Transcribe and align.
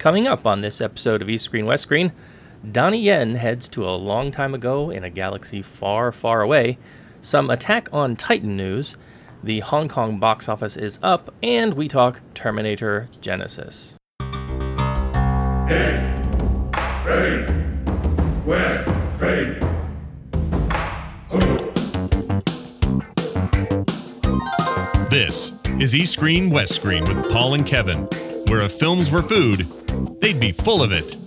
Coming 0.00 0.26
up 0.26 0.46
on 0.46 0.62
this 0.62 0.80
episode 0.80 1.20
of 1.20 1.28
East 1.28 1.44
Screen 1.44 1.66
West 1.66 1.82
Screen, 1.82 2.12
Donnie 2.72 3.02
Yen 3.02 3.34
heads 3.34 3.68
to 3.68 3.86
a 3.86 3.92
long 3.92 4.30
time 4.30 4.54
ago 4.54 4.88
in 4.88 5.04
a 5.04 5.10
galaxy 5.10 5.60
far, 5.60 6.10
far 6.10 6.40
away, 6.40 6.78
some 7.20 7.50
Attack 7.50 7.90
on 7.92 8.16
Titan 8.16 8.56
news, 8.56 8.96
the 9.44 9.60
Hong 9.60 9.88
Kong 9.88 10.18
box 10.18 10.48
office 10.48 10.78
is 10.78 10.98
up, 11.02 11.34
and 11.42 11.74
we 11.74 11.86
talk 11.86 12.22
Terminator 12.32 13.10
Genisys. 13.20 13.96
East, 15.68 16.06
Screen, 17.02 17.84
West, 18.46 18.88
Screen. 19.16 19.58
This 25.10 25.52
is 25.78 25.94
East 25.94 26.14
Screen 26.14 26.48
West 26.48 26.74
Screen 26.74 27.04
with 27.04 27.30
Paul 27.30 27.52
and 27.52 27.66
Kevin, 27.66 28.08
where 28.48 28.62
if 28.62 28.72
films 28.72 29.10
were 29.10 29.20
food, 29.20 29.66
they'd 30.20 30.38
be 30.38 30.52
full 30.52 30.82
of 30.82 30.92
it. 30.92 31.19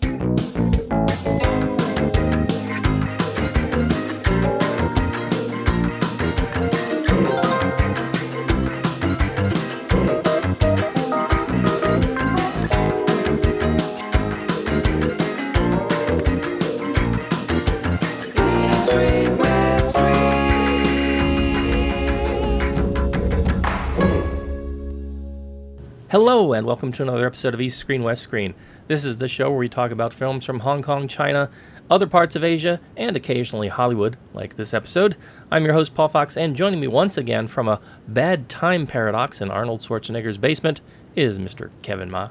Hello, 26.54 26.60
and 26.60 26.68
welcome 26.68 26.92
to 26.92 27.02
another 27.02 27.26
episode 27.26 27.56
of 27.56 27.62
East 27.62 27.80
Screen 27.80 28.04
West 28.04 28.22
Screen. 28.22 28.54
This 28.88 29.06
is 29.06 29.18
the 29.18 29.28
show 29.28 29.50
where 29.50 29.58
we 29.58 29.68
talk 29.68 29.90
about 29.90 30.14
films 30.14 30.46
from 30.46 30.60
Hong 30.60 30.84
Kong, 30.84 31.08
China, 31.08 31.50
other 31.90 32.06
parts 32.06 32.36
of 32.36 32.44
Asia, 32.44 32.80
and 32.96 33.16
occasionally 33.18 33.70
Hollywood, 33.70 34.18
like 34.36 34.56
this 34.56 34.72
episode. 34.72 35.18
I'm 35.50 35.66
your 35.66 35.74
host, 35.74 35.96
Paul 35.96 36.10
Fox, 36.10 36.38
and 36.38 36.56
joining 36.56 36.80
me 36.80 36.86
once 36.88 37.18
again 37.18 37.48
from 37.48 37.68
a 37.68 37.82
bad 38.08 38.50
time 38.50 38.86
paradox 38.86 39.42
in 39.42 39.50
Arnold 39.50 39.82
Schwarzenegger's 39.82 40.38
basement 40.38 40.82
is 41.16 41.40
Mr. 41.40 41.72
Kevin 41.82 42.12
Ma. 42.12 42.30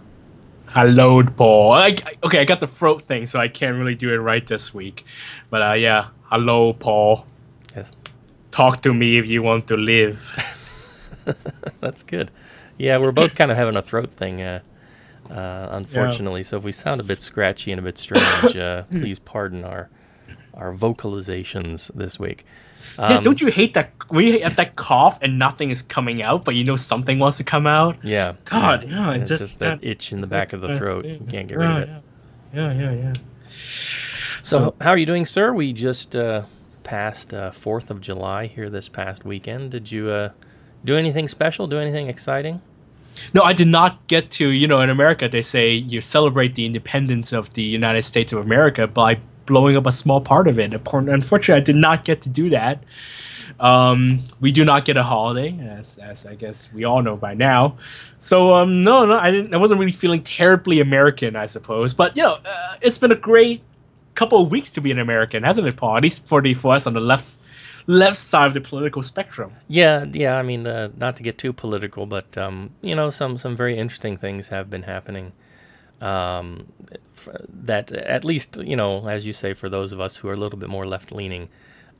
Hello, 0.69 1.25
Paul. 1.25 1.73
I, 1.73 1.87
I- 1.89 2.15
okay, 2.23 2.39
I 2.39 2.45
got 2.45 2.61
the 2.61 2.69
throat 2.69 3.03
thing, 3.03 3.27
so 3.27 3.41
I 3.41 3.49
can't 3.49 3.77
really 3.77 3.97
do 3.97 4.13
it 4.13 4.19
right 4.19 4.47
this 4.47 4.73
week. 4.73 5.05
But 5.51 5.63
uh, 5.69 5.73
yeah, 5.73 6.11
hello, 6.27 6.75
Paul. 6.75 7.27
Yes. 7.75 7.91
Talk 8.53 8.83
to 8.83 8.95
me 8.95 9.19
if 9.19 9.27
you 9.27 9.43
want 9.43 9.67
to 9.67 9.77
live. 9.77 10.33
That's 11.81 12.05
good. 12.05 12.31
Yeah, 12.83 12.99
we're 12.99 13.13
both 13.13 13.35
kind 13.41 13.51
of 13.53 13.57
having 13.57 13.77
a 13.77 13.83
throat 13.83 14.13
thing, 14.13 14.43
uh, 14.43 14.61
uh, 15.31 15.69
unfortunately. 15.71 16.43
So 16.43 16.57
if 16.57 16.65
we 16.65 16.73
sound 16.73 17.01
a 17.01 17.05
bit 17.05 17.23
scratchy 17.23 17.71
and 17.71 17.79
a 17.79 17.83
bit 17.83 17.97
strange, 17.97 18.57
uh, 18.57 18.83
please 18.91 19.19
pardon 19.19 19.65
our 19.65 19.89
our 20.55 20.75
vocalizations 20.75 21.91
this 21.95 22.19
week. 22.19 22.45
yeah, 22.99 23.17
Um, 23.19 23.23
don't 23.23 23.41
you 23.41 23.47
hate 23.47 23.73
that 23.75 23.93
when 24.09 24.27
you 24.27 24.41
have 24.43 24.57
that 24.57 24.77
cough 24.77 25.19
and 25.23 25.39
nothing 25.39 25.71
is 25.71 25.81
coming 25.81 26.23
out, 26.23 26.45
but 26.45 26.55
you 26.55 26.65
know 26.65 26.77
something 26.77 27.19
wants 27.19 27.39
to 27.39 27.45
come 27.45 27.67
out? 27.67 27.97
Yeah. 28.03 28.35
God, 28.45 28.85
yeah, 28.87 29.13
It's 29.13 29.31
it's 29.31 29.41
just, 29.41 29.59
that 29.61 29.79
itch 29.83 30.13
in 30.13 30.21
the 30.21 30.27
back 30.27 30.53
of 30.53 30.61
the 30.61 30.75
throat. 30.75 31.07
You 31.07 31.21
can't 31.31 31.49
get 31.49 31.57
rid 31.57 31.71
of 31.71 31.77
it. 31.79 31.89
Yeah, 32.53 32.73
yeah, 32.73 32.93
yeah. 32.93 33.13
So, 34.43 34.75
how 34.81 34.91
are 34.91 34.99
you 34.99 35.07
doing, 35.07 35.25
sir? 35.25 35.55
We 35.55 35.73
just 35.73 36.15
uh, 36.17 36.43
passed 36.83 37.33
uh, 37.33 37.53
4th 37.53 37.89
of 37.91 38.01
July 38.01 38.47
here 38.47 38.69
this 38.69 38.89
past 38.89 39.25
weekend. 39.25 39.71
Did 39.71 39.91
you 39.93 40.11
uh, 40.11 40.31
do 40.85 40.97
anything 40.97 41.29
special? 41.29 41.67
Do 41.67 41.79
anything 41.79 42.09
exciting? 42.09 42.61
No, 43.35 43.43
I 43.43 43.53
did 43.53 43.69
not 43.69 44.07
get 44.07 44.31
to. 44.33 44.49
You 44.49 44.67
know, 44.67 44.81
in 44.81 44.91
America, 44.91 45.29
they 45.29 45.43
say 45.43 45.73
you 45.73 46.01
celebrate 46.01 46.55
the 46.55 46.67
independence 46.67 47.33
of 47.33 47.53
the 47.55 47.63
United 47.63 48.03
States 48.03 48.33
of 48.33 48.39
America 48.39 48.87
by 48.87 49.19
blowing 49.47 49.77
up 49.77 49.87
a 49.87 49.93
small 49.93 50.21
part 50.21 50.49
of 50.49 50.59
it. 50.59 50.73
Unfortunately, 50.73 51.61
I 51.61 51.65
did 51.65 51.77
not 51.77 52.05
get 52.05 52.21
to 52.23 52.29
do 52.29 52.51
that. 52.51 52.83
Um, 53.61 54.25
we 54.41 54.51
do 54.51 54.65
not 54.65 54.85
get 54.85 54.97
a 54.97 55.03
holiday, 55.03 55.59
as, 55.61 55.99
as 55.99 56.27
I 56.27 56.35
guess 56.35 56.69
we 56.73 56.85
all 56.85 57.03
know 57.03 57.17
by 57.17 57.35
now. 57.35 57.77
So, 58.19 58.55
um, 58.55 58.83
no, 58.83 59.05
no, 59.05 59.19
I 59.19 59.31
didn't. 59.31 59.55
I 59.55 59.57
wasn't 59.57 59.79
really 59.79 59.93
feeling 59.93 60.23
terribly 60.23 60.81
American, 60.81 61.37
I 61.37 61.47
suppose. 61.47 61.95
But 61.95 62.17
you 62.17 62.23
know, 62.23 62.39
uh, 62.45 62.77
it's 62.81 62.99
been 62.99 63.13
a 63.13 63.17
great 63.17 63.63
couple 64.15 64.41
of 64.41 64.51
weeks 64.51 64.71
to 64.73 64.81
be 64.81 64.91
an 64.91 64.99
American, 64.99 65.43
hasn't 65.43 65.67
it, 65.67 65.77
Paul? 65.77 65.97
At 65.97 66.03
least 66.03 66.29
for 66.29 66.41
the 66.41 66.55
for 66.55 66.75
us 66.75 66.87
on 66.87 66.95
the 66.95 67.01
left 67.01 67.39
left 67.87 68.17
side 68.19 68.47
of 68.47 68.55
the 68.55 68.61
political 68.61 69.03
spectrum. 69.03 69.53
Yeah, 69.69 70.05
yeah. 70.11 70.37
I 70.37 70.43
mean, 70.43 70.67
uh, 70.67 70.91
not 70.97 71.17
to 71.17 71.23
get 71.23 71.39
too 71.39 71.53
political, 71.53 72.07
but 72.07 72.37
um, 72.39 72.71
you 72.81 72.95
know, 72.95 73.11
some 73.11 73.39
some 73.39 73.57
very 73.57 73.77
interesting 73.77 74.17
things 74.17 74.49
have 74.49 74.71
been 74.71 74.85
happening. 74.85 75.33
Um, 76.01 76.73
that 77.49 77.93
at 77.93 78.25
least 78.25 78.57
you 78.57 78.77
know, 78.77 79.09
as 79.09 79.27
you 79.27 79.33
say, 79.33 79.55
for 79.55 79.69
those 79.69 79.93
of 79.93 80.01
us 80.01 80.19
who 80.19 80.29
are 80.29 80.33
a 80.33 80.37
little 80.37 80.59
bit 80.59 80.69
more 80.69 80.87
left 80.87 81.13
leaning, 81.13 81.49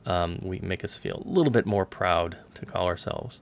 um, 0.05 0.39
we 0.41 0.59
make 0.59 0.83
us 0.83 0.97
feel 0.97 1.23
a 1.25 1.29
little 1.29 1.51
bit 1.51 1.65
more 1.65 1.85
proud 1.85 2.37
to 2.55 2.65
call 2.65 2.85
ourselves 2.87 3.41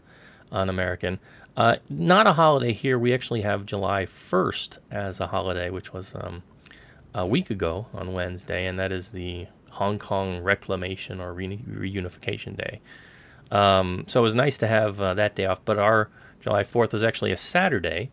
an 0.51 0.69
American. 0.69 1.19
Uh, 1.57 1.77
not 1.89 2.27
a 2.27 2.33
holiday 2.33 2.71
here. 2.73 2.97
We 2.97 3.13
actually 3.13 3.41
have 3.41 3.65
July 3.65 4.05
first 4.05 4.79
as 4.89 5.19
a 5.19 5.27
holiday, 5.27 5.69
which 5.69 5.91
was 5.93 6.15
um, 6.15 6.43
a 7.13 7.25
week 7.25 7.49
ago 7.49 7.87
on 7.93 8.13
Wednesday, 8.13 8.65
and 8.65 8.79
that 8.79 8.91
is 8.91 9.11
the 9.11 9.47
Hong 9.71 9.99
Kong 9.99 10.41
Reclamation 10.41 11.19
or 11.19 11.33
Re- 11.33 11.63
Reunification 11.67 12.57
Day. 12.57 12.81
Um, 13.51 14.05
so 14.07 14.21
it 14.21 14.23
was 14.23 14.35
nice 14.35 14.57
to 14.59 14.67
have 14.67 15.01
uh, 15.01 15.13
that 15.15 15.35
day 15.35 15.45
off, 15.45 15.63
but 15.65 15.77
our 15.77 16.09
July 16.39 16.63
4th 16.63 16.93
was 16.93 17.03
actually 17.03 17.31
a 17.31 17.37
Saturday. 17.37 18.09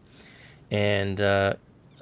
And 0.70 1.20
uh, 1.20 1.54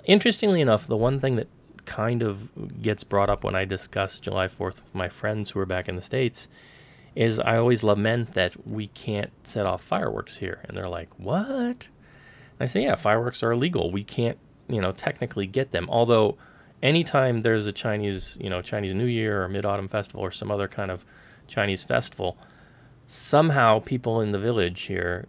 interestingly 0.05 0.61
enough, 0.61 0.87
the 0.87 0.97
one 0.97 1.21
thing 1.21 1.37
that 1.37 1.49
kind 1.85 2.23
of 2.23 2.83
gets 2.83 3.05
brought 3.05 3.31
up 3.31 3.45
when 3.45 3.55
I 3.55 3.65
discuss 3.65 4.19
July 4.19 4.49
4th 4.49 4.83
with 4.83 4.95
my 4.95 5.09
friends 5.09 5.51
who 5.51 5.61
are 5.61 5.67
back 5.67 5.89
in 5.89 5.97
the 5.97 6.03
States 6.03 6.49
is 7.15 7.39
I 7.41 7.57
always 7.57 7.83
lament 7.83 8.35
that 8.35 8.67
we 8.67 8.89
can't 8.89 9.31
set 9.43 9.65
off 9.65 9.83
fireworks 9.83 10.39
here. 10.39 10.61
And 10.65 10.77
they're 10.77 10.89
like, 10.89 11.09
what? 11.17 11.89
And 11.89 12.61
I 12.61 12.67
say, 12.67 12.83
yeah, 12.83 12.95
fireworks 12.95 13.43
are 13.43 13.53
illegal. 13.53 13.91
We 13.91 14.05
can't, 14.05 14.39
you 14.69 14.81
know, 14.81 14.93
technically 14.93 15.47
get 15.47 15.71
them. 15.71 15.87
Although, 15.89 16.37
anytime 16.87 17.43
there's 17.43 17.67
a 17.67 17.73
Chinese, 17.73 18.39
you 18.41 18.49
know, 18.49 18.63
Chinese 18.63 18.95
New 18.95 19.07
Year 19.07 19.43
or 19.43 19.49
Mid 19.49 19.65
Autumn 19.65 19.89
Festival 19.89 20.21
or 20.23 20.31
some 20.31 20.51
other 20.51 20.69
kind 20.69 20.91
of 20.91 21.05
Chinese 21.49 21.85
festival, 21.85 22.37
somehow 23.07 23.81
people 23.81 24.21
in 24.21 24.33
the 24.33 24.39
village 24.39 24.83
here 24.83 25.27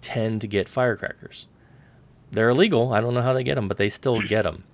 tend 0.00 0.40
to 0.40 0.46
get 0.46 0.68
firecrackers. 0.68 1.46
They're 2.30 2.50
illegal. 2.50 2.92
I 2.92 3.00
don't 3.00 3.14
know 3.14 3.22
how 3.22 3.32
they 3.32 3.42
get 3.42 3.56
them, 3.56 3.66
but 3.68 3.76
they 3.76 3.88
still 3.88 4.20
get 4.22 4.42
them. 4.42 4.64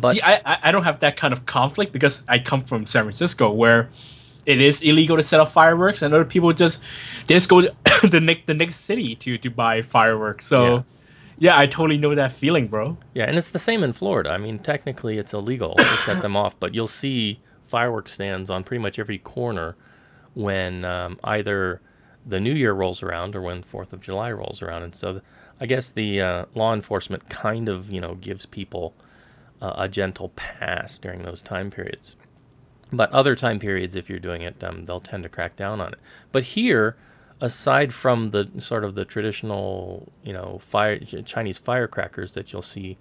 But 0.00 0.16
See, 0.16 0.22
I, 0.22 0.58
I- 0.68 0.72
don't 0.72 0.84
have 0.84 1.00
that 1.00 1.16
kind 1.16 1.32
of 1.32 1.46
conflict 1.46 1.92
because 1.92 2.22
I 2.28 2.38
come 2.38 2.64
from 2.64 2.86
San 2.86 3.04
Francisco 3.04 3.50
where 3.50 3.88
it 4.46 4.60
is 4.60 4.80
illegal 4.82 5.16
to 5.16 5.22
set 5.22 5.40
off 5.40 5.52
fireworks 5.52 6.02
and 6.02 6.14
other 6.14 6.24
people 6.24 6.52
just 6.52 6.80
they 7.26 7.34
just 7.34 7.48
go 7.48 7.60
to 7.62 7.74
the 8.10 8.20
next 8.20 8.46
the 8.46 8.54
next 8.54 8.76
city 8.76 9.14
to 9.16 9.38
to 9.38 9.50
buy 9.50 9.82
fireworks. 9.82 10.46
So 10.46 10.64
Yeah. 10.64 10.82
Yeah. 11.38 11.58
I 11.58 11.66
totally 11.66 11.98
know 11.98 12.14
that 12.14 12.32
feeling, 12.32 12.68
bro. 12.68 12.98
Yeah, 13.14 13.24
and 13.24 13.36
it's 13.36 13.50
the 13.50 13.58
same 13.58 13.82
in 13.82 13.92
Florida. 13.92 14.30
I 14.30 14.38
mean, 14.38 14.58
technically 14.58 15.18
it's 15.18 15.32
illegal 15.32 15.74
to 15.74 15.84
set 16.04 16.22
them 16.22 16.36
off, 16.36 16.58
but 16.58 16.74
you'll 16.74 16.86
see 16.86 17.40
fireworks 17.64 18.12
stands 18.12 18.50
on 18.50 18.64
pretty 18.64 18.82
much 18.82 18.98
every 18.98 19.18
corner 19.18 19.76
when 20.34 20.84
um, 20.84 21.18
either 21.24 21.80
the 22.24 22.40
New 22.40 22.54
Year 22.54 22.72
rolls 22.72 23.02
around 23.02 23.34
or 23.34 23.42
when 23.42 23.62
Fourth 23.62 23.92
of 23.92 24.00
July 24.00 24.30
rolls 24.32 24.62
around. 24.62 24.82
And 24.82 24.94
so, 24.94 25.20
I 25.60 25.66
guess 25.66 25.90
the 25.90 26.20
uh, 26.20 26.44
law 26.54 26.72
enforcement 26.74 27.28
kind 27.28 27.68
of 27.68 27.90
you 27.90 28.00
know 28.00 28.14
gives 28.14 28.46
people 28.46 28.94
uh, 29.60 29.74
a 29.76 29.88
gentle 29.88 30.30
pass 30.30 30.98
during 30.98 31.22
those 31.22 31.42
time 31.42 31.70
periods. 31.70 32.16
But 32.92 33.10
other 33.12 33.36
time 33.36 33.58
periods, 33.58 33.96
if 33.96 34.08
you're 34.08 34.18
doing 34.18 34.42
it, 34.42 34.62
um, 34.64 34.84
they'll 34.84 35.00
tend 35.00 35.22
to 35.24 35.28
crack 35.28 35.56
down 35.56 35.80
on 35.80 35.92
it. 35.92 35.98
But 36.32 36.42
here, 36.44 36.96
aside 37.40 37.92
from 37.92 38.30
the 38.30 38.50
sort 38.58 38.84
of 38.84 38.94
the 38.94 39.04
traditional, 39.04 40.12
you 40.22 40.32
know, 40.32 40.58
fire 40.62 40.98
Chinese 40.98 41.58
firecrackers 41.58 42.34
that 42.34 42.52
you'll 42.52 42.62
see 42.62 42.98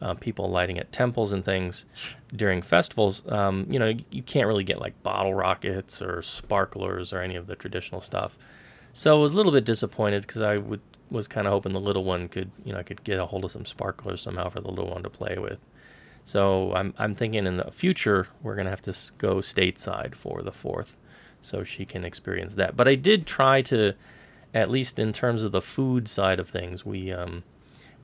uh, 0.00 0.14
people 0.14 0.50
lighting 0.50 0.78
at 0.78 0.92
temples 0.92 1.32
and 1.32 1.44
things 1.44 1.86
during 2.34 2.62
festivals, 2.62 3.22
um, 3.30 3.66
you 3.70 3.78
know, 3.78 3.94
you 4.10 4.22
can't 4.22 4.46
really 4.46 4.64
get 4.64 4.80
like 4.80 5.02
bottle 5.02 5.34
rockets 5.34 6.02
or 6.02 6.20
sparklers 6.22 7.12
or 7.12 7.20
any 7.20 7.36
of 7.36 7.46
the 7.46 7.56
traditional 7.56 8.00
stuff. 8.00 8.36
So 8.92 9.16
I 9.16 9.20
was 9.20 9.32
a 9.32 9.36
little 9.36 9.52
bit 9.52 9.64
disappointed 9.64 10.26
because 10.26 10.42
I 10.42 10.56
would 10.56 10.80
was 11.10 11.28
kind 11.28 11.46
of 11.46 11.52
hoping 11.52 11.72
the 11.72 11.80
little 11.80 12.04
one 12.04 12.28
could, 12.28 12.50
you 12.64 12.72
know, 12.72 12.78
I 12.78 12.82
could 12.82 13.04
get 13.04 13.20
a 13.20 13.26
hold 13.26 13.44
of 13.44 13.50
some 13.50 13.66
sparklers 13.66 14.22
somehow 14.22 14.48
for 14.48 14.60
the 14.60 14.70
little 14.70 14.90
one 14.90 15.02
to 15.02 15.10
play 15.10 15.38
with. 15.38 15.66
So 16.24 16.72
I'm 16.74 16.94
I'm 16.98 17.14
thinking 17.14 17.46
in 17.46 17.56
the 17.56 17.70
future 17.70 18.28
we're 18.42 18.56
gonna 18.56 18.70
have 18.70 18.82
to 18.82 18.94
go 19.18 19.36
stateside 19.36 20.14
for 20.14 20.42
the 20.42 20.52
fourth, 20.52 20.96
so 21.44 21.64
she 21.64 21.84
can 21.84 22.04
experience 22.04 22.54
that. 22.56 22.76
But 22.76 22.88
I 22.88 22.94
did 22.96 23.26
try 23.26 23.62
to, 23.62 23.92
at 24.52 24.70
least 24.70 24.98
in 24.98 25.12
terms 25.12 25.42
of 25.44 25.52
the 25.52 25.62
food 25.62 26.08
side 26.08 26.40
of 26.40 26.48
things, 26.48 26.84
we 26.84 27.12
um, 27.12 27.42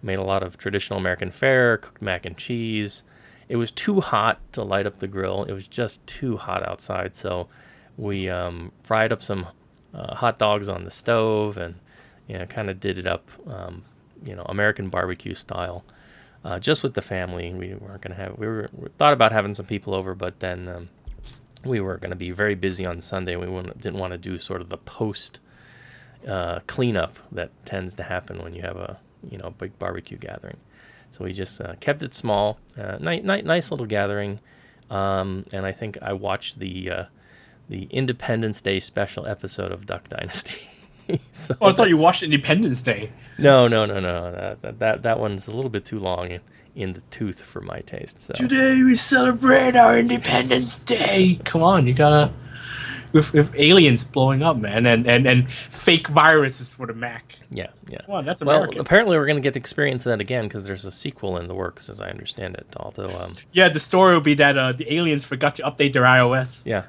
made 0.02 0.18
a 0.18 0.24
lot 0.24 0.42
of 0.42 0.56
traditional 0.56 0.98
American 0.98 1.30
fare, 1.30 1.76
cooked 1.78 2.02
mac 2.02 2.26
and 2.26 2.36
cheese. 2.36 3.04
It 3.48 3.56
was 3.56 3.70
too 3.72 4.00
hot 4.00 4.38
to 4.52 4.62
light 4.62 4.86
up 4.86 4.98
the 5.00 5.08
grill. 5.08 5.44
It 5.44 5.52
was 5.52 5.66
just 5.66 6.06
too 6.06 6.36
hot 6.36 6.62
outside, 6.68 7.16
so 7.16 7.48
we 7.96 8.28
um, 8.28 8.72
fried 8.82 9.12
up 9.12 9.22
some 9.22 9.46
uh, 9.92 10.14
hot 10.16 10.38
dogs 10.38 10.68
on 10.68 10.84
the 10.84 10.90
stove 10.90 11.56
and 11.56 11.74
you 12.28 12.38
know 12.38 12.46
kind 12.46 12.70
of 12.70 12.78
did 12.78 12.96
it 12.98 13.06
up, 13.08 13.28
um, 13.46 13.82
you 14.24 14.36
know, 14.36 14.44
American 14.48 14.88
barbecue 14.88 15.34
style. 15.34 15.84
uh, 16.44 16.58
just 16.58 16.82
with 16.82 16.94
the 16.94 17.02
family. 17.02 17.52
We 17.52 17.74
weren't 17.74 18.02
going 18.02 18.16
to 18.16 18.22
have. 18.22 18.38
We 18.38 18.46
were 18.46 18.68
we 18.72 18.88
thought 18.98 19.12
about 19.12 19.32
having 19.32 19.54
some 19.54 19.66
people 19.66 19.94
over, 19.94 20.14
but 20.14 20.40
then 20.40 20.68
um, 20.68 20.88
we 21.64 21.80
were 21.80 21.96
going 21.98 22.10
to 22.10 22.16
be 22.16 22.30
very 22.30 22.54
busy 22.54 22.86
on 22.86 23.00
Sunday. 23.00 23.36
We 23.36 23.46
didn't 23.46 23.98
want 23.98 24.12
to 24.12 24.18
do 24.18 24.38
sort 24.38 24.60
of 24.60 24.68
the 24.70 24.78
post 24.78 25.40
uh, 26.26 26.60
cleanup 26.66 27.16
that 27.32 27.50
tends 27.64 27.94
to 27.94 28.02
happen 28.04 28.38
when 28.42 28.54
you 28.54 28.62
have 28.62 28.76
a 28.76 28.98
you 29.30 29.38
know 29.38 29.50
big 29.50 29.78
barbecue 29.78 30.16
gathering. 30.18 30.56
So 31.10 31.24
we 31.24 31.32
just 31.32 31.60
uh, 31.60 31.74
kept 31.80 32.02
it 32.02 32.14
small, 32.14 32.58
uh, 32.78 32.98
ni- 33.00 33.20
ni- 33.20 33.42
nice 33.42 33.70
little 33.72 33.86
gathering, 33.86 34.38
um, 34.90 35.44
and 35.52 35.66
I 35.66 35.72
think 35.72 35.98
I 36.00 36.12
watched 36.12 36.58
the 36.60 36.90
uh, 36.90 37.04
the 37.68 37.84
Independence 37.90 38.60
Day 38.60 38.80
special 38.80 39.26
episode 39.26 39.72
of 39.72 39.86
Duck 39.86 40.08
Dynasty. 40.08 40.68
so 41.32 41.56
Oh, 41.60 41.68
I 41.68 41.72
thought 41.72 41.88
you 41.88 41.96
watched 41.96 42.22
Independence 42.22 42.80
Day. 42.82 43.10
no, 43.38 43.66
no, 43.68 43.86
no, 43.86 43.98
no. 44.00 44.56
That 44.62 44.78
that 44.78 45.02
that 45.02 45.18
one's 45.20 45.48
a 45.48 45.50
little 45.52 45.70
bit 45.70 45.84
too 45.84 45.98
long 45.98 46.38
in, 46.74 46.82
in 46.82 46.92
the 46.94 47.00
tooth 47.10 47.42
for 47.42 47.60
my 47.60 47.80
taste. 47.80 48.20
So 48.22 48.34
Today 48.34 48.82
we 48.82 48.94
celebrate 48.96 49.76
our 49.76 49.98
Independence 49.98 50.78
Day. 50.78 51.38
Come 51.44 51.62
on, 51.62 51.86
you 51.86 51.94
gotta 51.94 52.32
with, 53.12 53.32
with 53.32 53.52
aliens 53.56 54.04
blowing 54.04 54.42
up, 54.42 54.56
man, 54.56 54.86
and, 54.86 55.06
and 55.06 55.26
and 55.26 55.50
fake 55.52 56.08
viruses 56.08 56.72
for 56.72 56.86
the 56.86 56.94
Mac. 56.94 57.36
yeah, 57.50 57.68
yeah. 57.88 57.98
Come 58.06 58.14
on, 58.16 58.24
that's 58.24 58.42
Well, 58.42 58.56
American. 58.58 58.80
apparently 58.80 59.18
we're 59.18 59.26
going 59.26 59.36
to 59.36 59.42
get 59.42 59.54
to 59.54 59.58
experience 59.60 60.04
that 60.04 60.20
again 60.20 60.44
because 60.44 60.64
there's 60.64 60.84
a 60.84 60.92
sequel 60.92 61.36
in 61.36 61.48
the 61.48 61.54
works, 61.54 61.88
as 61.88 62.00
I 62.00 62.08
understand 62.08 62.54
it. 62.54 62.66
Although, 62.76 63.10
um, 63.10 63.34
yeah, 63.52 63.68
the 63.68 63.80
story 63.80 64.14
will 64.14 64.20
be 64.20 64.34
that 64.34 64.56
uh, 64.56 64.72
the 64.72 64.92
aliens 64.94 65.24
forgot 65.24 65.56
to 65.56 65.62
update 65.62 65.92
their 65.92 66.04
iOS. 66.04 66.62
yeah, 66.64 66.84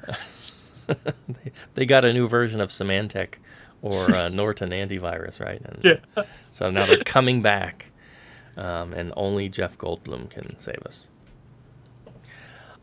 they, 0.87 1.51
they 1.73 1.85
got 1.85 2.05
a 2.05 2.13
new 2.13 2.27
version 2.27 2.61
of 2.61 2.69
Symantec 2.69 3.35
or 3.81 4.11
uh, 4.13 4.29
Norton 4.29 4.69
antivirus, 4.69 5.39
right? 5.39 5.61
And 5.63 5.83
Yeah. 5.83 6.23
So 6.51 6.69
now 6.69 6.85
they're 6.85 7.03
coming 7.03 7.41
back, 7.41 7.87
um, 8.57 8.93
and 8.93 9.13
only 9.15 9.49
Jeff 9.49 9.77
Goldblum 9.77 10.29
can 10.29 10.57
save 10.59 10.81
us. 10.85 11.09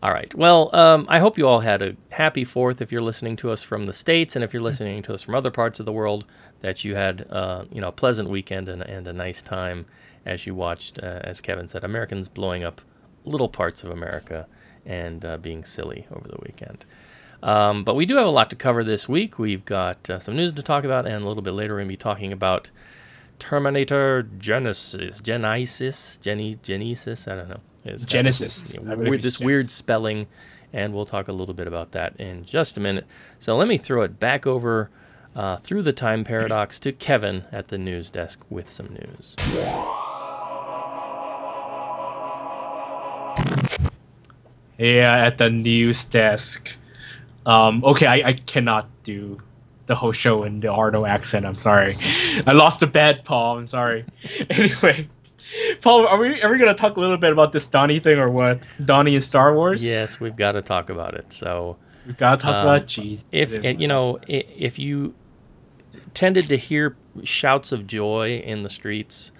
All 0.00 0.12
right. 0.12 0.32
Well, 0.32 0.74
um, 0.76 1.06
I 1.08 1.18
hope 1.18 1.36
you 1.36 1.48
all 1.48 1.60
had 1.60 1.82
a 1.82 1.96
happy 2.10 2.44
Fourth. 2.44 2.80
If 2.80 2.92
you're 2.92 3.02
listening 3.02 3.34
to 3.36 3.50
us 3.50 3.64
from 3.64 3.86
the 3.86 3.92
states, 3.92 4.36
and 4.36 4.44
if 4.44 4.52
you're 4.52 4.62
listening 4.62 5.02
to 5.02 5.14
us 5.14 5.22
from 5.22 5.34
other 5.34 5.50
parts 5.50 5.80
of 5.80 5.86
the 5.86 5.92
world, 5.92 6.24
that 6.60 6.84
you 6.84 6.94
had 6.94 7.26
uh, 7.30 7.64
you 7.72 7.80
know 7.80 7.88
a 7.88 7.92
pleasant 7.92 8.30
weekend 8.30 8.68
and, 8.68 8.80
and 8.82 9.08
a 9.08 9.12
nice 9.12 9.42
time 9.42 9.86
as 10.24 10.46
you 10.46 10.54
watched, 10.54 11.00
uh, 11.02 11.20
as 11.24 11.40
Kevin 11.40 11.66
said, 11.66 11.82
Americans 11.82 12.28
blowing 12.28 12.62
up 12.62 12.80
little 13.24 13.48
parts 13.48 13.82
of 13.82 13.90
America 13.90 14.46
and 14.86 15.24
uh, 15.24 15.36
being 15.36 15.64
silly 15.64 16.06
over 16.12 16.28
the 16.28 16.38
weekend. 16.46 16.84
Um, 17.42 17.82
but 17.82 17.94
we 17.94 18.06
do 18.06 18.16
have 18.16 18.26
a 18.26 18.30
lot 18.30 18.50
to 18.50 18.56
cover 18.56 18.84
this 18.84 19.08
week. 19.08 19.38
We've 19.38 19.64
got 19.64 20.08
uh, 20.08 20.18
some 20.18 20.36
news 20.36 20.52
to 20.52 20.62
talk 20.62 20.84
about, 20.84 21.06
and 21.06 21.24
a 21.24 21.28
little 21.28 21.42
bit 21.42 21.52
later 21.52 21.74
we're 21.74 21.80
going 21.80 21.88
to 21.88 21.92
be 21.92 21.96
talking 21.96 22.32
about 22.32 22.70
Terminator 23.38 24.28
Genisys, 24.38 25.22
Genesis, 25.22 26.18
Gene, 26.18 26.58
Genesis. 26.62 27.28
I 27.28 27.36
don't 27.36 27.48
know. 27.48 27.60
It's 27.84 28.04
Genesis. 28.04 28.68
this, 28.68 28.78
I 28.78 28.82
believe 28.82 28.98
weird, 28.98 29.14
it's 29.14 29.38
this 29.38 29.40
weird 29.40 29.70
spelling, 29.70 30.26
and 30.72 30.92
we'll 30.92 31.06
talk 31.06 31.28
a 31.28 31.32
little 31.32 31.54
bit 31.54 31.66
about 31.66 31.92
that 31.92 32.16
in 32.20 32.44
just 32.44 32.76
a 32.76 32.80
minute. 32.80 33.06
So 33.38 33.56
let 33.56 33.68
me 33.68 33.78
throw 33.78 34.02
it 34.02 34.20
back 34.20 34.46
over 34.46 34.90
uh, 35.34 35.58
through 35.58 35.82
the 35.82 35.92
time 35.92 36.24
paradox 36.24 36.80
to 36.80 36.92
Kevin 36.92 37.44
at 37.52 37.68
the 37.68 37.78
news 37.78 38.10
desk 38.10 38.44
with 38.50 38.70
some 38.70 38.88
news. 38.88 39.36
Yeah, 44.78 45.26
at 45.26 45.38
the 45.38 45.50
news 45.50 46.04
desk. 46.04 46.76
Um, 47.44 47.82
okay, 47.84 48.06
I, 48.06 48.28
I 48.28 48.32
cannot 48.34 48.88
do 49.02 49.40
the 49.88 49.96
whole 49.96 50.12
show 50.12 50.44
in 50.44 50.60
the 50.60 50.70
Arno 50.72 51.04
accent. 51.04 51.44
I'm 51.44 51.58
sorry. 51.58 51.98
I 52.46 52.52
lost 52.52 52.78
the 52.80 52.86
bet, 52.86 53.24
Paul. 53.24 53.58
I'm 53.58 53.66
sorry. 53.66 54.04
Anyway, 54.50 55.08
Paul, 55.80 56.06
are 56.06 56.18
we 56.18 56.40
are 56.42 56.52
we 56.52 56.58
gonna 56.58 56.74
talk 56.74 56.96
a 56.96 57.00
little 57.00 57.16
bit 57.16 57.32
about 57.32 57.52
this 57.52 57.66
Donnie 57.66 57.98
thing 57.98 58.18
or 58.18 58.30
what? 58.30 58.60
Donnie 58.84 59.14
in 59.16 59.20
Star 59.20 59.54
Wars? 59.54 59.84
Yes, 59.84 60.20
we've 60.20 60.36
got 60.36 60.52
to 60.52 60.62
talk 60.62 60.90
about 60.90 61.14
it. 61.14 61.32
So. 61.32 61.76
we've 62.06 62.16
gotta 62.16 62.36
talk 62.40 62.54
Um, 62.54 62.62
about 62.66 62.86
jeez. 62.86 63.28
if 63.32 63.54
and, 63.64 63.80
you 63.80 63.88
know 63.88 64.18
if 64.28 64.78
you 64.78 65.14
tended 66.14 66.44
to 66.48 66.56
hear 66.56 66.96
shouts 67.24 67.72
of 67.72 67.86
joy 67.86 68.40
in 68.44 68.62
the 68.62 68.68
streets 68.68 69.32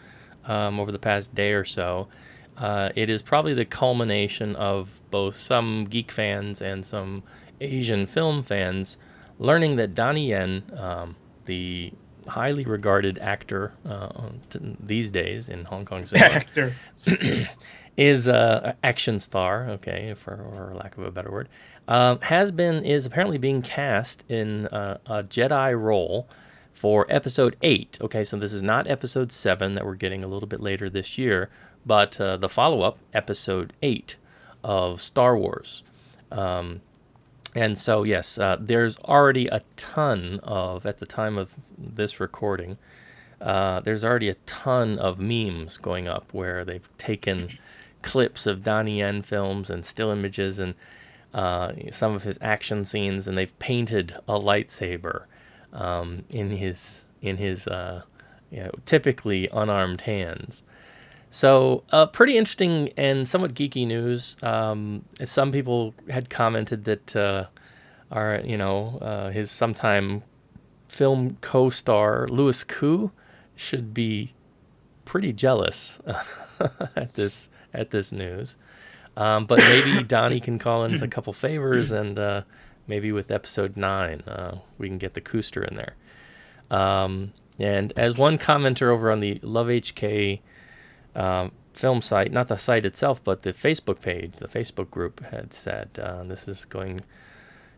um, 0.47 0.81
over 0.81 0.91
the 0.93 0.99
past 0.99 1.35
day 1.35 1.53
or 1.53 1.65
so 1.65 2.09
uh, 2.57 2.91
it 2.97 3.09
is 3.09 3.23
probably 3.23 3.55
the 3.55 3.65
culmination 3.65 4.55
of 4.57 5.01
both 5.11 5.35
some 5.35 5.85
geek 5.89 6.11
fans 6.11 6.61
and 6.61 6.85
some 6.85 7.23
asian 7.61 8.07
film 8.07 8.43
fans 8.43 8.97
learning 9.39 9.77
that 9.77 9.95
donnie 9.95 10.29
yen 10.29 10.63
um, 10.77 11.17
the 11.47 11.93
highly 12.29 12.65
regarded 12.65 13.19
actor 13.19 13.73
uh, 13.89 14.29
t- 14.51 14.77
these 14.81 15.11
days 15.11 15.49
in 15.49 15.65
hong 15.65 15.85
kong 15.85 16.05
cinema 16.07 16.31
actor. 16.35 16.75
is 17.99 18.29
an 18.29 18.75
action 18.85 19.19
star, 19.19 19.69
okay, 19.69 20.15
for 20.15 20.35
or 20.35 20.73
lack 20.75 20.97
of 20.97 21.03
a 21.03 21.11
better 21.11 21.33
word, 21.33 21.49
um, 21.89 22.21
has 22.21 22.53
been 22.53 22.85
is 22.85 23.05
apparently 23.05 23.39
being 23.39 23.61
cast 23.61 24.25
in 24.29 24.69
uh, 24.69 24.99
a 25.07 25.25
Jedi 25.25 25.79
role 25.79 26.29
for 26.71 27.07
episode 27.09 27.57
eight. 27.61 27.99
Okay, 28.01 28.23
so 28.23 28.37
this 28.37 28.53
is 28.53 28.63
not 28.63 28.87
episode 28.87 29.33
seven 29.33 29.75
that 29.75 29.85
we're 29.85 29.97
getting 29.97 30.23
a 30.23 30.29
little 30.29 30.47
bit 30.47 30.61
later 30.61 30.89
this 30.89 31.19
year, 31.19 31.51
but 31.85 32.21
uh, 32.21 32.37
the 32.37 32.49
follow 32.49 32.83
up, 32.83 32.99
episode 33.13 33.73
eight 33.83 34.15
of 34.63 35.03
Star 35.03 35.37
Wars. 35.37 35.83
Um, 36.31 36.83
and 37.59 37.77
so, 37.77 38.05
yes, 38.05 38.39
uh, 38.39 38.57
there's 38.61 38.99
already 38.99 39.49
a 39.49 39.63
ton 39.77 40.39
of, 40.45 40.87
at 40.87 40.99
the 40.99 41.07
time 41.07 41.37
of 41.37 41.55
this 41.77 42.21
recording, 42.21 42.79
uh, 43.41 43.81
there's 43.81 44.05
already 44.05 44.29
a 44.29 44.37
ton 44.47 44.97
of 44.97 45.19
memes 45.19 45.77
going 45.77 46.07
up 46.07 46.33
where 46.33 46.65
they've 46.65 46.89
taken 46.99 47.59
clips 48.01 48.47
of 48.47 48.63
Donnie 48.63 48.99
Yen 48.99 49.23
films 49.23 49.71
and 49.71 49.85
still 49.85 50.13
images 50.13 50.61
and 50.61 50.75
uh, 51.35 51.73
some 51.91 52.15
of 52.15 52.23
his 52.23 52.39
action 52.41 52.85
scenes, 52.85 53.27
and 53.27 53.37
they've 53.37 53.59
painted 53.59 54.15
a 54.29 54.39
lightsaber 54.39 55.25
um, 55.73 56.25
in 56.31 56.53
his 56.53 57.07
in 57.21 57.39
his 57.39 57.67
uh, 57.67 58.03
you 58.53 58.63
know, 58.63 58.71
typically 58.87 59.49
unarmed 59.53 60.03
hands. 60.03 60.63
So, 61.31 61.85
uh, 61.91 62.07
pretty 62.07 62.39
interesting 62.39 62.91
and 62.97 63.29
somewhat 63.29 63.55
geeky 63.55 63.87
news. 63.87 64.37
Um, 64.43 65.05
some 65.25 65.53
people 65.53 65.95
had 66.09 66.31
commented 66.31 66.85
that 66.85 67.15
uh, 67.15 67.47
our, 68.11 68.41
you 68.45 68.57
know, 68.57 68.99
uh, 69.03 69.31
his 69.31 69.51
sometime 69.51 70.23
film 70.89 71.37
co-star 71.41 72.27
Louis 72.29 72.65
Koo 72.65 73.13
should 73.55 73.93
be 73.93 74.33
pretty 75.05 75.33
jealous 75.33 76.01
at 76.97 77.15
this 77.15 77.49
at 77.75 77.91
this 77.91 78.11
news. 78.11 78.57
Um, 79.17 79.47
but 79.47 79.59
maybe 79.59 80.03
Donnie 80.09 80.41
can 80.41 80.59
call 80.59 80.85
in 80.85 81.03
a 81.03 81.09
couple 81.09 81.33
favors, 81.33 81.93
and 81.93 82.19
uh, 82.19 82.43
maybe 82.87 83.13
with 83.13 83.31
episode 83.31 83.77
nine, 83.77 84.23
uh, 84.23 84.59
we 84.79 84.89
can 84.89 84.99
get 84.99 85.15
the 85.15 85.21
Cooster 85.21 85.63
in 85.63 85.75
there. 85.75 85.95
Um, 86.71 87.33
and 87.59 87.93
as 87.97 88.17
one 88.17 88.39
commenter 88.39 88.89
over 88.89 89.11
on 89.11 89.21
the 89.21 89.41
Love 89.43 89.67
HK 89.67 90.41
um, 91.19 91.53
film 91.75 92.01
site, 92.01 92.33
not 92.33 92.49
the 92.49 92.57
site 92.57 92.87
itself, 92.87 93.23
but 93.23 93.43
the 93.43 93.53
Facebook 93.53 94.01
page, 94.01 94.37
the 94.37 94.49
Facebook 94.49 94.91
group 94.91 95.25
had 95.27 95.53
said, 95.53 95.91
uh, 96.03 96.23
this 96.25 96.49
is 96.49 96.65
going 96.65 97.03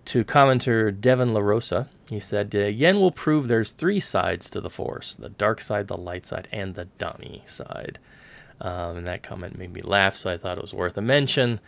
to 0.04 0.25
commenter 0.25 0.99
Devin 0.99 1.30
LaRosa. 1.30 1.88
He 2.09 2.20
said, 2.20 2.54
uh, 2.54 2.61
Yen 2.61 3.00
will 3.00 3.11
prove 3.11 3.49
there's 3.49 3.73
three 3.73 4.00
sides 4.00 4.50
to 4.50 4.61
the 4.61 4.70
Force 4.70 5.14
the 5.14 5.28
dark 5.28 5.61
side, 5.61 5.88
the 5.88 5.97
light 5.97 6.26
side, 6.26 6.49
and 6.52 6.75
the 6.75 6.87
Donnie 6.99 7.42
side. 7.47 7.99
Um, 8.61 8.99
and 8.99 9.06
that 9.06 9.23
comment 9.23 9.56
made 9.56 9.73
me 9.73 9.80
laugh, 9.80 10.16
so 10.16 10.30
I 10.30 10.37
thought 10.37 10.59
it 10.59 10.62
was 10.62 10.75
worth 10.75 10.97
a 10.99 11.02
mention. 11.02 11.61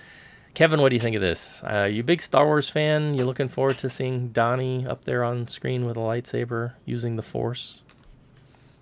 Kevin, 0.54 0.82
what 0.82 0.90
do 0.90 0.96
you 0.96 1.00
think 1.00 1.16
of 1.16 1.22
this? 1.22 1.62
Uh, 1.64 1.88
you 1.90 2.02
big 2.02 2.20
Star 2.20 2.44
Wars 2.44 2.68
fan? 2.68 3.14
You 3.14 3.24
looking 3.24 3.48
forward 3.48 3.78
to 3.78 3.88
seeing 3.88 4.28
Donnie 4.28 4.86
up 4.86 5.06
there 5.06 5.24
on 5.24 5.48
screen 5.48 5.86
with 5.86 5.96
a 5.96 6.00
lightsaber 6.00 6.74
using 6.84 7.16
the 7.16 7.22
Force? 7.22 7.82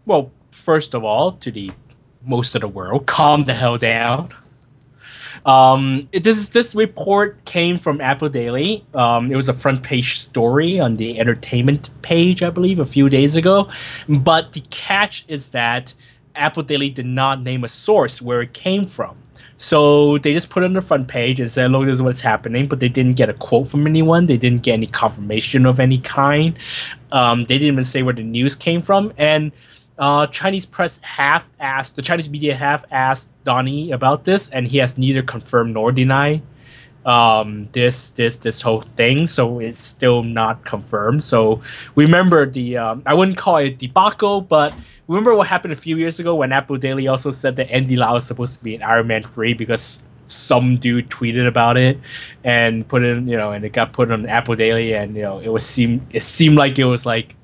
Well, 0.04 0.32
first 0.50 0.94
of 0.94 1.04
all, 1.04 1.30
to 1.32 1.52
the 1.52 1.70
most 2.24 2.54
of 2.54 2.60
the 2.60 2.68
world, 2.68 3.06
calm 3.06 3.44
the 3.44 3.54
hell 3.54 3.78
down. 3.78 4.32
Um, 5.46 6.08
this 6.12 6.48
this 6.48 6.74
report 6.74 7.44
came 7.44 7.78
from 7.78 8.00
Apple 8.00 8.28
Daily. 8.28 8.84
Um, 8.94 9.32
it 9.32 9.36
was 9.36 9.48
a 9.48 9.54
front 9.54 9.82
page 9.82 10.18
story 10.18 10.78
on 10.78 10.96
the 10.96 11.18
entertainment 11.18 11.90
page, 12.02 12.42
I 12.42 12.50
believe, 12.50 12.78
a 12.78 12.84
few 12.84 13.08
days 13.08 13.36
ago. 13.36 13.70
But 14.08 14.52
the 14.52 14.60
catch 14.70 15.24
is 15.28 15.50
that 15.50 15.94
Apple 16.34 16.62
Daily 16.62 16.90
did 16.90 17.06
not 17.06 17.42
name 17.42 17.64
a 17.64 17.68
source 17.68 18.20
where 18.20 18.42
it 18.42 18.52
came 18.52 18.86
from. 18.86 19.16
So 19.56 20.16
they 20.18 20.32
just 20.32 20.48
put 20.48 20.62
it 20.62 20.66
on 20.66 20.72
the 20.72 20.80
front 20.80 21.08
page 21.08 21.38
and 21.38 21.50
said, 21.50 21.70
"Look, 21.70 21.84
this 21.84 21.94
is 21.94 22.02
what's 22.02 22.20
happening," 22.20 22.66
but 22.66 22.80
they 22.80 22.88
didn't 22.88 23.16
get 23.16 23.28
a 23.28 23.34
quote 23.34 23.68
from 23.68 23.86
anyone. 23.86 24.26
They 24.26 24.38
didn't 24.38 24.62
get 24.62 24.74
any 24.74 24.86
confirmation 24.86 25.66
of 25.66 25.78
any 25.80 25.98
kind. 25.98 26.54
Um, 27.12 27.44
they 27.44 27.58
didn't 27.58 27.74
even 27.74 27.84
say 27.84 28.02
where 28.02 28.14
the 28.14 28.22
news 28.22 28.54
came 28.54 28.80
from, 28.80 29.12
and 29.18 29.52
uh, 30.00 30.26
Chinese 30.28 30.64
press 30.64 30.98
half 31.02 31.48
asked 31.60 31.94
the 31.94 32.02
Chinese 32.02 32.30
media 32.30 32.54
half 32.54 32.84
asked 32.90 33.28
Donnie 33.44 33.92
about 33.92 34.24
this, 34.24 34.48
and 34.48 34.66
he 34.66 34.78
has 34.78 34.96
neither 34.96 35.22
confirmed 35.22 35.74
nor 35.74 35.92
denied 35.92 36.42
um, 37.04 37.68
this 37.72 38.10
this 38.10 38.36
this 38.36 38.62
whole 38.62 38.80
thing. 38.80 39.26
So 39.26 39.60
it's 39.60 39.78
still 39.78 40.22
not 40.22 40.64
confirmed. 40.64 41.22
So 41.22 41.60
remember 41.94 42.46
the 42.46 42.78
um, 42.78 43.02
I 43.04 43.12
wouldn't 43.12 43.36
call 43.36 43.58
it 43.58 43.78
debacle, 43.78 44.40
but 44.40 44.74
remember 45.06 45.34
what 45.34 45.46
happened 45.46 45.72
a 45.72 45.76
few 45.76 45.98
years 45.98 46.18
ago 46.18 46.34
when 46.34 46.50
Apple 46.50 46.78
Daily 46.78 47.06
also 47.06 47.30
said 47.30 47.56
that 47.56 47.70
Andy 47.70 47.96
Lau 47.96 48.14
was 48.14 48.26
supposed 48.26 48.58
to 48.58 48.64
be 48.64 48.74
in 48.74 48.82
Iron 48.82 49.06
Man 49.06 49.24
3 49.34 49.52
because 49.54 50.02
some 50.26 50.76
dude 50.76 51.10
tweeted 51.10 51.46
about 51.46 51.76
it 51.76 51.98
and 52.44 52.86
put 52.86 53.02
it, 53.02 53.22
you 53.24 53.36
know, 53.36 53.50
and 53.50 53.64
it 53.64 53.72
got 53.72 53.92
put 53.92 54.10
on 54.10 54.26
Apple 54.26 54.54
Daily, 54.54 54.94
and 54.94 55.14
you 55.14 55.22
know, 55.22 55.40
it 55.40 55.48
was 55.48 55.66
seem 55.66 56.06
it 56.10 56.22
seemed 56.22 56.56
like 56.56 56.78
it 56.78 56.84
was 56.84 57.04
like 57.04 57.34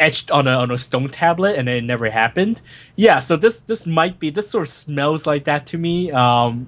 etched 0.00 0.30
on 0.32 0.48
a 0.48 0.52
on 0.52 0.70
a 0.72 0.78
stone 0.78 1.10
tablet, 1.10 1.56
and 1.56 1.68
it 1.68 1.84
never 1.84 2.10
happened. 2.10 2.60
Yeah, 2.96 3.20
so 3.20 3.36
this 3.36 3.60
this 3.60 3.86
might 3.86 4.18
be 4.18 4.30
this 4.30 4.50
sort 4.50 4.66
of 4.66 4.72
smells 4.72 5.26
like 5.26 5.44
that 5.44 5.66
to 5.66 5.78
me. 5.78 6.10
Um, 6.10 6.66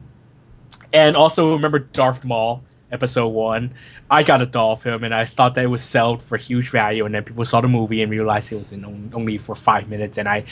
and 0.93 1.17
also 1.17 1.53
remember 1.55 1.81
Darth 1.81 2.25
Maul 2.25 2.63
episode 2.93 3.29
one. 3.29 3.73
I 4.11 4.23
got 4.23 4.43
a 4.43 4.47
doll 4.47 4.73
of 4.73 4.83
him, 4.83 5.03
and 5.03 5.15
I 5.15 5.25
thought 5.25 5.55
that 5.55 5.65
it 5.65 5.69
was 5.69 5.83
sold 5.83 6.23
for 6.23 6.37
huge 6.37 6.69
value. 6.69 7.07
And 7.07 7.15
then 7.15 7.25
people 7.25 7.45
saw 7.45 7.63
the 7.63 7.69
movie 7.69 8.03
and 8.03 8.11
realized 8.11 8.53
it 8.53 8.57
was 8.57 8.71
in 8.71 9.11
only 9.15 9.39
for 9.39 9.55
five 9.55 9.89
minutes. 9.89 10.19
And 10.19 10.29
I 10.29 10.45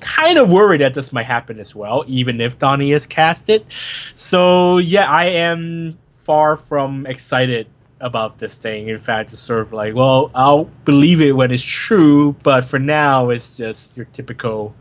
kind 0.00 0.38
of 0.38 0.50
worried 0.50 0.80
that 0.80 0.94
this 0.94 1.12
might 1.12 1.26
happen 1.26 1.58
as 1.58 1.74
well, 1.74 2.04
even 2.06 2.40
if 2.40 2.58
Donnie 2.58 2.92
is 2.92 3.04
casted. 3.04 3.66
So 4.14 4.78
yeah, 4.78 5.10
I 5.10 5.24
am 5.24 5.98
far 6.22 6.56
from 6.56 7.06
excited 7.06 7.66
about 8.00 8.38
this 8.38 8.56
thing. 8.56 8.88
In 8.88 9.00
fact, 9.00 9.32
it's 9.32 9.42
sort 9.42 9.60
of 9.60 9.72
like, 9.72 9.94
well, 9.94 10.30
I'll 10.34 10.64
believe 10.84 11.20
it 11.20 11.32
when 11.32 11.50
it's 11.50 11.62
true, 11.62 12.34
but 12.42 12.64
for 12.64 12.78
now, 12.78 13.30
it's 13.30 13.56
just 13.56 13.96
your 13.96 14.06
typical 14.06 14.74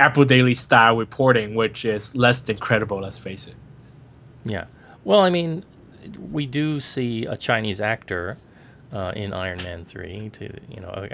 Apple 0.00 0.24
Daily 0.24 0.54
style 0.54 0.96
reporting, 0.96 1.54
which 1.54 1.84
is 1.84 2.14
less 2.16 2.40
than 2.40 2.58
credible. 2.58 3.00
Let's 3.00 3.18
face 3.18 3.46
it. 3.46 3.54
Yeah. 4.44 4.66
Well, 5.04 5.20
I 5.20 5.30
mean, 5.30 5.64
we 6.30 6.46
do 6.46 6.80
see 6.80 7.26
a 7.26 7.36
Chinese 7.36 7.80
actor 7.80 8.38
uh, 8.92 9.12
in 9.16 9.32
Iron 9.32 9.58
Man 9.64 9.84
three. 9.84 10.30
To 10.30 10.44
you 10.70 10.80
know, 10.80 11.08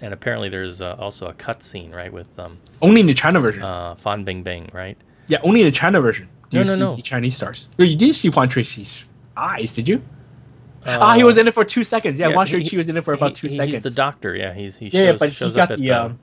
and 0.00 0.14
apparently 0.14 0.48
there's 0.48 0.80
uh, 0.80 0.96
also 0.98 1.26
a 1.26 1.32
cut 1.34 1.62
scene 1.62 1.92
right 1.92 2.12
with 2.12 2.28
um, 2.38 2.58
Only 2.80 3.00
in 3.00 3.06
the 3.06 3.14
China 3.14 3.40
version. 3.40 3.62
uh, 3.64 3.94
Fan 3.96 4.24
Bingbing, 4.24 4.72
right? 4.72 4.96
yeah, 5.28 5.38
only 5.42 5.60
in 5.60 5.66
the 5.66 5.72
China 5.72 6.00
version. 6.00 6.28
Do 6.50 6.56
No, 6.58 6.60
you 6.62 6.66
no, 6.68 6.74
see 6.90 6.96
no. 6.96 7.02
Chinese 7.02 7.36
stars. 7.36 7.68
No, 7.78 7.84
you 7.84 7.96
did 7.96 8.14
see 8.14 8.28
Juan 8.30 8.48
Tracy's 8.48 9.04
eyes, 9.36 9.74
did 9.74 9.88
you? 9.88 10.00
Ah, 10.86 11.14
he 11.14 11.24
was 11.24 11.36
in 11.36 11.46
it 11.48 11.54
for 11.54 11.64
two 11.64 11.84
seconds. 11.84 12.18
Yeah, 12.18 12.28
yeah, 12.28 12.44
he- 12.44 12.50
Tracy 12.50 12.76
was 12.76 12.88
in 12.88 12.96
it 12.96 13.04
for 13.04 13.12
about 13.14 13.30
He- 13.30 13.34
two 13.34 13.46
he's 13.48 13.56
seconds. 13.56 13.82
the 13.82 13.90
doctor. 13.90 14.34
Yeah, 14.36 14.52
he's 14.54 14.78
he 14.78 14.88
Yeah, 14.88 15.02
yeah, 15.02 15.16
but 15.18 15.28
he 15.30 15.34
shows 15.34 15.54
got 15.56 15.64
up 15.64 15.70
at 15.72 15.78
the, 15.78 15.86
the, 15.86 15.92
um, 15.92 16.18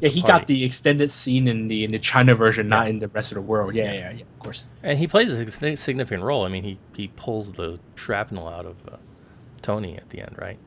yeah, 0.00 0.08
he 0.10 0.20
party. 0.20 0.32
got 0.40 0.46
the 0.46 0.64
extended 0.64 1.10
scene 1.10 1.48
in 1.48 1.68
the 1.68 1.84
in 1.84 1.90
the 1.90 1.98
China 1.98 2.34
version, 2.34 2.68
not 2.68 2.88
in 2.88 2.98
the 2.98 3.08
rest 3.08 3.32
of 3.32 3.36
the 3.36 3.42
world. 3.42 3.74
Yeah, 3.74 3.92
yeah, 3.92 4.10
yeah, 4.12 4.22
of 4.22 4.38
course. 4.38 4.64
and 4.82 4.98
he 4.98 5.06
plays 5.06 5.32
a 5.32 5.76
significant 5.76 6.22
role. 6.22 6.44
I 6.44 6.48
mean, 6.48 6.62
he 6.64 6.78
he 6.94 7.08
pulls 7.16 7.52
the 7.52 7.78
shrapnel 7.96 8.46
out 8.48 8.66
of 8.66 8.76
uh, 8.88 8.96
Tony 9.62 9.96
at 9.96 10.10
the 10.10 10.20
end, 10.20 10.36
right? 10.38 10.58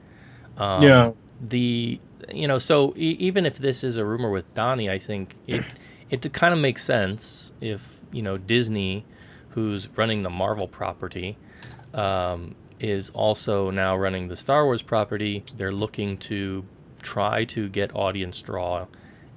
Um, 0.57 0.83
yeah. 0.83 1.11
the 1.41 1.99
you 2.33 2.47
know 2.47 2.59
so 2.59 2.93
e- 2.97 3.15
even 3.19 3.45
if 3.45 3.57
this 3.57 3.83
is 3.83 3.95
a 3.97 4.05
rumor 4.05 4.29
with 4.29 4.53
Donnie, 4.53 4.89
I 4.89 4.99
think 4.99 5.35
it 5.47 5.63
it 6.09 6.33
kind 6.33 6.53
of 6.53 6.59
makes 6.59 6.83
sense 6.83 7.53
if 7.61 8.01
you 8.11 8.21
know 8.21 8.37
Disney, 8.37 9.05
who's 9.49 9.87
running 9.97 10.23
the 10.23 10.29
Marvel 10.29 10.67
property, 10.67 11.37
um, 11.93 12.55
is 12.81 13.11
also 13.11 13.69
now 13.69 13.95
running 13.95 14.27
the 14.27 14.35
Star 14.35 14.65
Wars 14.65 14.81
property. 14.81 15.43
They're 15.55 15.71
looking 15.71 16.17
to 16.17 16.65
try 17.01 17.45
to 17.45 17.69
get 17.69 17.95
audience 17.95 18.41
draw 18.41 18.87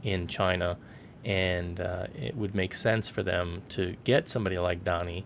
in 0.02 0.26
China, 0.26 0.76
and 1.24 1.78
uh, 1.78 2.06
it 2.14 2.36
would 2.36 2.54
make 2.54 2.74
sense 2.74 3.08
for 3.08 3.22
them 3.22 3.62
to 3.70 3.96
get 4.04 4.28
somebody 4.28 4.58
like 4.58 4.82
Donnie 4.82 5.24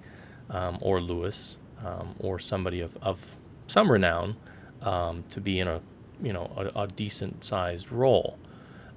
um, 0.51 0.79
or 0.81 1.01
Louis 1.01 1.57
um, 1.85 2.15
or 2.19 2.39
somebody 2.39 2.81
of, 2.81 2.97
of 3.03 3.37
some 3.67 3.91
renown 3.91 4.37
um, 4.83 5.25
to 5.31 5.41
be 5.41 5.61
in 5.61 5.69
a 5.69 5.81
you 6.23 6.33
know 6.33 6.51
a, 6.57 6.83
a 6.83 6.87
decent 6.89 7.45
sized 7.45 7.93
role 7.93 8.39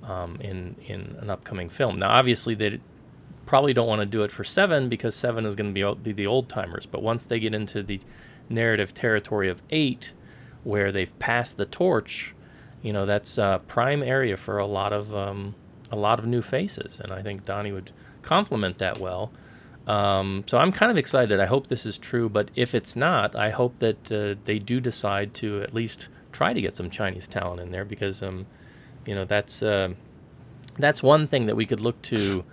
um, 0.04 0.38
in 0.42 0.76
in 0.88 1.16
an 1.20 1.30
upcoming 1.30 1.70
film. 1.70 2.00
Now, 2.00 2.10
obviously, 2.10 2.56
they 2.56 2.80
probably 3.46 3.74
don't 3.74 3.88
want 3.88 4.00
to 4.00 4.06
do 4.06 4.24
it 4.24 4.32
for 4.32 4.44
seven 4.44 4.90
because 4.90 5.14
seven 5.14 5.46
is 5.46 5.56
going 5.56 5.74
to 5.74 5.96
be, 5.96 6.02
be 6.02 6.14
the 6.14 6.28
old 6.28 6.48
timers. 6.48 6.86
But 6.86 7.04
once 7.04 7.26
they 7.26 7.40
get 7.40 7.54
into 7.54 7.84
the 7.84 8.00
narrative 8.50 8.94
territory 8.94 9.50
of 9.50 9.62
eight, 9.70 10.14
where 10.64 10.92
they've 10.92 11.18
passed 11.20 11.58
the 11.58 11.66
torch, 11.66 12.36
you 12.82 12.94
know 12.94 13.06
that's 13.06 13.38
uh, 13.38 13.60
prime 13.60 14.04
area 14.04 14.38
for 14.38 14.58
a 14.58 14.66
lot 14.66 14.94
of 14.94 15.14
um, 15.16 15.56
a 15.92 15.96
lot 15.96 16.20
of 16.20 16.26
new 16.26 16.42
faces, 16.42 17.00
and 17.00 17.12
I 17.12 17.22
think 17.22 17.46
Donnie 17.46 17.72
would 17.72 17.92
complement 18.22 18.78
that 18.78 19.00
well. 19.00 19.32
Um, 19.88 20.44
so 20.48 20.58
I'm 20.58 20.72
kind 20.72 20.92
of 20.92 20.98
excited. 20.98 21.40
I 21.40 21.48
hope 21.48 21.68
this 21.68 21.86
is 21.86 21.98
true, 21.98 22.30
but 22.30 22.50
if 22.56 22.76
it's 22.76 22.96
not, 22.96 23.36
I 23.36 23.50
hope 23.50 23.80
that 23.80 24.12
uh, 24.12 24.36
they 24.46 24.60
do 24.60 24.80
decide 24.80 25.34
to 25.36 25.62
at 25.62 25.74
least 25.74 26.08
try 26.32 26.54
to 26.54 26.62
get 26.62 26.74
some 26.76 26.90
Chinese 26.90 27.28
talent 27.28 27.60
in 27.60 27.72
there 27.72 27.84
because, 27.84 28.22
um, 28.22 28.46
you 29.06 29.16
know, 29.16 29.26
that's 29.26 29.64
uh, 29.64 29.94
that's 30.78 31.04
one 31.04 31.28
thing 31.28 31.46
that 31.48 31.56
we 31.56 31.66
could 31.66 31.82
look 31.82 32.02
to 32.04 32.46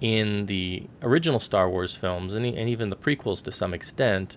in 0.00 0.46
the 0.46 0.84
original 1.02 1.38
Star 1.38 1.70
Wars 1.70 1.96
films 1.96 2.34
and, 2.34 2.44
and 2.44 2.68
even 2.68 2.90
the 2.90 2.96
prequels 2.96 3.42
to 3.44 3.52
some 3.52 3.72
extent. 3.72 4.36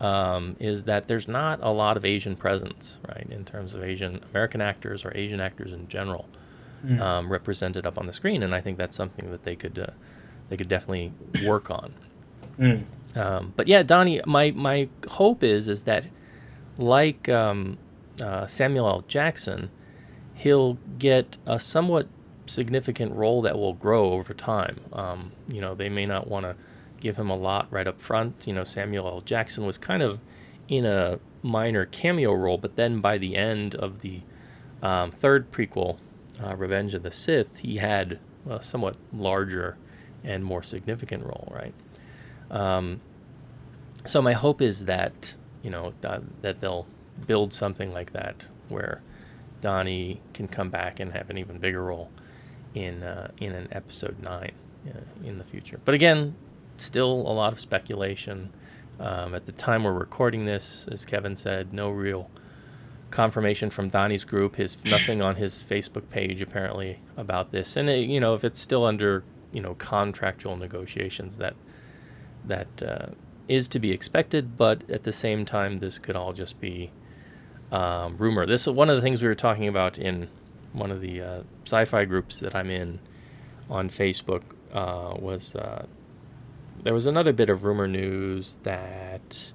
Um, 0.00 0.54
is 0.60 0.84
that 0.84 1.08
there's 1.08 1.26
not 1.26 1.58
a 1.60 1.70
lot 1.70 1.96
of 1.96 2.04
Asian 2.04 2.36
presence, 2.36 3.00
right, 3.08 3.26
in 3.28 3.44
terms 3.44 3.74
of 3.74 3.82
Asian 3.82 4.20
American 4.30 4.60
actors 4.60 5.04
or 5.04 5.10
Asian 5.16 5.40
actors 5.40 5.72
in 5.72 5.88
general 5.88 6.28
um, 7.00 7.30
represented 7.30 7.86
up 7.86 7.98
on 7.98 8.06
the 8.06 8.12
screen, 8.12 8.42
and 8.42 8.54
I 8.54 8.60
think 8.60 8.78
that's 8.78 8.96
something 8.96 9.30
that 9.30 9.44
they 9.44 9.56
could 9.56 9.78
uh, 9.78 9.92
they 10.48 10.56
could 10.56 10.68
definitely 10.68 11.12
work 11.44 11.70
on. 11.70 11.92
Mm. 12.58 12.84
Um, 13.16 13.52
but 13.56 13.68
yeah, 13.68 13.82
Donnie, 13.82 14.20
my 14.26 14.52
my 14.52 14.88
hope 15.08 15.42
is 15.42 15.68
is 15.68 15.82
that 15.82 16.06
like 16.76 17.28
um, 17.28 17.78
uh, 18.22 18.46
Samuel 18.46 18.86
L. 18.86 19.04
Jackson, 19.08 19.70
he'll 20.34 20.78
get 20.98 21.36
a 21.46 21.58
somewhat 21.58 22.08
significant 22.46 23.14
role 23.14 23.42
that 23.42 23.58
will 23.58 23.74
grow 23.74 24.12
over 24.12 24.32
time. 24.32 24.80
Um, 24.92 25.32
you 25.48 25.60
know, 25.60 25.74
they 25.74 25.88
may 25.88 26.06
not 26.06 26.28
want 26.28 26.44
to 26.44 26.56
give 27.00 27.16
him 27.16 27.30
a 27.30 27.36
lot 27.36 27.66
right 27.70 27.86
up 27.86 28.00
front. 28.00 28.46
You 28.46 28.54
know, 28.54 28.64
Samuel 28.64 29.06
L. 29.06 29.20
Jackson 29.20 29.66
was 29.66 29.78
kind 29.78 30.02
of 30.02 30.20
in 30.68 30.84
a 30.84 31.18
minor 31.42 31.86
cameo 31.86 32.32
role, 32.32 32.58
but 32.58 32.76
then 32.76 33.00
by 33.00 33.18
the 33.18 33.36
end 33.36 33.74
of 33.74 34.00
the 34.00 34.20
um, 34.82 35.10
third 35.10 35.50
prequel, 35.50 35.98
uh, 36.42 36.54
Revenge 36.56 36.94
of 36.94 37.02
the 37.02 37.10
Sith, 37.10 37.58
he 37.58 37.78
had 37.78 38.18
a 38.48 38.62
somewhat 38.62 38.96
larger 39.12 39.76
and 40.24 40.44
more 40.44 40.62
significant 40.62 41.24
role, 41.24 41.52
right? 41.54 41.74
Um, 42.50 43.00
so 44.04 44.22
my 44.22 44.32
hope 44.32 44.62
is 44.62 44.84
that 44.84 45.34
you 45.62 45.70
know 45.70 45.92
uh, 46.04 46.20
that 46.40 46.60
they'll 46.60 46.86
build 47.26 47.52
something 47.52 47.92
like 47.92 48.12
that 48.12 48.48
where 48.68 49.02
Donnie 49.60 50.20
can 50.32 50.48
come 50.48 50.70
back 50.70 51.00
and 51.00 51.12
have 51.12 51.30
an 51.30 51.38
even 51.38 51.58
bigger 51.58 51.82
role 51.82 52.10
in 52.74 53.02
uh, 53.02 53.30
in 53.38 53.52
an 53.52 53.68
episode 53.72 54.20
nine 54.22 54.52
uh, 54.88 55.00
in 55.24 55.38
the 55.38 55.44
future. 55.44 55.80
But 55.84 55.94
again, 55.94 56.36
still 56.84 57.12
a 57.12 57.32
lot 57.32 57.52
of 57.52 57.60
speculation. 57.60 58.50
Um, 59.00 59.34
at 59.34 59.46
the 59.46 59.52
time 59.52 59.84
we're 59.84 59.92
recording 59.92 60.44
this, 60.44 60.88
as 60.90 61.04
Kevin 61.04 61.36
said, 61.36 61.72
no 61.72 61.88
real 61.90 62.30
confirmation 63.10 63.70
from 63.70 63.88
Donnie's 63.88 64.24
group. 64.24 64.56
His 64.56 64.82
nothing 64.84 65.22
on 65.22 65.36
his 65.36 65.64
Facebook 65.64 66.10
page 66.10 66.42
apparently 66.42 66.98
about 67.16 67.50
this. 67.50 67.76
And 67.76 67.88
uh, 67.88 67.92
you 67.92 68.20
know, 68.20 68.34
if 68.34 68.44
it's 68.44 68.60
still 68.60 68.84
under 68.84 69.24
you 69.52 69.60
know 69.60 69.74
contractual 69.74 70.56
negotiations, 70.56 71.38
that 71.38 71.54
that 72.44 72.82
uh, 72.82 73.06
is 73.46 73.68
to 73.68 73.78
be 73.78 73.92
expected. 73.92 74.56
But 74.56 74.88
at 74.90 75.04
the 75.04 75.12
same 75.12 75.44
time, 75.44 75.78
this 75.78 75.98
could 75.98 76.16
all 76.16 76.32
just 76.32 76.60
be 76.60 76.90
um, 77.72 78.16
rumor. 78.18 78.46
This 78.46 78.66
is 78.66 78.72
one 78.72 78.90
of 78.90 78.96
the 78.96 79.02
things 79.02 79.22
we 79.22 79.28
were 79.28 79.34
talking 79.34 79.68
about 79.68 79.98
in 79.98 80.28
one 80.72 80.90
of 80.90 81.00
the 81.00 81.22
uh, 81.22 81.42
sci-fi 81.64 82.04
groups 82.04 82.40
that 82.40 82.54
I'm 82.54 82.70
in 82.70 83.00
on 83.70 83.90
Facebook. 83.90 84.42
Uh, 84.72 85.14
was 85.18 85.54
uh, 85.54 85.86
there 86.82 86.94
was 86.94 87.06
another 87.06 87.32
bit 87.32 87.50
of 87.50 87.64
rumor 87.64 87.88
news 87.88 88.56
that 88.62 89.52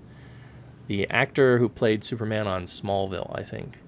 the 0.88 1.10
actor 1.10 1.58
who 1.58 1.70
played 1.70 2.03
Superman 2.03 2.48
on 2.48 2.63
Smallville, 2.65 3.38
I 3.38 3.44
think, 3.44 3.80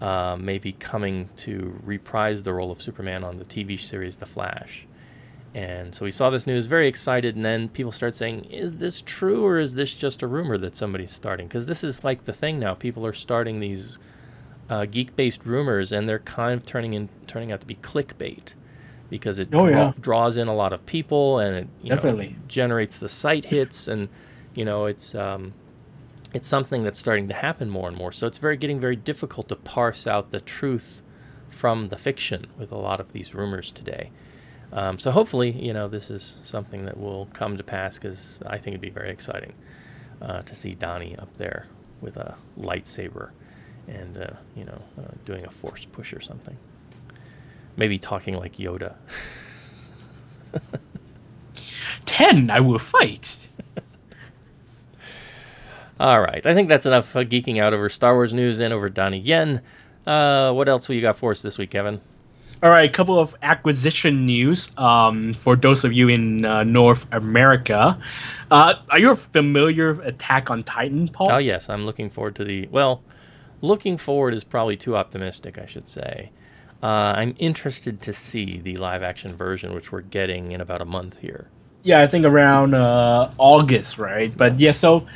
uh, 0.00 0.36
may 0.38 0.58
be 0.58 0.72
coming 0.72 1.28
to 1.36 1.80
reprise 1.84 2.42
the 2.42 2.54
role 2.54 2.70
of 2.70 2.80
Superman 2.80 3.24
on 3.24 3.38
the 3.38 3.44
TV 3.44 3.78
series 3.78 4.16
The 4.16 4.26
Flash. 4.26 4.86
And 5.52 5.94
so 5.94 6.04
we 6.04 6.12
saw 6.12 6.30
this 6.30 6.46
news, 6.46 6.66
very 6.66 6.86
excited, 6.86 7.34
and 7.34 7.44
then 7.44 7.68
people 7.68 7.90
start 7.90 8.14
saying, 8.14 8.44
"Is 8.44 8.78
this 8.78 9.00
true, 9.00 9.44
or 9.44 9.58
is 9.58 9.74
this 9.74 9.94
just 9.94 10.22
a 10.22 10.28
rumor 10.28 10.56
that 10.58 10.76
somebody's 10.76 11.10
starting?" 11.10 11.48
Because 11.48 11.66
this 11.66 11.82
is 11.82 12.04
like 12.04 12.24
the 12.24 12.32
thing 12.32 12.60
now. 12.60 12.74
People 12.74 13.04
are 13.04 13.12
starting 13.12 13.58
these 13.58 13.98
uh, 14.68 14.84
geek-based 14.84 15.44
rumors, 15.44 15.90
and 15.90 16.08
they're 16.08 16.20
kind 16.20 16.54
of 16.54 16.64
turning 16.64 16.92
in, 16.92 17.08
turning 17.26 17.50
out 17.50 17.60
to 17.60 17.66
be 17.66 17.74
clickbait, 17.74 18.52
because 19.10 19.38
it 19.38 19.48
Oh, 19.52 19.66
draw- 19.66 19.68
yeah. 19.68 19.92
draws 20.00 20.36
in 20.38 20.48
a 20.48 20.54
lot 20.54 20.72
of 20.72 20.86
people, 20.86 21.38
and 21.38 21.56
it 21.56 21.68
you 21.82 21.90
know, 21.94 21.96
generates 22.48 22.98
the 22.98 23.08
site 23.08 23.46
hits, 23.46 23.86
and 23.88 24.08
you 24.54 24.64
know 24.64 24.86
it's 24.86 25.14
um, 25.14 25.52
it's 26.32 26.48
something 26.48 26.84
that's 26.84 26.98
starting 26.98 27.28
to 27.28 27.34
happen 27.34 27.68
more 27.68 27.88
and 27.88 27.96
more. 27.96 28.12
So 28.12 28.26
it's 28.26 28.38
very 28.38 28.56
getting 28.56 28.80
very 28.80 28.96
difficult 28.96 29.48
to 29.48 29.56
parse 29.56 30.06
out 30.06 30.30
the 30.30 30.40
truth 30.40 31.02
from 31.48 31.88
the 31.88 31.98
fiction 31.98 32.46
with 32.56 32.70
a 32.70 32.76
lot 32.78 33.00
of 33.00 33.12
these 33.12 33.34
rumors 33.34 33.72
today. 33.72 34.10
Um, 34.72 35.00
so 35.00 35.10
hopefully, 35.10 35.50
you 35.50 35.72
know, 35.72 35.88
this 35.88 36.08
is 36.10 36.38
something 36.42 36.84
that 36.84 36.96
will 36.96 37.26
come 37.32 37.56
to 37.56 37.64
pass 37.64 37.98
because 37.98 38.38
I 38.46 38.56
think 38.58 38.68
it'd 38.74 38.80
be 38.80 38.88
very 38.90 39.10
exciting 39.10 39.54
uh, 40.22 40.42
to 40.42 40.54
see 40.54 40.74
Donnie 40.76 41.16
up 41.18 41.34
there 41.38 41.66
with 42.00 42.16
a 42.16 42.36
lightsaber 42.56 43.30
and 43.88 44.16
uh, 44.16 44.30
you 44.54 44.64
know 44.64 44.82
uh, 44.96 45.08
doing 45.24 45.44
a 45.44 45.50
force 45.50 45.84
push 45.86 46.12
or 46.12 46.20
something. 46.20 46.56
Maybe 47.76 47.98
talking 47.98 48.36
like 48.36 48.56
Yoda. 48.56 48.94
Ten, 52.04 52.50
I 52.50 52.60
will 52.60 52.78
fight. 52.78 53.36
All 55.98 56.20
right, 56.20 56.44
I 56.46 56.54
think 56.54 56.68
that's 56.68 56.86
enough 56.86 57.14
uh, 57.14 57.24
geeking 57.24 57.60
out 57.60 57.74
over 57.74 57.88
Star 57.90 58.14
Wars 58.14 58.32
news 58.32 58.58
and 58.58 58.72
over 58.72 58.88
Donnie 58.88 59.18
Yen. 59.18 59.60
Uh, 60.06 60.52
what 60.52 60.68
else 60.68 60.88
will 60.88 60.96
you 60.96 61.02
got 61.02 61.16
for 61.16 61.30
us 61.30 61.42
this 61.42 61.58
week, 61.58 61.70
Kevin? 61.70 62.00
All 62.62 62.70
right, 62.70 62.88
a 62.88 62.92
couple 62.92 63.18
of 63.18 63.34
acquisition 63.42 64.26
news 64.26 64.70
um, 64.76 65.32
for 65.32 65.56
those 65.56 65.84
of 65.84 65.92
you 65.92 66.08
in 66.08 66.44
uh, 66.44 66.62
North 66.62 67.06
America. 67.12 67.98
Uh, 68.50 68.74
are 68.90 68.98
you 68.98 69.14
familiar 69.14 69.94
with 69.94 70.06
Attack 70.06 70.50
on 70.50 70.62
Titan, 70.64 71.08
Paul? 71.08 71.32
Oh 71.32 71.38
yes, 71.38 71.70
I'm 71.70 71.86
looking 71.86 72.10
forward 72.10 72.34
to 72.36 72.44
the 72.44 72.66
well. 72.70 73.02
Looking 73.62 73.96
forward 73.96 74.34
is 74.34 74.44
probably 74.44 74.76
too 74.76 74.96
optimistic, 74.96 75.58
I 75.58 75.66
should 75.66 75.88
say. 75.88 76.32
Uh, 76.82 77.12
I'm 77.16 77.34
interested 77.38 78.00
to 78.02 78.12
see 78.12 78.58
the 78.58 78.76
live 78.78 79.02
action 79.02 79.36
version, 79.36 79.74
which 79.74 79.92
we're 79.92 80.00
getting 80.00 80.52
in 80.52 80.60
about 80.60 80.80
a 80.80 80.86
month 80.86 81.18
here. 81.20 81.48
Yeah, 81.82 82.00
I 82.00 82.06
think 82.06 82.24
around 82.24 82.74
uh, 82.74 83.30
August, 83.38 83.98
right? 83.98 84.34
But 84.36 84.58
yeah, 84.58 84.72
so 84.72 85.06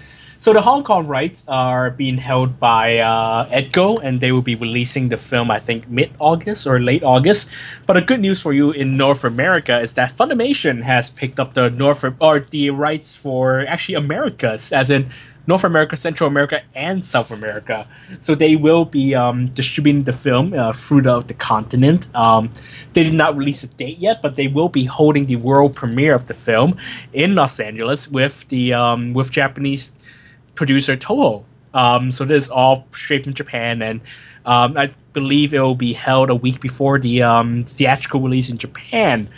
so 0.44 0.52
the 0.52 0.60
Hong 0.60 0.84
Kong 0.84 1.06
rights 1.06 1.42
are 1.48 1.90
being 1.90 2.18
held 2.18 2.60
by 2.60 2.98
uh, 2.98 3.48
Edko, 3.48 3.98
and 4.02 4.20
they 4.20 4.30
will 4.30 4.42
be 4.42 4.54
releasing 4.54 5.08
the 5.08 5.16
film, 5.16 5.50
I 5.50 5.58
think, 5.58 5.88
mid-August 5.88 6.66
or 6.66 6.80
late 6.80 7.02
August. 7.02 7.48
But 7.86 7.94
the 7.94 8.02
good 8.02 8.20
news 8.20 8.42
for 8.42 8.52
you 8.52 8.70
in 8.70 8.98
North 8.98 9.24
America 9.24 9.80
is 9.80 9.94
that 9.94 10.10
Funimation 10.10 10.82
has 10.82 11.08
picked 11.08 11.40
up 11.40 11.54
the 11.54 11.70
North 11.70 12.04
or 12.20 12.40
the 12.40 12.68
rights 12.68 13.14
for 13.14 13.64
actually 13.66 13.94
Americas, 13.94 14.70
as 14.70 14.90
in 14.90 15.10
North 15.46 15.64
America, 15.64 15.96
Central 15.96 16.28
America, 16.28 16.62
and 16.74 17.04
South 17.04 17.30
America. 17.30 17.86
So 18.20 18.34
they 18.34 18.56
will 18.56 18.84
be 18.84 19.14
um, 19.14 19.48
distributing 19.48 20.02
the 20.02 20.12
film 20.12 20.54
uh, 20.54 20.72
through 20.72 21.02
the, 21.02 21.20
the 21.20 21.34
continent. 21.34 22.14
Um, 22.14 22.50
they 22.94 23.04
did 23.04 23.14
not 23.14 23.36
release 23.36 23.62
a 23.62 23.66
date 23.66 23.98
yet, 23.98 24.22
but 24.22 24.36
they 24.36 24.48
will 24.48 24.68
be 24.68 24.84
holding 24.84 25.26
the 25.26 25.36
world 25.36 25.74
premiere 25.74 26.14
of 26.14 26.26
the 26.26 26.34
film 26.34 26.76
in 27.12 27.34
Los 27.34 27.60
Angeles 27.60 28.08
with 28.08 28.48
the 28.48 28.72
um, 28.72 29.12
with 29.12 29.30
Japanese 29.30 29.92
producer 30.54 30.96
Toho. 30.96 31.44
Um, 31.74 32.10
so 32.10 32.24
this 32.24 32.44
is 32.44 32.50
all 32.50 32.86
straight 32.92 33.24
from 33.24 33.34
Japan, 33.34 33.82
and 33.82 34.00
um, 34.46 34.78
I 34.78 34.90
believe 35.12 35.52
it 35.52 35.60
will 35.60 35.74
be 35.74 35.92
held 35.92 36.30
a 36.30 36.34
week 36.34 36.60
before 36.60 36.98
the 36.98 37.22
um, 37.22 37.64
theatrical 37.64 38.20
release 38.20 38.48
in 38.48 38.58
Japan. 38.58 39.28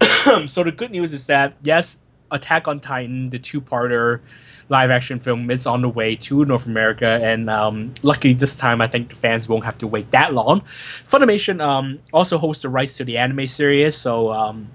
so 0.46 0.64
the 0.64 0.72
good 0.72 0.90
news 0.90 1.12
is 1.12 1.26
that 1.26 1.54
yes, 1.62 1.98
Attack 2.30 2.66
on 2.66 2.80
Titan, 2.80 3.30
the 3.30 3.38
two-parter 3.38 4.20
live 4.68 4.90
action 4.90 5.18
film, 5.18 5.50
is 5.50 5.66
on 5.66 5.82
the 5.82 5.88
way 5.88 6.16
to 6.16 6.44
North 6.44 6.66
America, 6.66 7.20
and 7.22 7.50
um, 7.50 7.94
luckily 8.02 8.34
this 8.34 8.56
time 8.56 8.80
I 8.80 8.86
think 8.86 9.10
the 9.10 9.16
fans 9.16 9.48
won't 9.48 9.64
have 9.64 9.78
to 9.78 9.86
wait 9.86 10.10
that 10.10 10.32
long. 10.32 10.62
Funimation 11.08 11.60
um, 11.60 11.98
also 12.12 12.38
hosts 12.38 12.62
the 12.62 12.68
rights 12.68 12.96
to 12.96 13.04
the 13.04 13.18
anime 13.18 13.46
series, 13.46 13.94
so 13.96 14.32
um, 14.32 14.68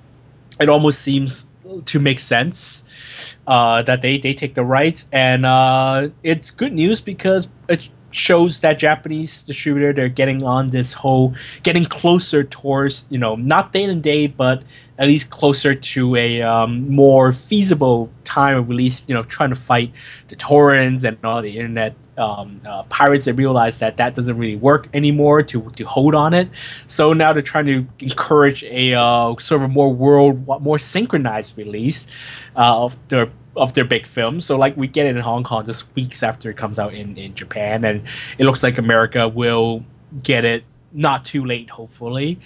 it 0.60 0.70
almost 0.70 1.02
seems 1.02 1.48
to 1.86 2.00
make 2.00 2.20
sense 2.20 2.84
uh, 3.48 3.82
that 3.84 4.02
they, 4.02 4.18
they 4.18 4.34
take 4.34 4.54
the 4.56 4.64
rights. 4.64 5.08
And 5.12 5.46
uh, 5.46 6.10
it's 6.24 6.52
good 6.52 6.74
news 6.74 7.02
because 7.02 7.50
shows 8.12 8.60
that 8.60 8.80
Japanese 8.80 9.44
distributor 9.44 9.94
they're 9.94 10.10
getting 10.10 10.44
on 10.44 10.70
this 10.70 10.94
whole 10.94 11.34
getting 11.64 11.86
closer 11.86 12.44
towards 12.44 13.06
you 13.10 13.18
know 13.18 13.36
not 13.36 13.72
day 13.72 13.84
and 13.84 14.02
day 14.02 14.28
but 14.28 14.64
at 14.98 15.08
least 15.08 15.30
closer 15.30 15.74
to 15.74 16.16
a 16.16 16.42
um, 16.42 16.90
more 16.90 17.32
feasible 17.32 18.10
time 18.24 18.58
of 18.58 18.70
release 18.70 19.04
you 19.08 19.14
know 19.14 19.24
trying 19.24 19.50
to 19.50 19.56
fight 19.56 19.92
the 20.28 20.36
torrents 20.36 21.04
and 21.04 21.18
all 21.24 21.42
the 21.42 21.58
internet 21.58 21.96
um, 22.20 22.62
uh, 22.66 22.84
pirates. 22.84 23.26
They 23.26 23.32
realize 23.32 23.80
that 23.80 23.98
that 23.98 24.14
doesn't 24.14 24.38
really 24.38 24.58
work 24.58 24.90
anymore 24.94 25.42
to 25.44 25.70
to 25.72 25.84
hold 25.86 26.14
on 26.14 26.34
it. 26.34 26.50
So 26.86 27.14
now 27.14 27.34
they're 27.34 27.42
trying 27.42 27.66
to 27.68 27.88
encourage 28.02 28.64
a 28.66 28.94
uh, 28.94 29.36
sort 29.38 29.64
of 29.64 29.72
more 29.72 29.92
world 29.92 30.46
more 30.62 30.78
synchronized 30.78 31.58
release 31.58 32.08
uh, 32.56 32.84
of 32.84 32.98
their 33.08 33.32
of 33.60 33.74
their 33.74 33.86
big 33.86 34.08
films. 34.08 34.46
So 34.46 34.58
like 34.58 34.76
we 34.78 34.88
get 34.88 35.06
it 35.06 35.16
in 35.16 35.22
Hong 35.22 35.44
Kong 35.44 35.66
just 35.66 35.94
weeks 35.96 36.24
after 36.24 36.50
it 36.50 36.58
comes 36.58 36.80
out 36.80 36.94
in, 36.94 37.18
in 37.18 37.36
Japan, 37.36 37.84
and 37.86 38.08
it 38.38 38.46
looks 38.46 38.64
like 38.64 38.78
America 38.78 39.28
will 39.28 39.84
get 40.24 40.46
it 40.46 40.64
not 40.92 41.26
too 41.26 41.46
late, 41.46 41.70
hopefully. 41.70 42.40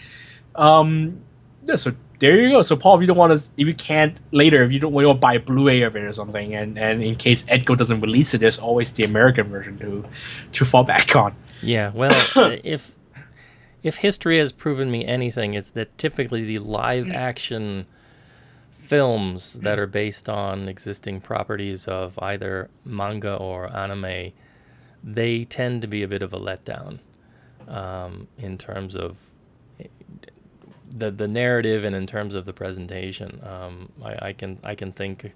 Um, 0.56 1.22
yeah, 1.66 1.76
so 1.76 1.94
there 2.20 2.42
you 2.42 2.50
go. 2.50 2.62
So 2.62 2.76
Paul, 2.76 2.96
if 2.96 3.02
you 3.02 3.08
don't 3.08 3.18
want 3.18 3.38
to, 3.38 3.50
if 3.58 3.68
you 3.68 3.74
can't 3.74 4.20
later, 4.32 4.64
if 4.64 4.72
you 4.72 4.80
don't 4.80 4.94
want 4.94 5.08
to 5.08 5.14
buy 5.14 5.36
a 5.36 5.40
Blu-ray 5.40 5.82
of 5.82 5.96
it 5.96 6.04
or 6.04 6.14
something, 6.14 6.54
and, 6.54 6.78
and 6.78 7.04
in 7.04 7.16
case 7.16 7.44
Edko 7.44 7.78
doesn't 7.78 8.02
release 8.02 8.34
it, 8.34 8.40
there's 8.40 8.60
always 8.60 8.92
the 8.94 9.04
American 9.04 9.48
version 9.50 9.78
to 9.80 10.06
to 10.52 10.66
fall 10.66 10.84
back 10.84 11.16
on. 11.16 11.36
Yeah, 11.62 11.92
well, 11.94 12.12
if 12.64 12.96
if 13.82 13.98
history 13.98 14.40
has 14.40 14.52
proven 14.52 14.90
me 14.92 15.06
anything, 15.06 15.54
it's 15.54 15.72
that 15.72 15.98
typically 15.98 16.44
the 16.46 16.58
live 16.58 17.10
action 17.10 17.86
films 18.84 19.54
that 19.62 19.80
are 19.80 19.88
based 19.88 20.28
on 20.28 20.68
existing 20.68 21.22
properties 21.22 21.88
of 21.88 22.20
either 22.20 22.70
manga 22.84 23.34
or 23.34 23.74
anime, 23.76 24.34
they 25.02 25.46
tend 25.46 25.82
to 25.82 25.88
be 25.88 26.04
a 26.04 26.08
bit 26.08 26.22
of 26.22 26.34
a 26.34 26.40
letdown 26.40 27.00
um, 27.68 28.28
in 28.38 28.58
terms 28.58 28.96
of 28.96 29.18
the 30.96 31.10
the 31.10 31.28
narrative 31.28 31.84
and 31.84 31.96
in 31.96 32.06
terms 32.06 32.36
of 32.36 32.46
the 32.46 32.54
presentation. 32.54 33.42
Um, 33.44 33.90
I, 34.04 34.28
I, 34.28 34.34
can 34.34 34.60
I 34.64 34.76
can 34.76 34.92
think 34.92 35.34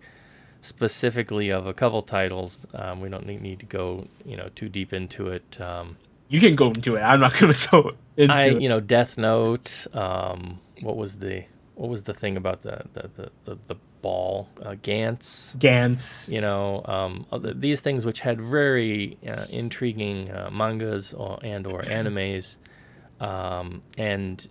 specifically 0.61 1.49
of 1.49 1.65
a 1.65 1.73
couple 1.73 2.01
titles. 2.01 2.67
Um, 2.73 2.99
we 2.99 3.09
don't 3.09 3.25
need, 3.25 3.41
need, 3.41 3.59
to 3.59 3.65
go 3.65 4.07
you 4.25 4.35
know 4.35 4.47
too 4.55 4.67
deep 4.67 4.91
into 4.91 5.29
it. 5.29 5.59
Um, 5.59 5.97
you 6.27 6.41
can 6.41 6.55
go 6.55 6.67
into 6.67 6.95
it. 6.95 7.01
I'm 7.01 7.21
not 7.21 7.39
going 7.39 7.53
to 7.53 7.67
go 7.69 7.91
into 8.17 8.33
I, 8.33 8.43
it. 8.47 8.61
You 8.61 8.67
know, 8.67 8.81
Death 8.81 9.17
Note. 9.17 9.87
Um, 9.93 10.59
what 10.81 10.97
was 10.97 11.17
the 11.17 11.45
what 11.77 11.89
was 11.89 12.03
the 12.03 12.13
thing 12.13 12.35
about 12.35 12.63
the 12.63 12.83
the 12.93 13.09
the, 13.15 13.31
the, 13.45 13.57
the 13.67 13.75
ball 14.01 14.49
uh, 14.61 14.71
Gantz? 14.71 15.55
Gantz. 15.57 16.27
You 16.27 16.41
know, 16.41 16.81
um, 16.85 17.25
these 17.55 17.81
things 17.81 18.05
which 18.05 18.21
had 18.21 18.41
very 18.41 19.17
uh, 19.27 19.45
intriguing 19.51 20.31
uh, 20.31 20.49
mangas 20.51 21.13
or, 21.13 21.39
and 21.43 21.67
or 21.67 21.81
animes, 21.83 22.57
um, 23.19 23.83
and 23.97 24.47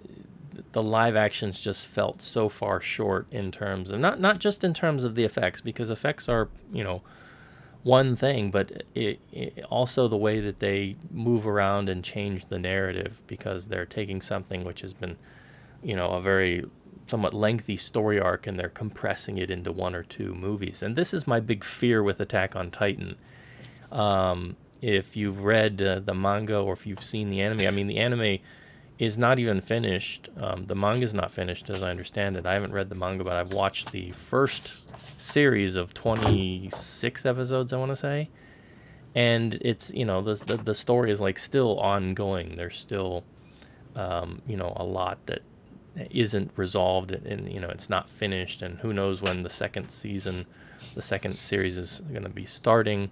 the 0.73 0.83
live 0.83 1.17
actions 1.17 1.61
just 1.61 1.87
felt 1.87 2.23
so 2.23 2.49
far 2.49 2.81
short 2.81 3.27
in 3.31 3.51
terms 3.51 3.91
of 3.91 3.99
not 4.01 4.21
not 4.21 4.39
just 4.39 4.62
in 4.62 4.73
terms 4.73 5.03
of 5.05 5.17
the 5.17 5.25
effects 5.25 5.61
because 5.61 5.91
effects 5.91 6.29
are 6.29 6.49
you 6.73 6.85
know 6.85 7.03
one 7.83 8.17
thing, 8.17 8.51
but 8.51 8.83
it, 8.97 9.21
it, 9.31 9.65
also 9.71 10.09
the 10.09 10.17
way 10.17 10.41
that 10.41 10.59
they 10.59 10.97
move 11.12 11.47
around 11.47 11.89
and 11.89 12.03
change 12.03 12.47
the 12.47 12.59
narrative 12.59 13.23
because 13.29 13.69
they're 13.69 13.87
taking 13.87 14.21
something 14.21 14.65
which 14.65 14.81
has 14.81 14.93
been, 14.93 15.17
you 15.85 15.95
know, 15.95 16.09
a 16.11 16.21
very 16.21 16.65
somewhat 17.07 17.35
lengthy 17.35 17.77
story 17.77 18.21
arc 18.21 18.47
and 18.47 18.59
they're 18.59 18.69
compressing 18.69 19.38
it 19.38 19.51
into 19.51 19.73
one 19.73 19.95
or 19.95 20.03
two 20.03 20.35
movies. 20.35 20.83
And 20.83 20.97
this 20.97 21.14
is 21.14 21.27
my 21.27 21.40
big 21.40 21.64
fear 21.64 22.03
with 22.03 22.21
Attack 22.21 22.57
on 22.57 22.71
Titan. 22.71 23.16
Um, 23.92 24.57
if 24.83 25.16
you've 25.16 25.45
read 25.45 25.81
uh, 25.81 26.01
the 26.01 26.14
manga 26.14 26.59
or 26.59 26.73
if 26.73 26.87
you've 26.87 27.05
seen 27.05 27.31
the 27.31 27.40
anime, 27.40 27.66
I 27.66 27.71
mean, 27.71 27.87
the 27.87 27.99
anime 27.99 28.38
is 28.99 29.16
not 29.19 29.38
even 29.38 29.61
finished. 29.61 30.29
Um, 30.37 30.66
the 30.66 30.75
manga 30.75 31.05
is 31.05 31.14
not 31.14 31.31
finished, 31.31 31.69
as 31.71 31.83
I 31.83 31.90
understand 31.90 32.37
it. 32.37 32.47
I 32.47 32.55
haven't 32.55 32.73
read 32.73 32.88
the 32.88 32.95
manga, 32.95 33.25
but 33.25 33.35
I've 33.35 33.53
watched 33.53 33.92
the 33.92 34.11
first 34.11 35.21
series 35.21 35.77
of 35.77 35.95
26 35.95 37.27
episodes, 37.27 37.73
I 37.73 37.77
want 37.77 37.92
to 37.92 37.97
say. 37.97 38.31
And 39.14 39.55
it's, 39.61 39.90
you 39.90 40.05
know, 40.05 40.23
the, 40.23 40.35
the, 40.35 40.57
the 40.57 40.75
story 40.75 41.11
is 41.11 41.21
like 41.21 41.38
still 41.38 41.79
ongoing. 41.79 42.57
There's 42.57 42.79
still, 42.79 43.25
um, 43.95 44.42
you 44.47 44.57
know, 44.57 44.75
a 44.77 44.85
lot 44.85 45.25
that 45.27 45.42
isn't 46.11 46.50
resolved 46.56 47.11
and 47.11 47.50
you 47.52 47.61
know 47.61 47.68
it's 47.68 47.88
not 47.88 48.09
finished 48.09 48.62
and 48.62 48.78
who 48.80 48.92
knows 48.92 49.22
when 49.22 49.42
the 49.42 49.50
second 49.50 49.88
season 49.90 50.46
the 50.94 51.02
second 51.02 51.38
series 51.38 51.78
is 51.78 52.00
going 52.11 52.22
to 52.22 52.28
be 52.28 52.44
starting. 52.44 53.11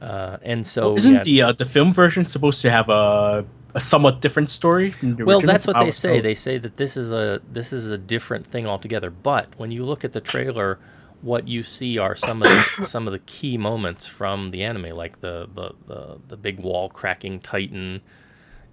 Uh, 0.00 0.36
and 0.42 0.66
so 0.66 0.88
well, 0.88 0.98
isn't 0.98 1.14
yeah, 1.14 1.22
the 1.22 1.42
uh, 1.42 1.52
the 1.52 1.64
film 1.64 1.94
version 1.94 2.24
supposed 2.26 2.60
to 2.60 2.70
have 2.70 2.88
a 2.88 3.44
a 3.76 3.80
somewhat 3.80 4.20
different 4.20 4.48
story 4.48 4.94
well 5.18 5.40
that's 5.40 5.66
what 5.66 5.76
they 5.80 5.90
say. 5.90 6.20
they 6.20 6.34
say 6.34 6.58
that 6.58 6.76
this 6.76 6.96
is 6.96 7.10
a 7.10 7.42
this 7.50 7.72
is 7.72 7.90
a 7.90 7.98
different 7.98 8.46
thing 8.46 8.66
altogether. 8.66 9.10
But 9.10 9.54
when 9.56 9.70
you 9.70 9.84
look 9.84 10.04
at 10.04 10.12
the 10.12 10.20
trailer 10.20 10.78
what 11.22 11.48
you 11.48 11.62
see 11.62 11.96
are 11.96 12.14
some 12.14 12.42
of 12.42 12.48
the, 12.48 12.62
some 12.84 13.06
of 13.08 13.12
the 13.12 13.18
key 13.20 13.56
moments 13.56 14.06
from 14.06 14.50
the 14.50 14.62
anime 14.62 14.94
like 14.94 15.20
the 15.20 15.48
the 15.54 15.72
the, 15.86 16.18
the 16.28 16.36
big 16.36 16.60
wall 16.60 16.88
cracking 16.88 17.40
titan 17.40 18.02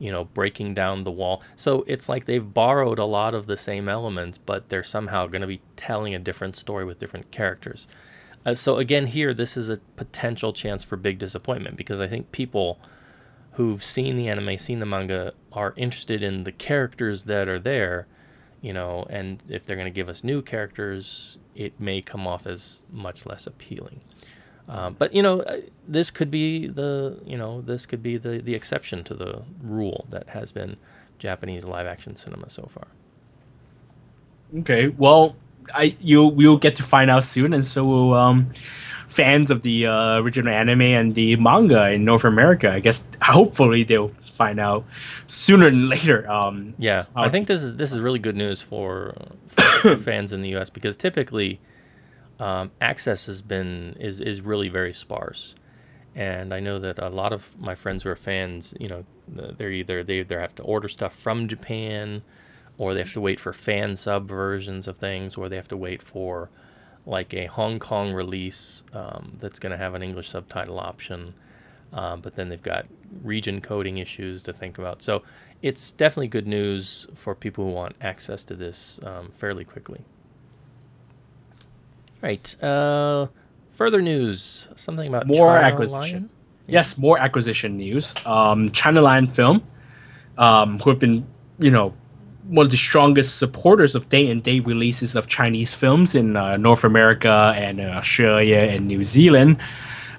you 0.02 0.12
know, 0.12 0.24
breaking 0.24 0.74
down 0.74 1.04
the 1.04 1.12
wall. 1.12 1.44
So 1.56 1.84
it's 1.86 2.10
like 2.10 2.26
they've 2.26 2.54
borrowed 2.54 2.98
a 2.98 3.06
lot 3.06 3.36
of 3.36 3.46
the 3.46 3.56
same 3.56 3.88
elements, 3.88 4.40
but 4.40 4.70
they're 4.70 4.84
somehow 4.84 5.28
going 5.28 5.42
to 5.42 5.48
be 5.48 5.62
telling 5.76 6.16
a 6.16 6.20
different 6.20 6.56
story 6.56 6.84
with 6.84 6.98
different 6.98 7.30
characters. 7.30 7.88
Uh, 8.44 8.56
so 8.56 8.78
again, 8.78 9.06
here 9.06 9.32
this 9.32 9.56
is 9.56 9.70
a 9.70 9.78
potential 9.96 10.54
chance 10.54 10.84
for 10.84 10.98
big 10.98 11.20
disappointment 11.20 11.78
because 11.78 12.02
I 12.02 12.08
think 12.08 12.32
people 12.32 12.80
who've 13.54 13.84
seen 13.84 14.16
the 14.16 14.28
anime, 14.28 14.58
seen 14.58 14.80
the 14.80 14.88
manga, 14.88 15.34
are 15.54 15.76
interested 15.78 16.24
in 16.24 16.46
the 16.46 16.52
characters 16.52 17.26
that 17.26 17.48
are 17.48 17.60
there, 17.60 18.08
you 18.60 18.74
know, 18.74 19.06
and 19.08 19.44
if 19.48 19.68
they're 19.68 19.76
going 19.76 19.86
to 19.86 19.92
give 19.92 20.10
us 20.10 20.24
new 20.24 20.42
characters, 20.42 21.38
it 21.54 21.80
may 21.80 22.02
come 22.02 22.26
off 22.26 22.48
as 22.48 22.82
much 22.90 23.28
less 23.28 23.46
appealing. 23.46 24.02
Um, 24.68 24.96
but 24.98 25.14
you 25.14 25.22
know, 25.22 25.42
uh, 25.42 25.58
this 25.88 26.12
could 26.12 26.32
be 26.32 26.68
the 26.68 27.20
you 27.26 27.38
know 27.38 27.62
this 27.62 27.86
could 27.86 28.02
be 28.02 28.18
the 28.18 28.40
the 28.40 28.56
exception 28.56 29.04
to 29.06 29.14
the 29.14 29.44
rule 29.62 30.06
that 30.10 30.30
has 30.30 30.52
been 30.52 30.78
Japanese 31.20 31.66
live 31.66 31.88
action 31.88 32.16
cinema 32.16 32.50
so 32.50 32.70
far. 32.72 32.88
Okay, 34.60 34.88
well, 34.90 35.36
I 35.74 35.96
you 36.00 36.26
we'll 36.26 36.58
get 36.58 36.76
to 36.78 36.84
find 36.84 37.10
out 37.12 37.24
soon, 37.24 37.54
and 37.54 37.66
so 37.66 37.86
will 37.86 38.14
um, 38.14 38.52
fans 39.08 39.52
of 39.52 39.62
the 39.62 39.88
uh, 39.88 40.20
original 40.20 40.54
anime 40.54 40.82
and 40.82 41.16
the 41.16 41.36
manga 41.36 41.92
in 41.92 42.04
North 42.06 42.24
America. 42.24 42.72
I 42.72 42.80
guess 42.80 43.04
hopefully 43.22 43.84
they'll 43.84 44.12
find 44.32 44.60
out 44.60 44.86
sooner 45.28 45.70
than 45.70 45.90
later. 45.90 46.30
Um, 46.30 46.74
Yeah, 46.78 47.04
I 47.16 47.30
think 47.30 47.48
this 47.48 47.62
is 47.62 47.76
this 47.76 47.92
is 47.92 48.00
really 48.00 48.20
good 48.20 48.36
news 48.36 48.62
for, 48.62 49.16
for 49.48 49.96
fans 50.08 50.34
in 50.34 50.42
the 50.42 50.50
U.S. 50.50 50.70
because 50.70 50.96
typically 50.98 51.60
um, 52.42 52.72
access 52.82 53.28
has 53.28 53.42
been 53.44 53.96
is 54.00 54.20
is 54.20 54.42
really 54.42 54.68
very 54.68 54.94
sparse, 54.94 55.56
and 56.16 56.54
I 56.54 56.60
know 56.60 56.80
that 56.80 56.98
a 56.98 57.10
lot 57.10 57.34
of 57.34 57.60
my 57.60 57.76
friends 57.76 58.02
who 58.02 58.10
are 58.10 58.16
fans, 58.16 58.74
you 58.80 58.88
know, 58.88 59.06
they're 59.28 59.72
either 59.72 60.04
they 60.04 60.20
either 60.20 60.40
have 60.40 60.56
to 60.56 60.64
order 60.64 60.90
stuff 60.90 61.14
from 61.16 61.48
Japan, 61.48 62.24
or 62.80 62.94
they 62.94 63.02
have 63.02 63.14
to 63.14 63.22
wait 63.22 63.40
for 63.40 63.54
fan 63.54 63.96
sub 63.96 64.28
versions 64.28 64.88
of 64.88 64.98
things, 64.98 65.36
or 65.36 65.50
they 65.50 65.56
have 65.56 65.68
to 65.68 65.78
wait 65.78 66.02
for 66.02 66.50
like 67.06 67.32
a 67.34 67.46
Hong 67.46 67.78
Kong 67.78 68.12
release 68.12 68.84
um, 68.92 69.38
that's 69.40 69.60
going 69.60 69.72
to 69.72 69.78
have 69.78 69.94
an 69.94 70.02
English 70.02 70.30
subtitle 70.30 70.80
option. 70.80 71.36
Um, 71.94 72.22
but 72.22 72.36
then 72.36 72.50
they've 72.50 72.62
got 72.62 72.86
region 73.22 73.62
coding 73.62 73.98
issues 73.98 74.42
to 74.44 74.54
think 74.54 74.78
about. 74.78 75.02
So 75.02 75.24
it's 75.62 75.92
definitely 75.92 76.30
good 76.30 76.48
news 76.48 77.06
for 77.14 77.36
people 77.36 77.66
who 77.66 77.72
want 77.72 77.96
access 78.00 78.46
to 78.46 78.56
this 78.56 79.00
um, 79.04 79.32
fairly 79.36 79.66
quickly. 79.66 80.06
Right. 82.22 82.64
Uh, 82.64 83.28
further 83.72 84.02
news. 84.02 84.68
Something 84.76 85.08
about 85.08 85.28
More 85.28 85.56
China 85.56 85.68
acquisition. 85.68 86.00
Lion? 86.00 86.30
Yes, 86.68 86.98
more 86.98 87.18
acquisition 87.18 87.78
news. 87.78 88.14
Um, 88.26 88.72
China 88.72 89.02
Lion 89.02 89.28
Film, 89.28 89.64
um, 90.38 90.80
who 90.80 90.90
have 90.90 91.00
been, 91.00 91.26
you 91.60 91.72
know, 91.72 91.94
one 92.48 92.66
of 92.66 92.72
the 92.72 92.78
strongest 92.78 93.38
supporters 93.38 93.96
of 93.96 94.10
day 94.10 94.30
and 94.30 94.42
date 94.42 94.66
releases 94.66 95.16
of 95.16 95.28
Chinese 95.28 95.74
films 95.74 96.16
in 96.16 96.36
uh, 96.36 96.58
North 96.58 96.84
America 96.84 97.54
and 97.56 97.80
uh, 97.80 97.86
Australia 97.86 98.58
and 98.58 98.88
New 98.88 99.04
Zealand. 99.04 99.58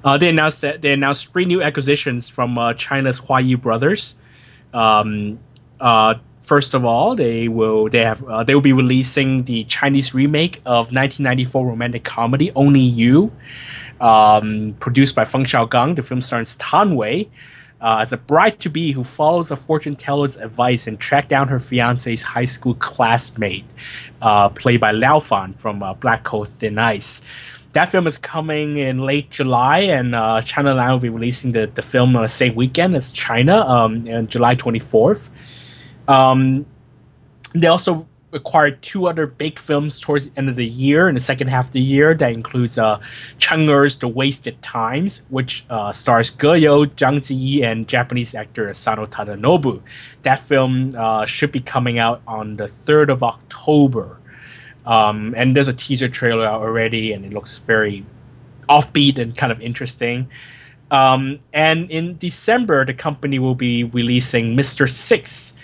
Uh, 0.05 0.19
they 0.19 0.29
announced 0.29 0.61
that 0.62 0.83
they 0.83 0.93
announced 0.93 1.33
three 1.33 1.45
new 1.45 1.62
acquisitions 1.62 2.29
from 2.29 2.59
uh, 2.59 2.75
China's 2.75 3.21
Huayi 3.21 3.61
brothers. 3.61 4.17
Um, 4.75 5.38
uh, 5.81 6.15
first 6.43 6.75
of 6.75 6.85
all, 6.85 7.15
they 7.15 7.49
will 7.49 7.89
they 7.89 8.05
have 8.05 8.23
uh, 8.25 8.45
they 8.45 8.55
will 8.55 8.61
be 8.61 8.73
releasing 8.73 9.45
the 9.45 9.65
Chinese 9.65 10.15
remake 10.15 10.59
of 10.67 10.93
1994 10.93 11.67
romantic 11.67 12.05
comedy 12.05 12.53
Only 12.55 12.81
You 12.81 13.33
um, 14.01 14.77
produced 14.81 15.15
by 15.15 15.25
Feng 15.25 15.45
Xiaogang. 15.45 15.97
The 15.97 16.03
film 16.03 16.21
stars 16.21 16.57
Tang 16.57 16.97
Wei 16.97 17.29
uh, 17.83 17.99
as 18.01 18.13
a 18.13 18.17
bride 18.17 18.61
to 18.61 18.71
be 18.71 18.93
who 18.93 19.03
follows 19.03 19.51
a 19.51 19.57
fortune 19.57 19.97
teller's 19.97 20.37
advice 20.37 20.87
and 20.87 20.99
track 20.99 21.29
down 21.29 21.49
her 21.49 21.59
fiance's 21.59 22.23
high 22.23 22.45
school 22.45 22.75
classmate, 22.75 23.67
uh, 24.23 24.49
played 24.49 24.81
by 24.81 24.93
Liao 24.93 25.19
Fan 25.19 25.55
from 25.55 25.83
uh, 25.83 25.93
Black 25.95 26.25
Coal 26.25 26.45
Thin 26.45 26.79
Ice. 26.79 27.23
That 27.73 27.89
film 27.89 28.07
is 28.07 28.19
coming 28.19 28.77
in 28.77 28.99
late 28.99 29.31
July, 29.31 29.79
and 29.79 30.15
uh, 30.15 30.43
China 30.43 30.75
Lion 30.75 30.93
will 30.93 30.99
be 30.99 31.09
releasing 31.09 31.53
the, 31.53 31.71
the 31.75 31.81
film 31.81 32.15
on 32.17 32.23
the 32.23 32.29
same 32.29 32.55
weekend 32.55 32.95
as 32.95 33.11
China, 33.13 33.61
um, 33.67 34.07
on 34.09 34.27
July 34.27 34.55
24th. 34.55 35.31
Um, 36.12 36.66
they 37.55 37.66
also 37.66 38.07
acquired 38.35 38.81
two 38.83 39.07
other 39.07 39.27
big 39.27 39.59
films 39.59 40.01
towards 40.01 40.29
the 40.29 40.38
end 40.38 40.48
of 40.48 40.57
the 40.57 40.66
year, 40.66 41.09
in 41.09 41.14
the 41.14 41.20
second 41.20 41.48
half 41.48 41.66
of 41.66 41.72
the 41.72 41.81
year. 41.81 42.14
That 42.14 42.33
includes 42.33 42.79
uh, 42.79 42.98
Er's 43.51 43.96
The 43.96 44.09
Wasted 44.09 44.61
Times, 44.62 45.22
which 45.29 45.64
uh, 45.70 45.92
stars 45.92 46.31
Ge 46.31 46.61
You, 46.64 46.87
Zhang 46.96 47.18
Ziyi, 47.18 47.62
and 47.62 47.88
Japanese 47.88 48.35
actor 48.35 48.68
Asano 48.68 49.07
Tadanobu. 49.07 49.81
That 50.22 50.38
film 50.38 50.94
uh, 50.96 51.27
should 51.27 51.53
be 51.53 51.61
coming 51.61 51.98
out 51.98 52.22
on 52.27 52.57
the 52.57 52.64
3rd 52.64 53.11
of 53.11 53.22
October. 53.22 54.18
Um, 54.87 55.35
and 55.37 55.55
there's 55.55 55.68
a 55.68 55.75
teaser 55.75 56.09
trailer 56.09 56.46
out 56.46 56.62
already, 56.62 57.12
and 57.12 57.25
it 57.25 57.33
looks 57.33 57.59
very 57.59 58.05
offbeat 58.68 59.18
and 59.18 59.37
kind 59.37 59.53
of 59.53 59.61
interesting. 59.61 60.29
Um, 60.90 61.40
and 61.53 61.90
in 61.90 62.18
December, 62.18 62.85
the 62.85 62.94
company 62.94 63.38
will 63.38 63.55
be 63.55 63.85
releasing 63.85 64.55
Mr. 64.55 64.88
Six, 64.88 65.55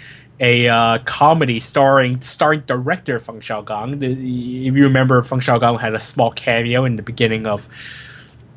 a 0.41 0.69
uh, 0.69 0.99
comedy 1.05 1.61
starring 1.61 2.21
starring 2.21 2.63
director 2.67 3.19
Feng 3.19 3.41
Xiaogang. 3.41 4.03
If 4.03 4.77
you 4.77 4.85
remember, 4.85 5.23
Feng 5.23 5.41
Xiaogang 5.41 5.81
had 5.81 5.95
a 5.95 6.01
small 6.01 6.31
cameo 6.31 6.85
in 6.85 6.97
the 6.97 7.03
beginning 7.03 7.47
of 7.47 7.69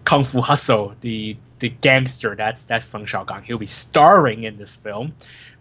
Kung 0.04 0.24
Fu 0.24 0.42
Hustle, 0.42 0.94
the 1.02 1.38
the 1.60 1.70
gangster. 1.70 2.36
That's 2.36 2.66
that's 2.66 2.88
Feng 2.88 3.06
Xiaogang. 3.06 3.44
He'll 3.44 3.58
be 3.58 3.66
starring 3.66 4.44
in 4.44 4.58
this 4.58 4.76
film 4.76 5.14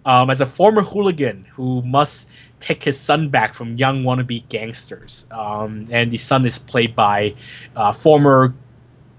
um, 0.04 0.30
as 0.30 0.40
a 0.40 0.46
former 0.46 0.82
hooligan 0.82 1.46
who 1.52 1.82
must 1.82 2.28
take 2.58 2.82
his 2.82 2.98
son 2.98 3.28
back 3.30 3.54
from 3.54 3.76
young 3.76 4.02
wannabe 4.02 4.46
gangsters. 4.48 5.26
Um, 5.30 5.88
and 5.90 6.10
the 6.10 6.18
son 6.18 6.44
is 6.44 6.58
played 6.58 6.94
by 6.94 7.34
uh, 7.76 7.92
former 7.92 8.54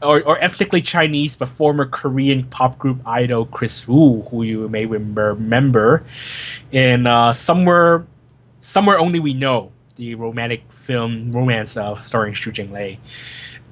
or, 0.01 0.21
or 0.23 0.39
ethnically 0.39 0.81
Chinese 0.81 1.35
but 1.35 1.49
former 1.49 1.85
Korean 1.85 2.43
pop 2.45 2.77
group 2.77 2.99
idol 3.05 3.45
Kris 3.45 3.87
Wu, 3.87 4.21
who 4.23 4.43
you 4.43 4.67
may 4.69 4.85
remember, 4.85 6.03
in 6.71 7.07
uh, 7.07 7.33
somewhere 7.33 8.05
somewhere 8.61 8.99
only 8.99 9.19
we 9.19 9.33
know 9.33 9.71
the 9.95 10.15
romantic 10.15 10.63
film 10.71 11.31
romance 11.31 11.77
uh, 11.77 11.95
starring 11.95 12.33
Xu 12.33 12.51
Jinglei. 12.51 12.97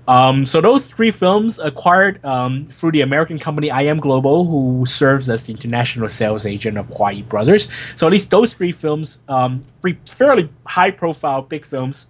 Um, 0.08 0.44
so 0.44 0.60
those 0.60 0.90
three 0.92 1.12
films 1.12 1.60
acquired 1.60 2.24
um, 2.26 2.64
through 2.64 2.94
the 2.94 3.02
American 3.02 3.38
company 3.38 3.70
IM 3.70 4.00
Global, 4.00 4.44
who 4.44 4.84
serves 4.88 5.30
as 5.30 5.44
the 5.44 5.54
international 5.54 6.10
sales 6.10 6.48
agent 6.48 6.80
of 6.80 6.88
Huayi 6.88 7.28
Brothers. 7.30 7.68
So 7.96 8.08
at 8.08 8.12
least 8.12 8.32
those 8.32 8.56
three 8.56 8.72
films, 8.72 9.22
um, 9.28 9.62
three 9.84 10.00
fairly 10.08 10.50
high-profile 10.66 11.44
big 11.44 11.64
films, 11.64 12.08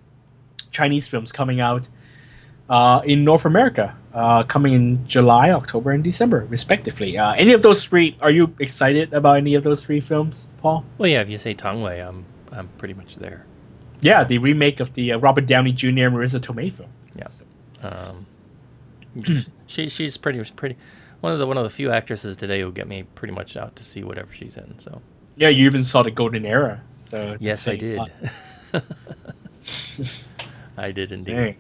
Chinese 0.72 1.10
films 1.10 1.34
coming 1.34 1.60
out 1.60 1.90
uh, 2.70 3.02
in 3.04 3.26
North 3.26 3.44
America, 3.44 3.94
uh, 4.14 4.44
coming 4.44 4.74
in 4.74 5.08
July, 5.08 5.52
October, 5.52 5.92
and 5.92 6.04
December, 6.04 6.46
respectively. 6.50 7.18
Uh, 7.18 7.34
any 7.34 7.54
of 7.54 7.62
those 7.62 7.84
three? 7.86 8.18
Are 8.22 8.32
you 8.32 8.54
excited 8.60 9.14
about 9.14 9.38
any 9.38 9.54
of 9.56 9.64
those 9.64 9.84
three 9.86 10.00
films, 10.00 10.48
Paul? 10.58 10.84
Well, 10.98 11.10
yeah. 11.10 11.22
If 11.22 11.30
you 11.30 11.38
say 11.38 11.54
Tang 11.54 11.82
Wei, 11.82 12.00
I'm 12.00 12.26
I'm 12.52 12.68
pretty 12.78 12.94
much 12.96 13.16
there. 13.18 13.46
Yeah, 14.02 14.24
the 14.24 14.38
remake 14.38 14.80
of 14.80 14.94
the 14.94 15.12
uh, 15.14 15.18
Robert 15.20 15.46
Downey 15.46 15.72
Jr. 15.74 15.88
and 15.88 16.16
Marisa 16.16 16.40
Tomei 16.40 16.74
film. 16.74 16.90
Yeah. 17.16 17.28
Um, 17.82 18.26
she 19.68 19.88
she's 19.90 20.18
pretty 20.18 20.44
pretty 20.52 20.76
one 21.22 21.34
of 21.34 21.40
the 21.40 21.46
one 21.48 21.58
of 21.58 21.64
the 21.64 21.70
few 21.70 21.92
actresses 21.92 22.36
today 22.38 22.62
who 22.62 22.72
get 22.72 22.88
me 22.88 23.04
pretty 23.16 23.34
much 23.34 23.58
out 23.58 23.76
to 23.76 23.84
see 23.84 24.04
whatever 24.04 24.32
she's 24.34 24.56
in. 24.58 24.80
So 24.80 25.02
Yeah, 25.36 25.50
you 25.50 25.66
even 25.66 25.84
saw 25.84 26.02
the 26.04 26.12
Golden 26.12 26.46
Era. 26.46 26.82
So 27.10 27.38
yes, 27.40 27.68
I 27.68 27.76
did. 27.76 28.00
uh, 28.00 28.80
I 30.78 30.92
did 30.92 31.12
indeed. 31.12 31.24
saying. 31.26 31.56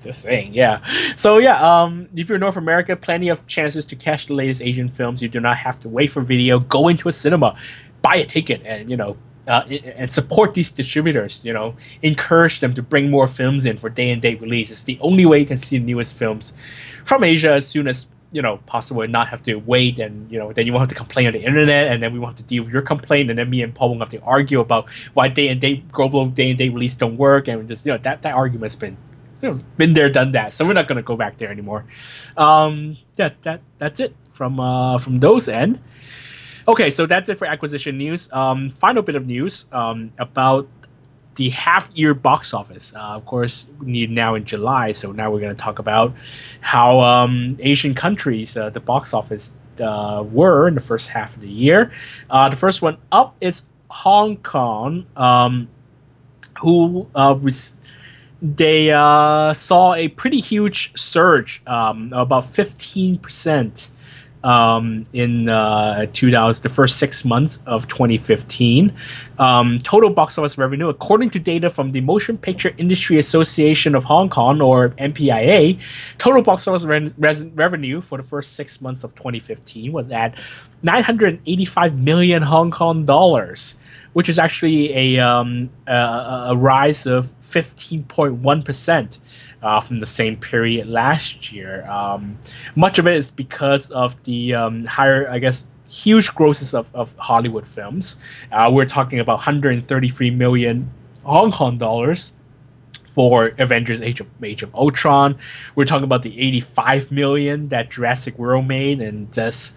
Just 0.00 0.22
saying, 0.22 0.54
yeah. 0.54 0.80
So 1.16 1.38
yeah, 1.38 1.58
um, 1.60 2.08
if 2.14 2.28
you're 2.28 2.38
North 2.38 2.56
America, 2.56 2.94
plenty 2.94 3.28
of 3.28 3.44
chances 3.46 3.84
to 3.86 3.96
catch 3.96 4.26
the 4.26 4.34
latest 4.34 4.62
Asian 4.62 4.88
films. 4.88 5.22
You 5.22 5.28
do 5.28 5.40
not 5.40 5.56
have 5.56 5.80
to 5.80 5.88
wait 5.88 6.12
for 6.12 6.22
video. 6.22 6.60
Go 6.60 6.88
into 6.88 7.08
a 7.08 7.12
cinema, 7.12 7.58
buy 8.02 8.16
a 8.16 8.24
ticket, 8.24 8.62
and 8.64 8.88
you 8.88 8.96
know, 8.96 9.16
uh, 9.48 9.64
and 9.96 10.10
support 10.10 10.54
these 10.54 10.70
distributors. 10.70 11.44
You 11.44 11.52
know, 11.52 11.74
encourage 12.02 12.60
them 12.60 12.74
to 12.74 12.82
bring 12.82 13.10
more 13.10 13.26
films 13.26 13.66
in 13.66 13.78
for 13.78 13.88
day 13.88 14.10
and 14.10 14.22
date 14.22 14.40
release. 14.40 14.70
It's 14.70 14.84
the 14.84 14.98
only 15.00 15.26
way 15.26 15.40
you 15.40 15.46
can 15.46 15.58
see 15.58 15.78
the 15.78 15.84
newest 15.84 16.14
films 16.14 16.52
from 17.04 17.24
Asia 17.24 17.52
as 17.52 17.66
soon 17.66 17.88
as 17.88 18.06
you 18.30 18.42
know 18.42 18.58
possible, 18.66 19.02
and 19.02 19.10
not 19.10 19.28
have 19.28 19.42
to 19.44 19.56
wait. 19.56 19.98
And 19.98 20.30
you 20.30 20.38
know, 20.38 20.52
then 20.52 20.66
you 20.66 20.72
won't 20.72 20.82
have 20.82 20.90
to 20.90 20.94
complain 20.94 21.26
on 21.26 21.32
the 21.32 21.42
internet, 21.42 21.88
and 21.88 22.02
then 22.02 22.12
we 22.12 22.18
won't 22.18 22.38
have 22.38 22.46
to 22.46 22.48
deal 22.48 22.62
with 22.62 22.72
your 22.72 22.82
complaint, 22.82 23.30
and 23.30 23.38
then 23.38 23.50
me 23.50 23.62
and 23.62 23.74
Paul 23.74 23.88
won't 23.88 24.00
have 24.00 24.10
to 24.10 24.22
argue 24.22 24.60
about 24.60 24.88
why 25.14 25.28
day 25.28 25.48
and 25.48 25.60
date 25.60 25.90
global 25.90 26.26
day 26.26 26.50
and 26.50 26.58
date 26.58 26.72
release 26.72 26.94
don't 26.94 27.16
work, 27.16 27.48
and 27.48 27.68
just 27.68 27.84
you 27.84 27.92
know 27.92 27.98
that 27.98 28.22
that 28.22 28.34
argument's 28.34 28.76
been 28.76 28.96
you 29.42 29.50
know, 29.50 29.60
been 29.76 29.92
there, 29.92 30.08
done 30.08 30.32
that. 30.32 30.52
So 30.52 30.66
we're 30.66 30.72
not 30.72 30.88
gonna 30.88 31.02
go 31.02 31.16
back 31.16 31.38
there 31.38 31.50
anymore. 31.50 31.84
Um, 32.36 32.96
yeah, 33.16 33.30
that 33.42 33.60
that's 33.78 34.00
it 34.00 34.14
from 34.30 34.60
uh, 34.60 34.98
from 34.98 35.16
those 35.16 35.48
end. 35.48 35.80
Okay, 36.66 36.90
so 36.90 37.06
that's 37.06 37.28
it 37.28 37.38
for 37.38 37.46
acquisition 37.46 37.96
news. 37.96 38.28
Um, 38.32 38.70
final 38.70 39.02
bit 39.02 39.16
of 39.16 39.26
news 39.26 39.66
um, 39.72 40.12
about 40.18 40.68
the 41.36 41.48
half 41.50 41.90
year 41.94 42.12
box 42.14 42.52
office. 42.52 42.92
Uh, 42.94 43.16
of 43.16 43.24
course, 43.24 43.68
we 43.80 44.06
now 44.06 44.34
in 44.34 44.44
July, 44.44 44.90
so 44.90 45.12
now 45.12 45.30
we're 45.30 45.40
going 45.40 45.54
to 45.54 45.62
talk 45.62 45.78
about 45.78 46.12
how 46.60 47.00
um, 47.00 47.56
Asian 47.60 47.94
countries 47.94 48.56
uh, 48.56 48.68
the 48.70 48.80
box 48.80 49.14
office 49.14 49.54
uh, 49.80 50.24
were 50.30 50.68
in 50.68 50.74
the 50.74 50.80
first 50.80 51.08
half 51.08 51.34
of 51.36 51.40
the 51.40 51.48
year. 51.48 51.90
Uh, 52.28 52.48
the 52.48 52.56
first 52.56 52.82
one 52.82 52.98
up 53.12 53.36
is 53.40 53.62
Hong 53.88 54.36
Kong, 54.38 55.06
um, 55.16 55.68
who 56.60 57.08
uh, 57.14 57.38
was 57.40 57.76
they 58.40 58.90
uh, 58.92 59.52
saw 59.52 59.94
a 59.94 60.08
pretty 60.08 60.40
huge 60.40 60.92
surge, 60.96 61.62
um, 61.66 62.12
about 62.12 62.44
15% 62.44 63.90
uh, 63.90 64.48
um, 64.48 65.02
in 65.12 65.48
uh, 65.48 66.06
2000, 66.12 66.62
the 66.62 66.68
first 66.68 66.98
six 66.98 67.24
months 67.24 67.60
of 67.66 67.88
2015. 67.88 68.92
Um, 69.38 69.78
total 69.78 70.10
box 70.10 70.38
office 70.38 70.56
revenue, 70.56 70.88
according 70.88 71.30
to 71.30 71.40
data 71.40 71.68
from 71.68 71.90
the 71.90 72.00
Motion 72.00 72.38
Picture 72.38 72.72
Industry 72.78 73.18
Association 73.18 73.94
of 73.94 74.04
Hong 74.04 74.28
Kong, 74.28 74.60
or 74.60 74.90
MPIA, 74.90 75.80
total 76.18 76.42
box 76.42 76.68
office 76.68 76.84
re- 76.84 77.12
res- 77.18 77.44
revenue 77.46 78.00
for 78.00 78.18
the 78.18 78.24
first 78.24 78.54
six 78.54 78.80
months 78.80 79.02
of 79.02 79.14
2015 79.16 79.92
was 79.92 80.08
at 80.10 80.34
985 80.84 81.98
million 81.98 82.42
Hong 82.42 82.70
Kong 82.70 83.04
dollars, 83.04 83.74
which 84.18 84.28
is 84.28 84.36
actually 84.36 84.92
a, 84.94 85.20
um, 85.24 85.70
a, 85.86 86.46
a 86.48 86.56
rise 86.56 87.06
of 87.06 87.32
15.1% 87.48 89.18
uh, 89.62 89.80
from 89.80 90.00
the 90.00 90.06
same 90.06 90.36
period 90.36 90.88
last 90.88 91.52
year. 91.52 91.88
Um, 91.88 92.36
much 92.74 92.98
of 92.98 93.06
it 93.06 93.14
is 93.14 93.30
because 93.30 93.92
of 93.92 94.20
the 94.24 94.54
um, 94.54 94.84
higher, 94.86 95.30
I 95.30 95.38
guess, 95.38 95.68
huge 95.88 96.34
grosses 96.34 96.74
of, 96.74 96.92
of 96.96 97.16
Hollywood 97.16 97.64
films. 97.64 98.16
Uh, 98.50 98.68
we're 98.72 98.86
talking 98.86 99.20
about 99.20 99.34
133 99.34 100.30
million 100.32 100.90
Hong 101.22 101.52
Kong 101.52 101.78
dollars 101.78 102.32
for 103.10 103.52
Avengers 103.58 104.02
Age 104.02 104.18
of 104.18 104.26
Age 104.42 104.64
of 104.64 104.74
Ultron. 104.74 105.38
We're 105.76 105.84
talking 105.84 106.02
about 106.02 106.22
the 106.24 106.36
85 106.40 107.12
million 107.12 107.68
that 107.68 107.88
Jurassic 107.88 108.36
World 108.36 108.66
made 108.66 109.00
in 109.00 109.30
just 109.30 109.76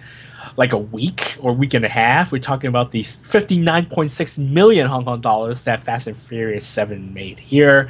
like 0.58 0.74
a 0.74 0.78
week 0.78 1.38
or 1.40 1.54
week 1.54 1.74
and 1.74 1.86
a 1.86 1.90
half. 1.90 2.32
We're 2.32 2.40
talking 2.40 2.68
about 2.68 2.92
the 2.92 3.04
59.6 3.04 4.38
million 4.38 4.88
Hong 4.88 5.06
Kong 5.06 5.22
dollars 5.22 5.64
that 5.64 5.84
Fast 5.84 6.08
and 6.08 6.18
Furious 6.18 6.66
7 6.66 7.14
made 7.14 7.40
here 7.40 7.90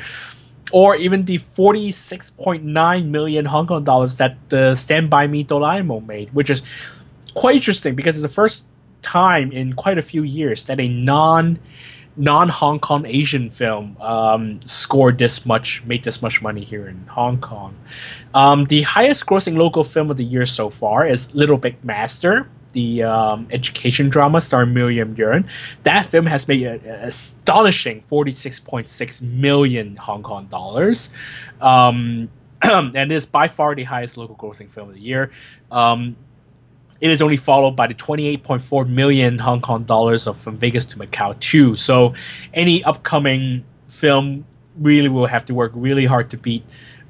or 0.72 0.96
even 0.96 1.26
the 1.26 1.38
46.9 1.38 3.06
million 3.06 3.46
Hong 3.46 3.68
Kong 3.68 3.84
dollars 3.84 4.18
that 4.18 4.38
the 4.50 4.76
Stand 4.76 5.10
By 5.10 5.28
Me 5.28 5.44
Doraemon 5.44 6.08
made, 6.08 6.34
which 6.34 6.50
is 6.50 6.62
quite 7.34 7.56
interesting 7.56 7.96
because 7.96 8.16
it's 8.16 8.24
the 8.24 8.34
first 8.34 8.66
time 9.02 9.52
in 9.52 9.74
quite 9.74 9.98
a 9.98 10.02
few 10.02 10.24
years 10.24 10.64
that 10.66 10.80
a 10.80 10.88
non 10.88 11.60
non 12.16 12.50
Hong 12.50 12.80
Kong 12.80 13.06
Asian 13.06 13.50
film 13.50 13.98
um, 14.02 14.60
scored 14.66 15.18
this 15.18 15.46
much, 15.46 15.84
made 15.86 16.04
this 16.04 16.22
much 16.22 16.42
money 16.42 16.64
here 16.64 16.88
in 16.88 17.06
Hong 17.08 17.40
Kong. 17.40 17.76
Um, 18.34 18.66
the 18.66 18.82
highest 18.84 19.26
grossing 19.26 19.58
local 19.58 19.84
film 19.84 20.12
of 20.12 20.18
the 20.18 20.24
year 20.24 20.46
so 20.46 20.70
far 20.70 21.06
is 21.06 21.34
Little 21.34 21.58
Big 21.58 21.84
Master, 21.84 22.48
the 22.74 23.04
um, 23.04 23.48
education 23.52 24.10
drama 24.10 24.42
starring 24.42 24.74
Miriam 24.74 25.16
Yeung. 25.16 25.48
That 25.84 26.06
film 26.06 26.26
has 26.26 26.48
made 26.48 26.64
an 26.64 26.86
astonishing 26.86 28.02
46.6 28.02 29.22
million 29.22 29.96
Hong 29.98 30.24
Kong 30.24 30.46
dollars. 30.48 31.10
Um, 31.60 32.30
and 32.62 33.12
is 33.12 33.26
by 33.26 33.48
far 33.48 33.74
the 33.74 33.84
highest 33.84 34.18
local 34.18 34.36
grossing 34.36 34.70
film 34.70 34.90
of 34.90 34.96
the 34.96 35.02
year. 35.02 35.32
Um, 35.72 36.16
it 37.02 37.10
is 37.10 37.22
only 37.22 37.38
followed 37.38 37.76
by 37.76 37.88
the 37.88 37.96
28.4 37.96 38.88
million 38.88 39.40
Hong 39.40 39.60
Kong 39.60 39.84
dollars 39.84 40.28
of 40.28 40.38
From 40.38 40.56
Vegas 40.56 40.86
to 40.86 41.00
Macau 41.00 41.38
2. 41.40 41.76
So 41.76 42.14
any 42.54 42.84
upcoming 42.84 43.66
film 43.88 44.46
really 44.78 45.10
will 45.10 45.26
have 45.26 45.44
to 45.46 45.54
work 45.54 45.72
really 45.76 46.06
hard 46.06 46.30
to 46.30 46.38
beat 46.38 46.64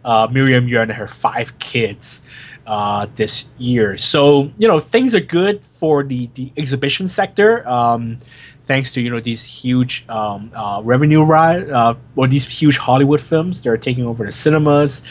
uh, 0.03 0.27
Miriam 0.31 0.67
Yeung 0.67 0.83
and 0.83 0.93
her 0.93 1.07
five 1.07 1.59
kids 1.59 2.23
uh, 2.65 3.05
this 3.15 3.49
year. 3.57 3.97
So 3.97 4.51
you 4.57 4.67
know 4.67 4.79
things 4.79 5.13
are 5.13 5.19
good 5.19 5.63
for 5.63 6.03
the 6.03 6.29
the 6.33 6.51
exhibition 6.57 7.07
sector. 7.07 7.67
Um, 7.67 8.17
thanks 8.63 8.93
to 8.93 9.01
you 9.01 9.09
know 9.09 9.19
these 9.19 9.43
huge 9.43 10.05
um, 10.09 10.51
uh, 10.55 10.81
revenue 10.83 11.21
ride 11.21 11.69
uh, 11.69 11.95
or 12.15 12.27
these 12.27 12.47
huge 12.47 12.77
Hollywood 12.77 13.21
films 13.21 13.61
that 13.63 13.69
are 13.69 13.77
taking 13.77 14.05
over 14.05 14.25
the 14.25 14.31
cinemas. 14.31 15.01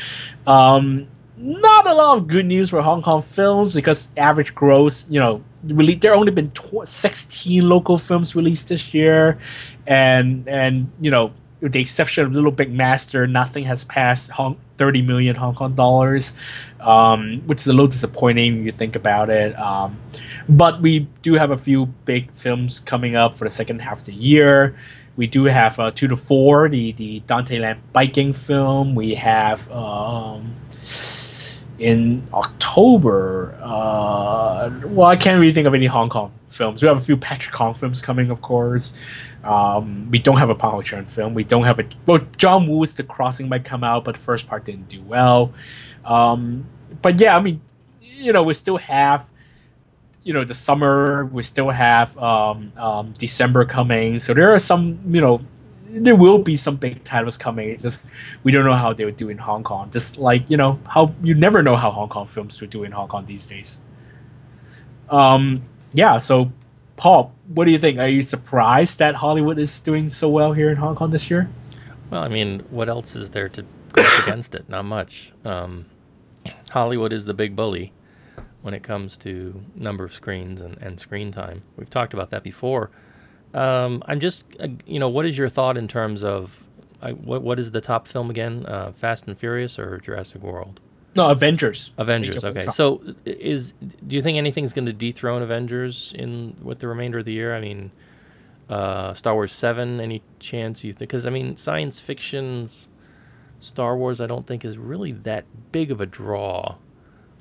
Um, 0.46 1.06
not 1.36 1.69
a 1.90 1.94
lot 1.94 2.16
of 2.16 2.26
good 2.26 2.46
news 2.46 2.70
for 2.70 2.80
Hong 2.82 3.02
Kong 3.02 3.22
films 3.22 3.74
because 3.74 4.08
average 4.16 4.54
gross, 4.54 5.06
you 5.08 5.20
know, 5.20 5.42
really 5.64 5.94
there 5.94 6.12
have 6.12 6.20
only 6.20 6.32
been 6.32 6.50
tw- 6.50 6.86
16 6.86 7.68
local 7.68 7.98
films 7.98 8.34
released 8.34 8.68
this 8.68 8.94
year, 8.94 9.38
and 9.86 10.48
and 10.48 10.90
you 11.00 11.10
know 11.10 11.32
with 11.60 11.72
the 11.72 11.80
exception 11.80 12.24
of 12.24 12.32
Little 12.32 12.50
Big 12.50 12.72
Master, 12.72 13.26
nothing 13.26 13.64
has 13.64 13.84
passed 13.84 14.30
Hong, 14.30 14.56
30 14.74 15.02
million 15.02 15.36
Hong 15.36 15.54
Kong 15.54 15.74
dollars, 15.74 16.32
um, 16.80 17.42
which 17.46 17.60
is 17.60 17.66
a 17.66 17.72
little 17.72 17.86
disappointing 17.86 18.56
when 18.56 18.64
you 18.64 18.72
think 18.72 18.96
about 18.96 19.28
it. 19.28 19.58
Um, 19.58 19.98
but 20.48 20.80
we 20.80 21.00
do 21.22 21.34
have 21.34 21.50
a 21.50 21.58
few 21.58 21.86
big 22.06 22.30
films 22.32 22.80
coming 22.80 23.14
up 23.14 23.36
for 23.36 23.44
the 23.44 23.50
second 23.50 23.80
half 23.80 24.00
of 24.00 24.06
the 24.06 24.14
year. 24.14 24.74
We 25.16 25.26
do 25.26 25.44
have 25.44 25.78
uh, 25.78 25.90
two 25.90 26.08
to 26.08 26.16
four, 26.16 26.68
the 26.68 26.92
the 26.92 27.20
Dante 27.26 27.58
Lam 27.58 27.82
biking 27.92 28.32
film. 28.32 28.94
We 28.94 29.14
have 29.16 29.70
um, 29.70 30.54
in 31.80 32.22
October. 32.32 33.58
Uh, 33.60 34.70
well, 34.84 35.08
I 35.08 35.16
can't 35.16 35.40
really 35.40 35.52
think 35.52 35.66
of 35.66 35.74
any 35.74 35.86
Hong 35.86 36.10
Kong 36.10 36.30
films. 36.48 36.82
We 36.82 36.88
have 36.88 36.98
a 36.98 37.00
few 37.00 37.16
Patrick 37.16 37.54
Kong 37.54 37.74
films 37.74 38.02
coming, 38.02 38.30
of 38.30 38.42
course. 38.42 38.92
Um, 39.42 40.08
we 40.10 40.18
don't 40.18 40.36
have 40.36 40.50
a 40.50 40.54
Pang 40.54 40.72
Ho-cheung 40.72 41.10
film. 41.10 41.32
We 41.34 41.42
don't 41.42 41.64
have 41.64 41.80
a 41.80 41.84
well. 42.06 42.20
John 42.36 42.66
Woo's 42.66 42.94
The 42.94 43.02
Crossing 43.02 43.48
might 43.48 43.64
come 43.64 43.82
out, 43.82 44.04
but 44.04 44.14
the 44.14 44.20
first 44.20 44.46
part 44.46 44.64
didn't 44.64 44.88
do 44.88 45.02
well. 45.02 45.52
Um, 46.04 46.66
but 47.00 47.18
yeah, 47.18 47.36
I 47.36 47.40
mean, 47.40 47.60
you 48.02 48.32
know, 48.32 48.42
we 48.42 48.52
still 48.52 48.76
have 48.76 49.26
you 50.22 50.34
know 50.34 50.44
the 50.44 50.54
summer. 50.54 51.24
We 51.26 51.42
still 51.42 51.70
have 51.70 52.16
um, 52.18 52.72
um, 52.76 53.12
December 53.16 53.64
coming, 53.64 54.18
so 54.18 54.34
there 54.34 54.52
are 54.52 54.58
some 54.58 55.00
you 55.08 55.22
know 55.22 55.40
there 55.92 56.16
will 56.16 56.38
be 56.38 56.56
some 56.56 56.76
big 56.76 57.02
titles 57.04 57.36
coming. 57.36 57.68
It's 57.70 57.82
just 57.82 58.00
we 58.44 58.52
don't 58.52 58.64
know 58.64 58.74
how 58.74 58.92
they 58.92 59.04
would 59.04 59.16
do 59.16 59.28
in 59.28 59.38
Hong 59.38 59.64
Kong. 59.64 59.90
Just 59.90 60.18
like 60.18 60.48
you 60.48 60.56
know 60.56 60.78
how 60.86 61.14
you 61.22 61.34
never 61.34 61.62
know 61.62 61.76
how 61.76 61.90
Hong 61.90 62.08
Kong 62.08 62.26
films 62.26 62.60
would 62.60 62.70
do 62.70 62.84
in 62.84 62.92
Hong 62.92 63.08
Kong 63.08 63.26
these 63.26 63.46
days. 63.46 63.78
Um, 65.08 65.62
yeah. 65.92 66.18
So, 66.18 66.52
Paul, 66.96 67.34
what 67.48 67.64
do 67.64 67.72
you 67.72 67.78
think? 67.78 67.98
Are 67.98 68.08
you 68.08 68.22
surprised 68.22 68.98
that 69.00 69.16
Hollywood 69.16 69.58
is 69.58 69.80
doing 69.80 70.08
so 70.08 70.28
well 70.28 70.52
here 70.52 70.70
in 70.70 70.76
Hong 70.76 70.94
Kong 70.94 71.10
this 71.10 71.30
year? 71.30 71.50
Well, 72.10 72.22
I 72.22 72.28
mean, 72.28 72.60
what 72.70 72.88
else 72.88 73.16
is 73.16 73.30
there 73.30 73.48
to 73.50 73.64
go 73.92 74.04
against 74.22 74.54
it? 74.54 74.68
Not 74.68 74.84
much. 74.84 75.32
Um, 75.44 75.86
Hollywood 76.70 77.12
is 77.12 77.24
the 77.24 77.34
big 77.34 77.56
bully 77.56 77.92
when 78.62 78.74
it 78.74 78.82
comes 78.82 79.16
to 79.16 79.64
number 79.74 80.04
of 80.04 80.12
screens 80.12 80.60
and, 80.60 80.78
and 80.78 81.00
screen 81.00 81.32
time. 81.32 81.62
We've 81.76 81.90
talked 81.90 82.14
about 82.14 82.30
that 82.30 82.42
before. 82.42 82.90
Um, 83.52 84.02
I'm 84.06 84.20
just, 84.20 84.44
uh, 84.60 84.68
you 84.86 84.98
know, 84.98 85.08
what 85.08 85.26
is 85.26 85.36
your 85.36 85.48
thought 85.48 85.76
in 85.76 85.88
terms 85.88 86.22
of 86.22 86.64
I, 87.02 87.12
what 87.12 87.42
what 87.42 87.58
is 87.58 87.72
the 87.72 87.80
top 87.80 88.06
film 88.06 88.30
again? 88.30 88.64
Uh, 88.66 88.92
Fast 88.92 89.26
and 89.26 89.36
Furious 89.36 89.78
or 89.78 89.98
Jurassic 89.98 90.42
World? 90.42 90.80
No, 91.16 91.28
Avengers. 91.30 91.90
Avengers. 91.98 92.44
Okay. 92.44 92.60
So 92.68 93.02
is 93.24 93.72
do 94.06 94.14
you 94.14 94.22
think 94.22 94.38
anything's 94.38 94.72
going 94.72 94.86
to 94.86 94.92
dethrone 94.92 95.42
Avengers 95.42 96.12
in 96.16 96.56
with 96.62 96.78
the 96.78 96.88
remainder 96.88 97.18
of 97.18 97.24
the 97.24 97.32
year? 97.32 97.54
I 97.54 97.60
mean, 97.60 97.90
uh, 98.68 99.14
Star 99.14 99.34
Wars 99.34 99.52
Seven. 99.52 100.00
Any 100.00 100.22
chance 100.38 100.84
you 100.84 100.92
think? 100.92 101.10
Because 101.10 101.26
I 101.26 101.30
mean, 101.30 101.56
science 101.56 102.00
fiction's 102.00 102.88
Star 103.58 103.96
Wars. 103.96 104.20
I 104.20 104.26
don't 104.26 104.46
think 104.46 104.64
is 104.64 104.78
really 104.78 105.10
that 105.12 105.44
big 105.72 105.90
of 105.90 106.00
a 106.00 106.06
draw. 106.06 106.76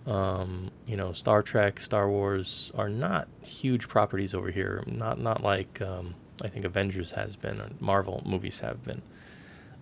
Um, 0.09 0.71
you 0.87 0.97
know, 0.97 1.13
Star 1.13 1.43
Trek, 1.43 1.81
Star 1.81 2.09
Wars 2.09 2.71
are 2.75 2.89
not 2.89 3.29
huge 3.45 3.89
properties 3.89 4.33
over 4.35 4.51
here. 4.51 4.83
Not 4.87 5.19
not 5.21 5.43
like 5.43 5.81
um, 5.81 6.15
I 6.43 6.49
think 6.49 6.65
Avengers 6.65 7.13
has 7.13 7.37
been, 7.37 7.61
or 7.61 7.69
Marvel 7.79 8.23
movies 8.25 8.61
have 8.61 8.83
been. 8.85 9.03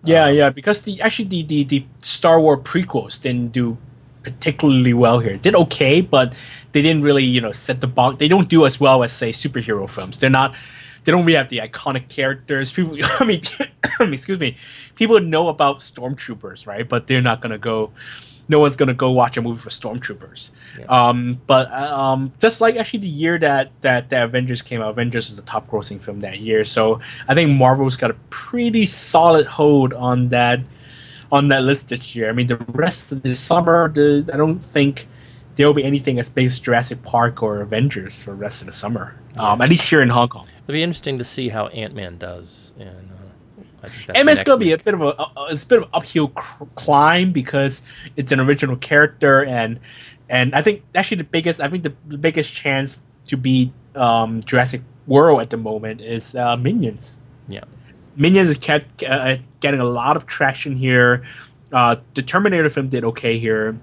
Yeah, 0.04 0.26
Um, 0.26 0.30
yeah, 0.30 0.50
because 0.50 0.82
the 0.82 1.00
actually 1.02 1.28
the, 1.28 1.42
the 1.44 1.64
the 1.64 1.86
Star 2.00 2.40
Wars 2.40 2.60
prequels 2.64 3.20
didn't 3.20 3.52
do 3.52 3.78
particularly 4.24 4.94
well 4.94 5.20
here. 5.20 5.38
Did 5.38 5.56
okay, 5.56 6.02
but 6.02 6.36
they 6.72 6.82
didn't 6.82 7.02
really 7.02 7.24
you 7.24 7.40
know 7.40 7.52
set 7.52 7.80
the 7.80 7.88
bar. 7.88 8.14
They 8.14 8.28
don't 8.28 8.48
do 8.48 8.66
as 8.66 8.80
well 8.80 9.04
as 9.04 9.12
say 9.12 9.30
superhero 9.30 9.90
films. 9.90 10.18
They're 10.18 10.30
not. 10.30 10.56
They 11.04 11.12
don't 11.12 11.24
really 11.24 11.38
have 11.38 11.50
the 11.50 11.58
iconic 11.58 12.08
characters. 12.10 12.72
People, 12.72 12.98
I 13.20 13.24
mean, 13.24 13.42
excuse 14.00 14.40
me. 14.40 14.56
People 14.96 15.20
know 15.20 15.48
about 15.48 15.80
stormtroopers, 15.80 16.66
right? 16.66 16.88
But 16.88 17.06
they're 17.08 17.22
not 17.22 17.40
gonna 17.42 17.58
go. 17.58 17.92
No 18.48 18.60
one's 18.60 18.76
gonna 18.76 18.94
go 18.94 19.10
watch 19.10 19.36
a 19.36 19.42
movie 19.42 19.60
for 19.60 19.70
stormtroopers. 19.70 20.50
Yeah. 20.78 20.86
Um, 20.86 21.40
but 21.46 21.70
uh, 21.70 21.96
um, 21.98 22.32
just 22.38 22.60
like 22.60 22.76
actually 22.76 23.00
the 23.00 23.08
year 23.08 23.38
that 23.38 23.70
that 23.82 24.10
the 24.10 24.24
Avengers 24.24 24.62
came 24.62 24.80
out, 24.80 24.90
Avengers 24.90 25.28
was 25.28 25.36
the 25.36 25.42
top 25.42 25.68
grossing 25.68 26.00
film 26.00 26.20
that 26.20 26.40
year. 26.40 26.64
So 26.64 27.00
I 27.28 27.34
think 27.34 27.50
Marvel's 27.50 27.96
got 27.96 28.10
a 28.10 28.16
pretty 28.30 28.86
solid 28.86 29.46
hold 29.46 29.92
on 29.92 30.28
that 30.30 30.60
on 31.30 31.48
that 31.48 31.62
list 31.62 31.88
this 31.88 32.14
year. 32.14 32.28
I 32.28 32.32
mean, 32.32 32.46
the 32.46 32.56
rest 32.68 33.12
of 33.12 33.22
the 33.22 33.34
summer, 33.34 33.88
the, 33.88 34.28
I 34.32 34.36
don't 34.36 34.64
think 34.64 35.06
there 35.56 35.66
will 35.66 35.74
be 35.74 35.84
anything 35.84 36.18
as 36.18 36.28
big 36.28 36.46
as 36.46 36.58
Jurassic 36.58 37.02
Park 37.02 37.42
or 37.42 37.60
Avengers 37.60 38.22
for 38.22 38.30
the 38.30 38.36
rest 38.36 38.62
of 38.62 38.66
the 38.66 38.72
summer. 38.72 39.14
Um, 39.36 39.60
at 39.60 39.68
least 39.68 39.88
here 39.88 40.02
in 40.02 40.08
Hong 40.08 40.28
Kong. 40.28 40.46
It'll 40.62 40.72
be 40.72 40.82
interesting 40.82 41.18
to 41.18 41.24
see 41.24 41.48
how 41.48 41.66
Ant 41.68 41.94
Man 41.94 42.16
does. 42.16 42.72
And 42.78 42.88
uh, 42.88 43.62
I 43.62 43.62
think 43.62 43.66
that's 43.66 43.67
And 44.14 44.28
it's 44.28 44.42
gonna 44.42 44.58
be 44.58 44.72
a 44.72 44.78
bit 44.78 44.94
of 44.94 45.02
a, 45.02 45.08
a 45.08 45.46
it's 45.50 45.62
a 45.62 45.66
bit 45.66 45.78
of 45.78 45.84
an 45.84 45.90
uphill 45.92 46.28
cr- 46.28 46.64
climb 46.74 47.32
because 47.32 47.82
it's 48.16 48.32
an 48.32 48.40
original 48.40 48.76
character 48.76 49.44
and 49.44 49.78
and 50.28 50.54
I 50.54 50.62
think 50.62 50.82
actually 50.94 51.18
the 51.18 51.24
biggest 51.24 51.60
I 51.60 51.68
think 51.68 51.82
the, 51.82 51.94
the 52.06 52.18
biggest 52.18 52.52
chance 52.52 53.00
to 53.26 53.36
beat 53.36 53.72
um, 53.94 54.42
Jurassic 54.42 54.82
World 55.06 55.40
at 55.40 55.50
the 55.50 55.56
moment 55.56 56.00
is 56.00 56.34
uh, 56.34 56.56
Minions. 56.56 57.18
Yeah. 57.48 57.64
Minions 58.16 58.48
is 58.48 58.58
get, 58.58 58.84
uh, 59.08 59.36
getting 59.60 59.80
a 59.80 59.84
lot 59.84 60.16
of 60.16 60.26
traction 60.26 60.76
here. 60.76 61.24
Uh, 61.72 61.96
the 62.14 62.22
Terminator 62.22 62.68
film 62.68 62.88
did 62.88 63.04
okay 63.04 63.38
here. 63.38 63.78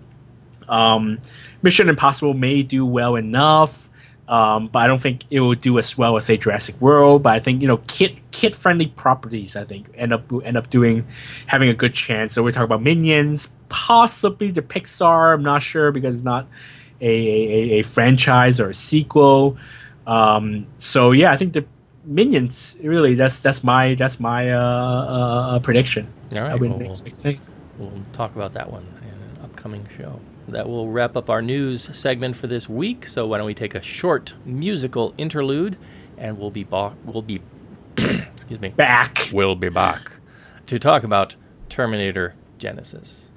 Um, 0.68 1.20
Mission 1.62 1.90
Impossible 1.90 2.34
may 2.34 2.64
do 2.64 2.86
well 2.86 3.16
enough, 3.16 3.85
um, 4.28 4.68
but 4.68 4.80
I 4.80 4.88
don't 4.88 5.02
think 5.02 5.24
it 5.30 5.40
will 5.40 5.54
do 5.54 5.78
as 5.78 5.98
well 5.98 6.16
as 6.18 6.26
say 6.26 6.38
Jurassic 6.38 6.80
World. 6.82 7.24
But 7.24 7.34
I 7.34 7.40
think 7.40 7.62
you 7.62 7.68
know 7.68 7.78
kid 7.88 8.18
kid 8.32 8.56
friendly 8.56 8.88
properties 8.88 9.56
I 9.56 9.64
think 9.64 9.88
end 9.96 10.12
up 10.14 10.24
end 10.44 10.58
up 10.58 10.70
doing 10.70 11.06
having 11.48 11.70
a 11.70 11.74
good 11.74 11.94
chance. 11.94 12.34
So 12.34 12.44
we're 12.44 12.52
talking 12.52 12.66
about 12.66 12.82
Minions, 12.82 13.50
possibly 13.70 14.52
the 14.52 14.62
Pixar. 14.62 15.34
I'm 15.34 15.44
not 15.44 15.62
sure 15.62 15.92
because 15.92 16.16
it's 16.16 16.24
not 16.26 16.48
a 17.02 17.08
a, 17.08 17.80
a 17.80 17.84
franchise 17.84 18.60
or 18.60 18.70
a 18.70 18.74
sequel. 18.74 19.58
Um, 20.08 20.68
so 20.78 21.12
yeah, 21.12 21.32
I 21.32 21.38
think 21.38 21.54
the 21.54 21.66
Minions 22.06 22.78
really 22.84 23.16
that's 23.16 23.42
that's 23.42 23.64
my 23.64 23.96
that's 23.96 24.20
my 24.20 24.52
uh, 24.52 24.60
uh, 24.60 25.60
prediction. 25.60 26.08
All 26.34 26.42
right, 26.42 26.52
I 26.52 26.56
we'll- 26.56 26.80
We'll 27.78 27.92
talk 28.14 28.36
about 28.36 28.54
that 28.54 28.72
one 28.72 28.86
in 29.02 29.10
an 29.10 29.44
upcoming 29.44 29.88
show. 29.98 30.20
That 30.48 30.70
will 30.70 30.90
wrap 30.90 31.18
up 31.18 31.30
our 31.30 31.42
news 31.42 31.90
segment 31.98 32.36
for 32.36 32.48
this 32.48 32.70
week. 32.70 33.08
So 33.08 33.26
why 33.26 33.38
don't 33.40 33.48
we 33.48 33.56
take 33.56 33.74
a 33.74 33.82
short 33.82 34.36
musical 34.46 35.14
interlude, 35.18 35.78
and 36.18 36.38
we'll 36.38 36.52
be 36.52 36.66
we'll 36.70 37.22
be 37.22 37.42
excuse 37.98 38.60
me 38.60 38.70
Back. 38.70 39.30
we'll 39.34 39.56
be 39.56 39.70
back 39.70 40.14
to 40.68 40.78
talk 40.80 41.04
about 41.04 41.36
Terminator 41.70 42.36
Genisys. 42.60 43.30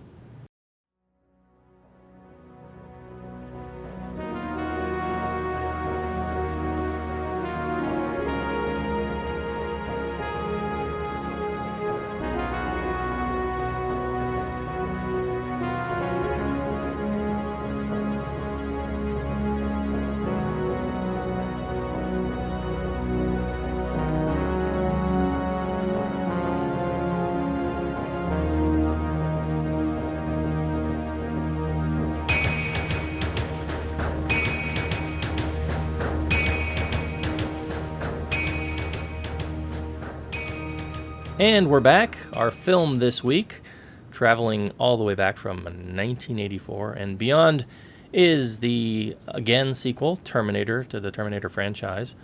We're 41.78 41.82
back. 41.82 42.18
Our 42.32 42.50
film 42.50 42.98
this 42.98 43.22
week, 43.22 43.62
traveling 44.10 44.72
all 44.78 44.96
the 44.96 45.04
way 45.04 45.14
back 45.14 45.36
from 45.36 45.58
1984 45.58 46.94
and 46.94 47.16
beyond, 47.16 47.66
is 48.12 48.58
the 48.58 49.16
again 49.28 49.74
sequel, 49.74 50.16
Terminator, 50.16 50.82
to 50.82 50.98
the 50.98 51.12
Terminator 51.12 51.48
franchise. 51.48 52.16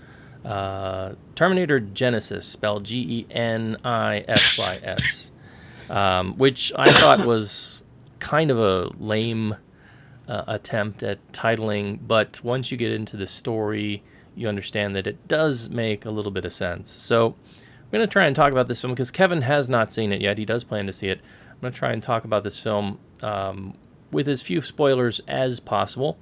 Uh, 0.44 1.12
Terminator 1.36 1.80
Genisys, 1.80 2.42
spelled 2.42 2.82
G 2.82 2.98
E 2.98 3.26
N 3.30 3.76
I 3.84 4.24
S 4.26 4.58
Y 4.58 4.80
S, 4.82 5.30
um, 5.88 6.36
which 6.36 6.72
I 6.74 6.90
thought 6.90 7.24
was 7.24 7.84
kind 8.18 8.50
of 8.50 8.58
a 8.58 8.90
lame 8.98 9.54
uh, 10.26 10.42
attempt 10.48 11.04
at 11.04 11.30
titling, 11.30 12.00
but 12.04 12.42
once 12.42 12.72
you 12.72 12.76
get 12.76 12.90
into 12.90 13.16
the 13.16 13.28
story, 13.28 14.02
you 14.34 14.48
understand 14.48 14.96
that 14.96 15.06
it 15.06 15.28
does 15.28 15.70
make 15.70 16.04
a 16.04 16.10
little 16.10 16.32
bit 16.32 16.44
of 16.44 16.52
sense. 16.52 16.90
So, 16.90 17.36
I'm 17.94 17.98
going 17.98 18.08
to 18.08 18.12
try 18.12 18.26
and 18.26 18.34
talk 18.34 18.50
about 18.50 18.66
this 18.66 18.80
film 18.80 18.92
because 18.92 19.12
Kevin 19.12 19.42
has 19.42 19.68
not 19.68 19.92
seen 19.92 20.10
it 20.10 20.20
yet. 20.20 20.36
He 20.36 20.44
does 20.44 20.64
plan 20.64 20.86
to 20.86 20.92
see 20.92 21.06
it. 21.06 21.20
I'm 21.52 21.60
going 21.60 21.72
to 21.72 21.78
try 21.78 21.92
and 21.92 22.02
talk 22.02 22.24
about 22.24 22.42
this 22.42 22.58
film 22.58 22.98
um, 23.22 23.74
with 24.10 24.28
as 24.28 24.42
few 24.42 24.62
spoilers 24.62 25.20
as 25.28 25.60
possible. 25.60 26.18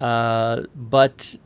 Uh, 0.00 0.62
but 0.76 1.38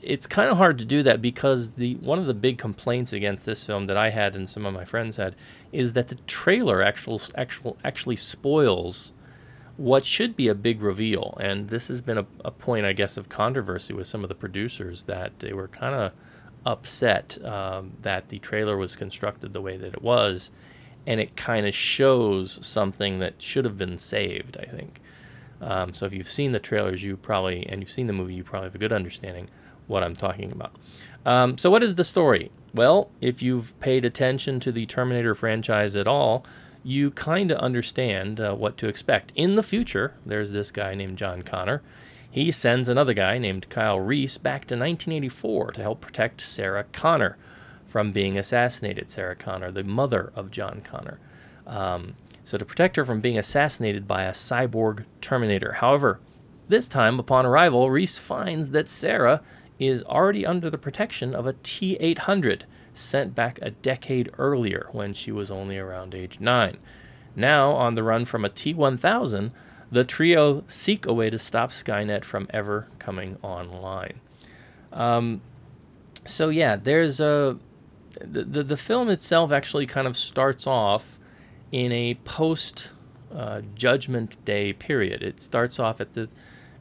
it's 0.00 0.28
kind 0.28 0.48
of 0.48 0.58
hard 0.58 0.78
to 0.78 0.84
do 0.84 1.02
that 1.02 1.20
because 1.20 1.74
the 1.74 1.96
one 1.96 2.20
of 2.20 2.26
the 2.26 2.34
big 2.34 2.56
complaints 2.56 3.12
against 3.12 3.44
this 3.44 3.64
film 3.64 3.86
that 3.86 3.96
I 3.96 4.10
had 4.10 4.36
and 4.36 4.48
some 4.48 4.64
of 4.64 4.72
my 4.72 4.84
friends 4.84 5.16
had 5.16 5.34
is 5.72 5.94
that 5.94 6.06
the 6.06 6.14
trailer 6.28 6.80
actual 6.80 7.20
actual 7.34 7.76
actually 7.82 8.14
spoils 8.14 9.12
what 9.76 10.04
should 10.04 10.36
be 10.36 10.46
a 10.46 10.54
big 10.54 10.80
reveal. 10.80 11.36
And 11.40 11.68
this 11.68 11.88
has 11.88 12.00
been 12.00 12.18
a, 12.18 12.26
a 12.44 12.52
point, 12.52 12.86
I 12.86 12.92
guess, 12.92 13.16
of 13.16 13.28
controversy 13.28 13.92
with 13.92 14.06
some 14.06 14.22
of 14.22 14.28
the 14.28 14.36
producers 14.36 15.06
that 15.06 15.40
they 15.40 15.52
were 15.52 15.66
kind 15.66 15.96
of 15.96 16.12
upset 16.66 17.42
um, 17.44 17.92
that 18.02 18.28
the 18.28 18.38
trailer 18.38 18.76
was 18.76 18.96
constructed 18.96 19.52
the 19.52 19.60
way 19.60 19.76
that 19.76 19.94
it 19.94 20.02
was. 20.02 20.50
And 21.06 21.20
it 21.20 21.36
kind 21.36 21.66
of 21.66 21.74
shows 21.74 22.58
something 22.66 23.18
that 23.18 23.42
should 23.42 23.64
have 23.66 23.76
been 23.76 23.98
saved, 23.98 24.56
I 24.58 24.64
think. 24.64 25.00
Um, 25.60 25.94
so 25.94 26.06
if 26.06 26.14
you've 26.14 26.30
seen 26.30 26.52
the 26.52 26.60
trailers, 26.60 27.02
you 27.02 27.16
probably, 27.16 27.66
and 27.68 27.80
you've 27.80 27.90
seen 27.92 28.06
the 28.06 28.12
movie, 28.12 28.34
you 28.34 28.44
probably 28.44 28.66
have 28.66 28.74
a 28.74 28.78
good 28.78 28.92
understanding 28.92 29.48
what 29.86 30.02
I'm 30.02 30.16
talking 30.16 30.50
about. 30.50 30.74
Um, 31.26 31.58
so 31.58 31.70
what 31.70 31.82
is 31.82 31.94
the 31.94 32.04
story? 32.04 32.50
Well, 32.74 33.10
if 33.20 33.42
you've 33.42 33.78
paid 33.80 34.04
attention 34.04 34.60
to 34.60 34.72
the 34.72 34.86
Terminator 34.86 35.34
franchise 35.34 35.96
at 35.96 36.06
all, 36.06 36.44
you 36.82 37.10
kind 37.10 37.50
of 37.50 37.58
understand 37.58 38.40
uh, 38.40 38.54
what 38.54 38.76
to 38.78 38.88
expect. 38.88 39.32
In 39.34 39.54
the 39.54 39.62
future, 39.62 40.14
there's 40.26 40.52
this 40.52 40.70
guy 40.70 40.94
named 40.94 41.16
John 41.16 41.42
Connor. 41.42 41.82
He 42.34 42.50
sends 42.50 42.88
another 42.88 43.14
guy 43.14 43.38
named 43.38 43.68
Kyle 43.68 44.00
Reese 44.00 44.38
back 44.38 44.62
to 44.62 44.74
1984 44.74 45.70
to 45.70 45.82
help 45.82 46.00
protect 46.00 46.40
Sarah 46.40 46.82
Connor 46.90 47.38
from 47.86 48.10
being 48.10 48.36
assassinated. 48.36 49.08
Sarah 49.08 49.36
Connor, 49.36 49.70
the 49.70 49.84
mother 49.84 50.32
of 50.34 50.50
John 50.50 50.82
Connor. 50.82 51.20
Um, 51.64 52.16
so, 52.42 52.58
to 52.58 52.64
protect 52.64 52.96
her 52.96 53.04
from 53.04 53.20
being 53.20 53.38
assassinated 53.38 54.08
by 54.08 54.24
a 54.24 54.32
cyborg 54.32 55.04
Terminator. 55.20 55.74
However, 55.74 56.18
this 56.66 56.88
time, 56.88 57.20
upon 57.20 57.46
arrival, 57.46 57.88
Reese 57.88 58.18
finds 58.18 58.70
that 58.70 58.88
Sarah 58.88 59.40
is 59.78 60.02
already 60.02 60.44
under 60.44 60.68
the 60.68 60.76
protection 60.76 61.36
of 61.36 61.46
a 61.46 61.54
T 61.62 61.96
800 62.00 62.64
sent 62.92 63.36
back 63.36 63.60
a 63.62 63.70
decade 63.70 64.32
earlier 64.38 64.88
when 64.90 65.14
she 65.14 65.30
was 65.30 65.52
only 65.52 65.78
around 65.78 66.16
age 66.16 66.40
9. 66.40 66.78
Now, 67.36 67.70
on 67.70 67.94
the 67.94 68.02
run 68.02 68.24
from 68.24 68.44
a 68.44 68.48
T 68.48 68.74
1000, 68.74 69.52
the 69.94 70.04
trio 70.04 70.64
seek 70.66 71.06
a 71.06 71.12
way 71.12 71.30
to 71.30 71.38
stop 71.38 71.70
Skynet 71.70 72.24
from 72.24 72.48
ever 72.50 72.88
coming 72.98 73.38
online. 73.42 74.20
Um, 74.92 75.40
so, 76.26 76.48
yeah, 76.48 76.76
there's 76.76 77.20
a. 77.20 77.58
The, 78.20 78.44
the, 78.44 78.62
the 78.62 78.76
film 78.76 79.08
itself 79.08 79.50
actually 79.50 79.86
kind 79.86 80.06
of 80.06 80.16
starts 80.16 80.66
off 80.66 81.18
in 81.72 81.90
a 81.90 82.14
post 82.24 82.92
uh, 83.34 83.62
Judgment 83.74 84.44
Day 84.44 84.72
period. 84.72 85.22
It 85.22 85.40
starts 85.40 85.78
off 85.80 86.00
at 86.00 86.14
the 86.14 86.28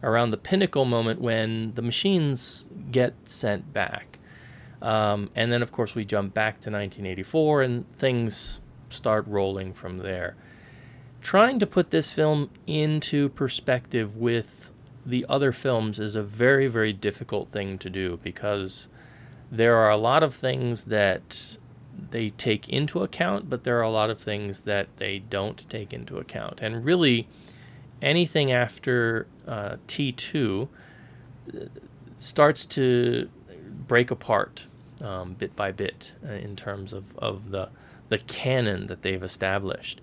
around 0.03 0.31
the 0.31 0.37
pinnacle 0.37 0.85
moment 0.85 1.21
when 1.21 1.73
the 1.75 1.81
machines 1.81 2.67
get 2.91 3.13
sent 3.23 3.73
back. 3.73 4.19
Um, 4.81 5.29
and 5.33 5.51
then, 5.51 5.61
of 5.61 5.71
course, 5.71 5.95
we 5.95 6.03
jump 6.03 6.33
back 6.33 6.55
to 6.61 6.69
1984 6.69 7.61
and 7.61 7.97
things 7.97 8.59
start 8.89 9.25
rolling 9.27 9.73
from 9.73 9.99
there. 9.99 10.35
Trying 11.23 11.57
to 11.59 11.65
put 11.65 11.91
this 11.91 12.11
film 12.11 12.49
into 12.67 13.29
perspective 13.29 14.17
with 14.17 14.71
the 15.05 15.25
other 15.29 15.53
films 15.53 15.97
is 15.97 16.17
a 16.17 16.21
very, 16.21 16.67
very 16.67 16.91
difficult 16.91 17.47
thing 17.47 17.77
to 17.77 17.89
do 17.89 18.19
because 18.21 18.89
there 19.49 19.77
are 19.77 19.89
a 19.89 19.95
lot 19.95 20.21
of 20.21 20.35
things 20.35 20.83
that 20.83 21.57
they 22.11 22.29
take 22.31 22.67
into 22.67 23.01
account, 23.03 23.49
but 23.49 23.63
there 23.63 23.79
are 23.79 23.83
a 23.83 23.89
lot 23.89 24.09
of 24.09 24.19
things 24.19 24.61
that 24.61 24.87
they 24.97 25.17
don't 25.17 25.67
take 25.69 25.93
into 25.93 26.17
account. 26.17 26.59
And 26.61 26.83
really, 26.83 27.29
anything 28.01 28.51
after 28.51 29.25
uh, 29.47 29.77
T2 29.87 30.67
uh, 30.67 31.59
starts 32.17 32.65
to 32.65 33.29
break 33.87 34.11
apart 34.11 34.67
um, 35.01 35.35
bit 35.35 35.55
by 35.55 35.71
bit 35.71 36.11
uh, 36.27 36.33
in 36.33 36.57
terms 36.57 36.91
of, 36.91 37.17
of 37.17 37.51
the, 37.51 37.69
the 38.09 38.17
canon 38.17 38.87
that 38.87 39.03
they've 39.03 39.23
established. 39.23 40.01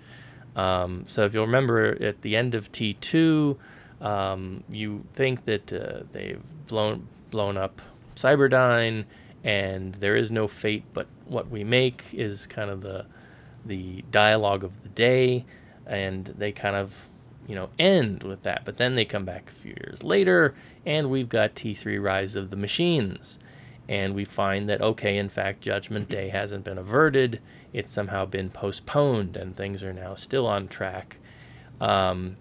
Um, 0.57 1.05
so 1.07 1.25
if 1.25 1.35
you'll 1.35 1.47
remember 1.47 1.97
at 2.03 2.23
the 2.23 2.37
end 2.37 2.55
of 2.55 2.73
T2, 2.73 3.57
um, 4.01 4.65
you 4.69 5.05
think 5.13 5.45
that 5.45 5.73
uh, 5.73 6.05
they've 6.13 6.43
blown 6.67 7.07
blown 7.31 7.57
up 7.57 7.83
Cyberdyne, 8.17 9.05
and 9.45 9.95
there 9.97 10.17
is 10.17 10.31
no 10.31 10.49
fate 10.49 10.85
but 10.93 11.07
what 11.27 11.49
we 11.49 11.65
make 11.65 12.05
is 12.13 12.47
kind 12.47 12.71
of 12.71 12.81
the 12.81 13.07
the 13.65 14.03
dialogue 14.11 14.65
of 14.65 14.83
the 14.83 14.89
day, 14.89 15.45
and 15.87 16.27
they 16.27 16.53
kind 16.53 16.77
of 16.77 17.09
you 17.47 17.55
know 17.55 17.71
end 17.79 18.23
with 18.23 18.43
that. 18.43 18.65
But 18.65 18.79
then 18.79 18.95
they 18.95 19.05
come 19.05 19.25
back 19.25 19.51
a 19.51 19.55
few 19.55 19.75
years 19.85 20.03
later, 20.03 20.55
and 20.87 21.11
we've 21.11 21.29
got 21.29 21.55
T3 21.55 22.03
Rise 22.03 22.37
of 22.37 22.51
the 22.51 22.57
Machines, 22.57 23.39
and 23.91 24.15
we 24.15 24.25
find 24.25 24.69
that 24.69 24.81
okay, 24.81 25.19
in 25.19 25.29
fact, 25.29 25.61
Judgment 25.61 26.09
Day 26.09 26.31
hasn't 26.31 26.65
been 26.65 26.79
averted; 26.79 27.41
it's 27.73 27.93
somehow 27.93 28.25
been 28.25 28.49
postponed, 28.49 29.37
and 29.37 29.55
things 29.55 29.83
are 29.83 29.93
now 29.93 30.15
still 30.15 30.47
on 30.47 30.69
track. 30.69 31.19
Um, 31.81 32.37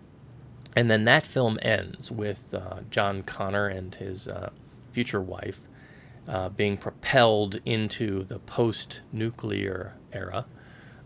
and 0.76 0.92
then 0.92 1.04
that 1.06 1.26
film 1.26 1.58
ends 1.62 2.12
with 2.12 2.54
uh, 2.54 2.82
John 2.92 3.24
Connor 3.24 3.68
and 3.68 3.96
his 3.96 4.28
uh, 4.28 4.52
future 4.92 5.22
wife 5.22 5.62
uh, 6.28 6.50
being 6.50 6.78
propelled 6.78 7.60
into 7.66 8.24
the 8.24 8.38
post-nuclear 8.40 9.96
era 10.14 10.46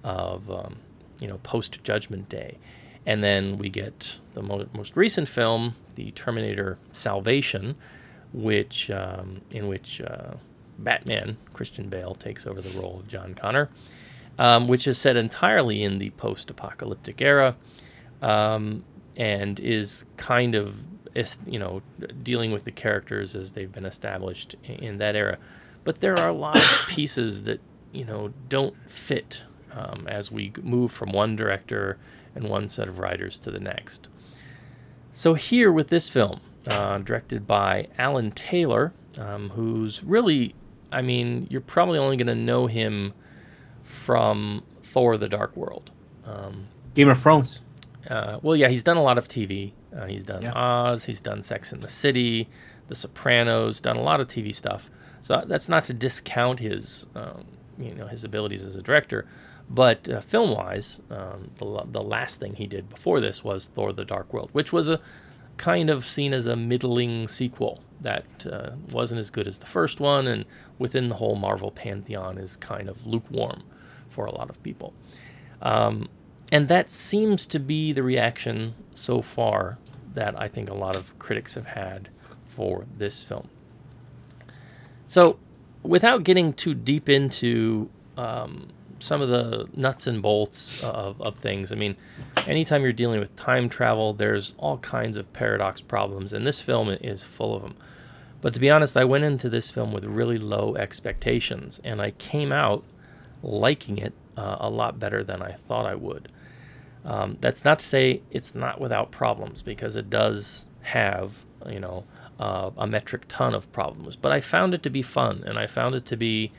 of, 0.03 0.51
um, 0.51 0.77
you 1.21 1.27
know, 1.27 1.37
post-Judgment 1.43 2.27
Day, 2.27 2.57
And 3.05 3.23
then 3.23 3.57
we 3.57 3.69
get 3.69 4.19
the 4.33 4.41
mo- 4.41 4.67
most 4.73 4.95
recent 4.95 5.27
film, 5.27 5.75
the 5.95 6.11
Terminator 6.11 6.77
Salvation, 6.91 7.75
which 8.33 8.89
um, 8.89 9.41
in 9.51 9.67
which 9.67 10.01
uh, 10.01 10.33
Batman 10.79 11.37
Christian 11.53 11.89
Bale 11.89 12.15
takes 12.15 12.45
over 12.45 12.61
the 12.61 12.77
role 12.79 12.99
of 12.99 13.07
John 13.07 13.33
Connor, 13.35 13.69
um, 14.37 14.67
which 14.67 14.87
is 14.87 14.97
set 14.97 15.15
entirely 15.15 15.83
in 15.83 15.99
the 15.99 16.09
post-apocalyptic 16.11 17.21
era, 17.21 17.55
um, 18.21 18.83
and 19.15 19.59
is 19.59 20.05
kind 20.17 20.55
of 20.55 20.81
you 21.45 21.59
know 21.59 21.81
dealing 22.23 22.51
with 22.51 22.63
the 22.63 22.71
characters 22.71 23.35
as 23.35 23.51
they've 23.53 23.71
been 23.71 23.85
established 23.85 24.55
in 24.63 24.97
that 24.97 25.15
era. 25.15 25.37
But 25.83 25.99
there 25.99 26.17
are 26.19 26.29
a 26.29 26.33
lot 26.33 26.57
of 26.57 26.85
pieces 26.89 27.43
that 27.43 27.61
you 27.91 28.05
know 28.05 28.33
don't 28.49 28.75
fit 28.89 29.43
um, 29.71 30.07
as 30.07 30.31
we 30.31 30.51
move 30.61 30.91
from 30.91 31.11
one 31.11 31.35
director 31.35 31.97
and 32.35 32.49
one 32.49 32.67
set 32.69 32.87
of 32.87 32.97
writers 32.97 33.37
to 33.39 33.51
the 33.51 33.59
next. 33.59 34.07
So 35.11 35.35
here 35.35 35.71
with 35.71 35.89
this 35.89 36.09
film, 36.09 36.41
uh, 36.69 36.97
directed 36.99 37.45
by 37.47 37.87
Alan 37.97 38.31
Taylor, 38.31 38.93
um, 39.17 39.49
who's 39.49 40.03
really, 40.03 40.55
I 40.91 41.01
mean, 41.01 41.47
you're 41.49 41.61
probably 41.61 41.99
only 41.99 42.17
going 42.17 42.27
to 42.27 42.35
know 42.35 42.67
him 42.67 43.13
from 43.83 44.63
Thor: 44.81 45.17
The 45.17 45.29
Dark 45.29 45.55
World. 45.55 45.91
Um, 46.25 46.67
Game 46.93 47.09
of 47.09 47.21
Thrones. 47.21 47.59
uh, 48.09 48.39
well, 48.41 48.55
yeah, 48.55 48.67
he's 48.69 48.83
done 48.83 48.97
a 48.97 49.03
lot 49.03 49.17
of 49.17 49.27
TV. 49.27 49.73
Uh, 49.95 50.05
he's 50.05 50.23
done 50.23 50.41
Yeah. 50.41 50.53
Oz. 50.55 51.05
He's 51.05 51.21
done 51.21 51.41
Sex 51.41 51.71
in 51.73 51.81
the 51.81 51.89
City, 51.89 52.47
The 52.87 52.95
Sopranos. 52.95 53.81
Done 53.81 53.97
a 53.97 54.01
lot 54.01 54.19
of 54.21 54.27
TV 54.27 54.53
stuff. 54.53 54.89
So 55.21 55.43
that's 55.47 55.69
not 55.69 55.83
to 55.85 55.93
discount 55.93 56.59
his, 56.59 57.07
um, 57.15 57.45
you 57.77 57.93
know, 57.95 58.07
his 58.07 58.23
abilities 58.23 58.63
as 58.65 58.75
a 58.75 58.81
director, 58.81 59.25
but 59.69 60.09
uh, 60.09 60.19
film-wise, 60.21 61.01
um, 61.09 61.51
the 61.57 61.83
the 61.89 62.01
last 62.03 62.39
thing 62.39 62.55
he 62.55 62.67
did 62.67 62.89
before 62.89 63.19
this 63.21 63.43
was 63.43 63.67
Thor: 63.69 63.93
The 63.93 64.03
Dark 64.05 64.33
World, 64.33 64.49
which 64.51 64.73
was 64.73 64.89
a 64.89 64.99
kind 65.57 65.89
of 65.89 66.05
seen 66.05 66.33
as 66.33 66.47
a 66.47 66.55
middling 66.55 67.27
sequel 67.27 67.83
that 68.01 68.25
uh, 68.45 68.71
wasn't 68.91 69.19
as 69.19 69.29
good 69.29 69.47
as 69.47 69.59
the 69.59 69.65
first 69.65 69.99
one, 69.99 70.27
and 70.27 70.45
within 70.77 71.09
the 71.09 71.15
whole 71.15 71.35
Marvel 71.35 71.71
pantheon 71.71 72.37
is 72.37 72.57
kind 72.57 72.89
of 72.89 73.05
lukewarm 73.05 73.63
for 74.09 74.25
a 74.25 74.35
lot 74.35 74.49
of 74.49 74.61
people. 74.61 74.93
Um, 75.61 76.09
and 76.51 76.67
that 76.67 76.89
seems 76.89 77.45
to 77.47 77.59
be 77.59 77.93
the 77.93 78.03
reaction 78.03 78.75
so 78.93 79.21
far 79.21 79.77
that 80.13 80.39
I 80.39 80.47
think 80.47 80.69
a 80.69 80.73
lot 80.73 80.95
of 80.95 81.17
critics 81.17 81.55
have 81.55 81.67
had 81.67 82.09
for 82.45 82.85
this 82.97 83.23
film. 83.23 83.49
So, 85.05 85.39
without 85.81 86.23
getting 86.23 86.53
too 86.53 86.73
deep 86.73 87.09
into 87.09 87.89
um, 88.17 88.67
some 89.03 89.21
of 89.21 89.29
the 89.29 89.67
nuts 89.75 90.07
and 90.07 90.21
bolts 90.21 90.81
of, 90.83 91.21
of 91.21 91.37
things, 91.37 91.71
I 91.71 91.75
mean, 91.75 91.95
anytime 92.47 92.83
you're 92.83 92.93
dealing 92.93 93.19
with 93.19 93.35
time 93.35 93.69
travel, 93.69 94.13
there's 94.13 94.55
all 94.57 94.77
kinds 94.77 95.17
of 95.17 95.31
paradox 95.33 95.81
problems, 95.81 96.31
and 96.31 96.47
this 96.47 96.61
film 96.61 96.89
is 96.89 97.23
full 97.23 97.55
of 97.55 97.61
them. 97.61 97.75
But 98.41 98.53
to 98.53 98.59
be 98.59 98.69
honest, 98.69 98.95
I 98.97 99.05
went 99.05 99.25
into 99.25 99.49
this 99.49 99.71
film 99.71 99.91
with 99.91 100.05
really 100.05 100.37
low 100.37 100.75
expectations, 100.75 101.79
and 101.83 102.01
I 102.01 102.11
came 102.11 102.51
out 102.51 102.83
liking 103.41 103.97
it 103.97 104.13
uh, 104.37 104.57
a 104.59 104.69
lot 104.69 104.99
better 104.99 105.23
than 105.23 105.41
I 105.41 105.51
thought 105.51 105.85
I 105.85 105.95
would. 105.95 106.29
Um, 107.05 107.37
that's 107.41 107.65
not 107.65 107.79
to 107.79 107.85
say 107.85 108.21
it's 108.31 108.55
not 108.55 108.79
without 108.79 109.11
problems 109.11 109.61
because 109.61 109.95
it 109.97 110.09
does 110.09 110.65
have, 110.83 111.43
you 111.67 111.79
know, 111.79 112.05
uh, 112.39 112.71
a 112.77 112.87
metric 112.87 113.25
ton 113.27 113.53
of 113.53 113.71
problems. 113.73 114.15
But 114.15 114.31
I 114.31 114.39
found 114.39 114.73
it 114.73 114.81
to 114.83 114.89
be 114.89 115.01
fun 115.01 115.43
and 115.45 115.59
I 115.59 115.67
found 115.67 115.95
it 115.95 116.05
to 116.05 116.17
be 116.17 116.51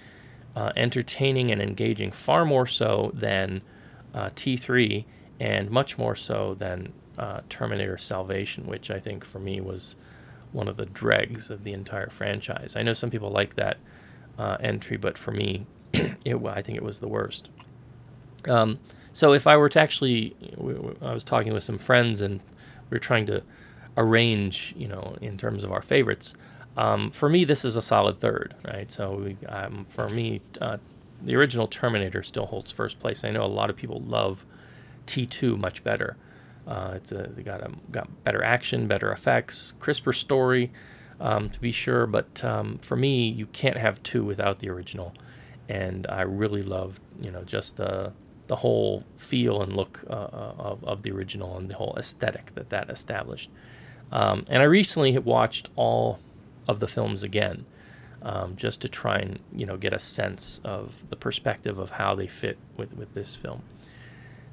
uh, 0.56 0.72
entertaining 0.76 1.50
and 1.50 1.60
engaging 1.60 2.10
far 2.10 2.44
more 2.44 2.66
so 2.66 3.10
than 3.14 3.62
uh, 4.14 4.30
T3 4.30 5.04
and 5.40 5.70
much 5.70 5.98
more 5.98 6.14
so 6.14 6.54
than 6.54 6.92
uh, 7.18 7.40
Terminator 7.48 7.98
Salvation, 7.98 8.66
which 8.66 8.90
I 8.90 9.00
think 9.00 9.24
for 9.24 9.38
me 9.38 9.60
was 9.60 9.96
one 10.52 10.68
of 10.68 10.76
the 10.76 10.86
dregs 10.86 11.50
of 11.50 11.64
the 11.64 11.72
entire 11.72 12.10
franchise. 12.10 12.76
I 12.76 12.82
know 12.82 12.92
some 12.92 13.10
people 13.10 13.30
like 13.30 13.56
that 13.56 13.78
uh, 14.38 14.56
entry, 14.60 14.96
but 14.96 15.18
for 15.18 15.32
me, 15.32 15.66
it, 15.92 16.36
I 16.46 16.62
think 16.62 16.76
it 16.76 16.84
was 16.84 17.00
the 17.00 17.08
worst. 17.08 17.48
Um, 18.48 18.78
so 19.12 19.32
if 19.32 19.46
I 19.46 19.56
were 19.56 19.68
to 19.70 19.80
actually, 19.80 20.36
I 21.00 21.12
was 21.12 21.24
talking 21.24 21.52
with 21.52 21.64
some 21.64 21.78
friends 21.78 22.20
and 22.20 22.40
we 22.90 22.96
were 22.96 23.00
trying 23.00 23.26
to 23.26 23.42
arrange, 23.96 24.74
you 24.76 24.88
know, 24.88 25.16
in 25.20 25.36
terms 25.36 25.64
of 25.64 25.72
our 25.72 25.82
favorites. 25.82 26.34
Um, 26.76 27.10
for 27.10 27.28
me, 27.28 27.44
this 27.44 27.64
is 27.64 27.76
a 27.76 27.82
solid 27.82 28.20
third, 28.20 28.54
right? 28.64 28.90
So 28.90 29.14
we, 29.14 29.46
um, 29.46 29.86
for 29.88 30.08
me, 30.08 30.40
uh, 30.60 30.78
the 31.22 31.36
original 31.36 31.66
Terminator 31.66 32.22
still 32.22 32.46
holds 32.46 32.70
first 32.70 32.98
place. 32.98 33.24
I 33.24 33.30
know 33.30 33.44
a 33.44 33.46
lot 33.46 33.70
of 33.70 33.76
people 33.76 34.00
love 34.00 34.44
T2 35.06 35.58
much 35.58 35.84
better. 35.84 36.16
Uh, 36.66 36.92
it's 36.96 37.12
a, 37.12 37.28
they 37.28 37.42
got 37.42 37.60
a, 37.60 37.70
got 37.90 38.24
better 38.24 38.42
action, 38.42 38.86
better 38.88 39.12
effects, 39.12 39.74
crisper 39.78 40.12
story, 40.12 40.72
um, 41.20 41.50
to 41.50 41.60
be 41.60 41.72
sure. 41.72 42.06
But 42.06 42.42
um, 42.44 42.78
for 42.78 42.96
me, 42.96 43.28
you 43.28 43.46
can't 43.46 43.76
have 43.76 44.02
two 44.02 44.24
without 44.24 44.58
the 44.60 44.70
original, 44.70 45.14
and 45.68 46.06
I 46.08 46.22
really 46.22 46.62
love 46.62 47.00
you 47.20 47.30
know 47.30 47.42
just 47.44 47.76
the 47.76 48.12
the 48.46 48.56
whole 48.56 49.04
feel 49.16 49.62
and 49.62 49.74
look 49.74 50.04
uh, 50.08 50.12
of, 50.12 50.84
of 50.84 51.02
the 51.02 51.10
original 51.10 51.56
and 51.56 51.70
the 51.70 51.76
whole 51.76 51.94
aesthetic 51.96 52.54
that 52.54 52.70
that 52.70 52.90
established. 52.90 53.50
Um, 54.12 54.44
and 54.48 54.62
I 54.62 54.66
recently 54.66 55.16
watched 55.18 55.70
all 55.76 56.20
of 56.66 56.80
the 56.80 56.88
films 56.88 57.22
again, 57.22 57.64
um, 58.22 58.56
just 58.56 58.80
to 58.82 58.88
try 58.88 59.18
and 59.18 59.40
you 59.54 59.66
know 59.66 59.76
get 59.76 59.92
a 59.92 59.98
sense 59.98 60.60
of 60.64 61.04
the 61.10 61.16
perspective 61.16 61.78
of 61.78 61.92
how 61.92 62.14
they 62.14 62.26
fit 62.26 62.58
with 62.76 62.94
with 62.94 63.14
this 63.14 63.36
film. 63.36 63.62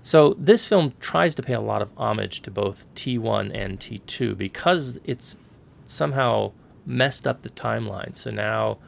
So 0.01 0.35
this 0.37 0.65
film 0.65 0.93
tries 0.99 1.35
to 1.35 1.43
pay 1.43 1.53
a 1.53 1.61
lot 1.61 1.81
of 1.81 1.91
homage 1.95 2.41
to 2.41 2.51
both 2.51 2.91
T1 2.95 3.51
and 3.53 3.79
T2 3.79 4.35
because 4.35 4.99
it's 5.03 5.35
somehow 5.85 6.53
messed 6.87 7.27
up 7.27 7.43
the 7.43 7.51
timeline. 7.51 8.15
So 8.15 8.31
now 8.31 8.79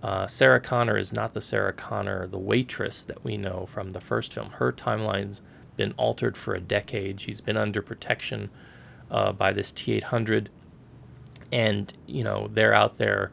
uh, 0.00 0.26
Sarah 0.26 0.60
Connor 0.60 0.96
is 0.96 1.12
not 1.12 1.34
the 1.34 1.40
Sarah 1.40 1.72
Connor, 1.72 2.26
the 2.28 2.38
waitress 2.38 3.04
that 3.04 3.24
we 3.24 3.36
know 3.36 3.66
from 3.66 3.90
the 3.90 4.00
first 4.00 4.34
film. 4.34 4.50
Her 4.50 4.70
timeline's 4.70 5.40
been 5.76 5.92
altered 5.96 6.36
for 6.36 6.54
a 6.54 6.60
decade. 6.60 7.20
She's 7.20 7.40
been 7.40 7.56
under 7.56 7.82
protection 7.82 8.50
uh, 9.10 9.32
by 9.32 9.52
this 9.52 9.72
T800, 9.72 10.48
and 11.54 11.92
you 12.06 12.24
know 12.24 12.50
they're 12.52 12.74
out 12.74 12.98
there 12.98 13.30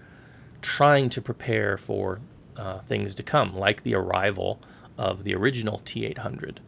trying 0.61 1.09
to 1.09 1.21
prepare 1.21 1.75
for 1.75 2.21
uh, 2.55 2.79
things 2.81 3.15
to 3.15 3.23
come, 3.23 3.57
like 3.57 3.81
the 3.81 3.95
arrival 3.95 4.61
of 4.97 5.23
the 5.23 5.33
original 5.33 5.79
T800. 5.79 6.59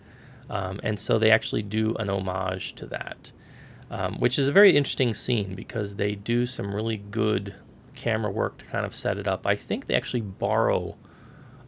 Um, 0.50 0.80
and 0.82 1.00
so 1.00 1.20
they 1.20 1.30
actually 1.30 1.62
do 1.62 1.94
an 1.96 2.10
homage 2.10 2.74
to 2.74 2.88
that, 2.88 3.32
um, 3.92 4.16
which 4.16 4.40
is 4.40 4.48
a 4.48 4.52
very 4.52 4.76
interesting 4.76 5.14
scene 5.14 5.54
because 5.54 5.98
they 5.98 6.16
do 6.16 6.48
some 6.48 6.74
really 6.74 6.98
good 6.98 7.56
camera 7.94 8.32
work 8.32 8.58
to 8.58 8.66
kind 8.66 8.86
of 8.86 8.96
set 8.96 9.20
it 9.20 9.28
up. 9.28 9.46
I 9.46 9.56
think 9.56 9.86
they 9.86 9.94
actually 9.94 10.22
borrow 10.22 10.98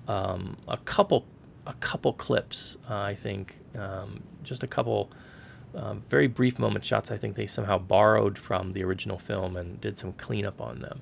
um, 0.08 0.58
a 0.68 0.78
couple 0.78 1.28
a 1.68 1.74
couple 1.76 2.14
clips. 2.14 2.78
Uh, 2.90 3.02
I 3.02 3.16
think 3.16 3.56
um, 3.78 4.24
just 4.44 4.64
a 4.64 4.68
couple 4.68 5.12
um, 5.76 6.04
very 6.10 6.28
brief 6.28 6.60
moment 6.60 6.86
shots. 6.86 7.12
I 7.12 7.18
think 7.18 7.36
they 7.36 7.48
somehow 7.48 7.78
borrowed 7.78 8.38
from 8.38 8.74
the 8.74 8.84
original 8.84 9.18
film 9.18 9.56
and 9.56 9.80
did 9.80 9.98
some 9.98 10.14
cleanup 10.14 10.62
on 10.62 10.80
them. 10.80 11.02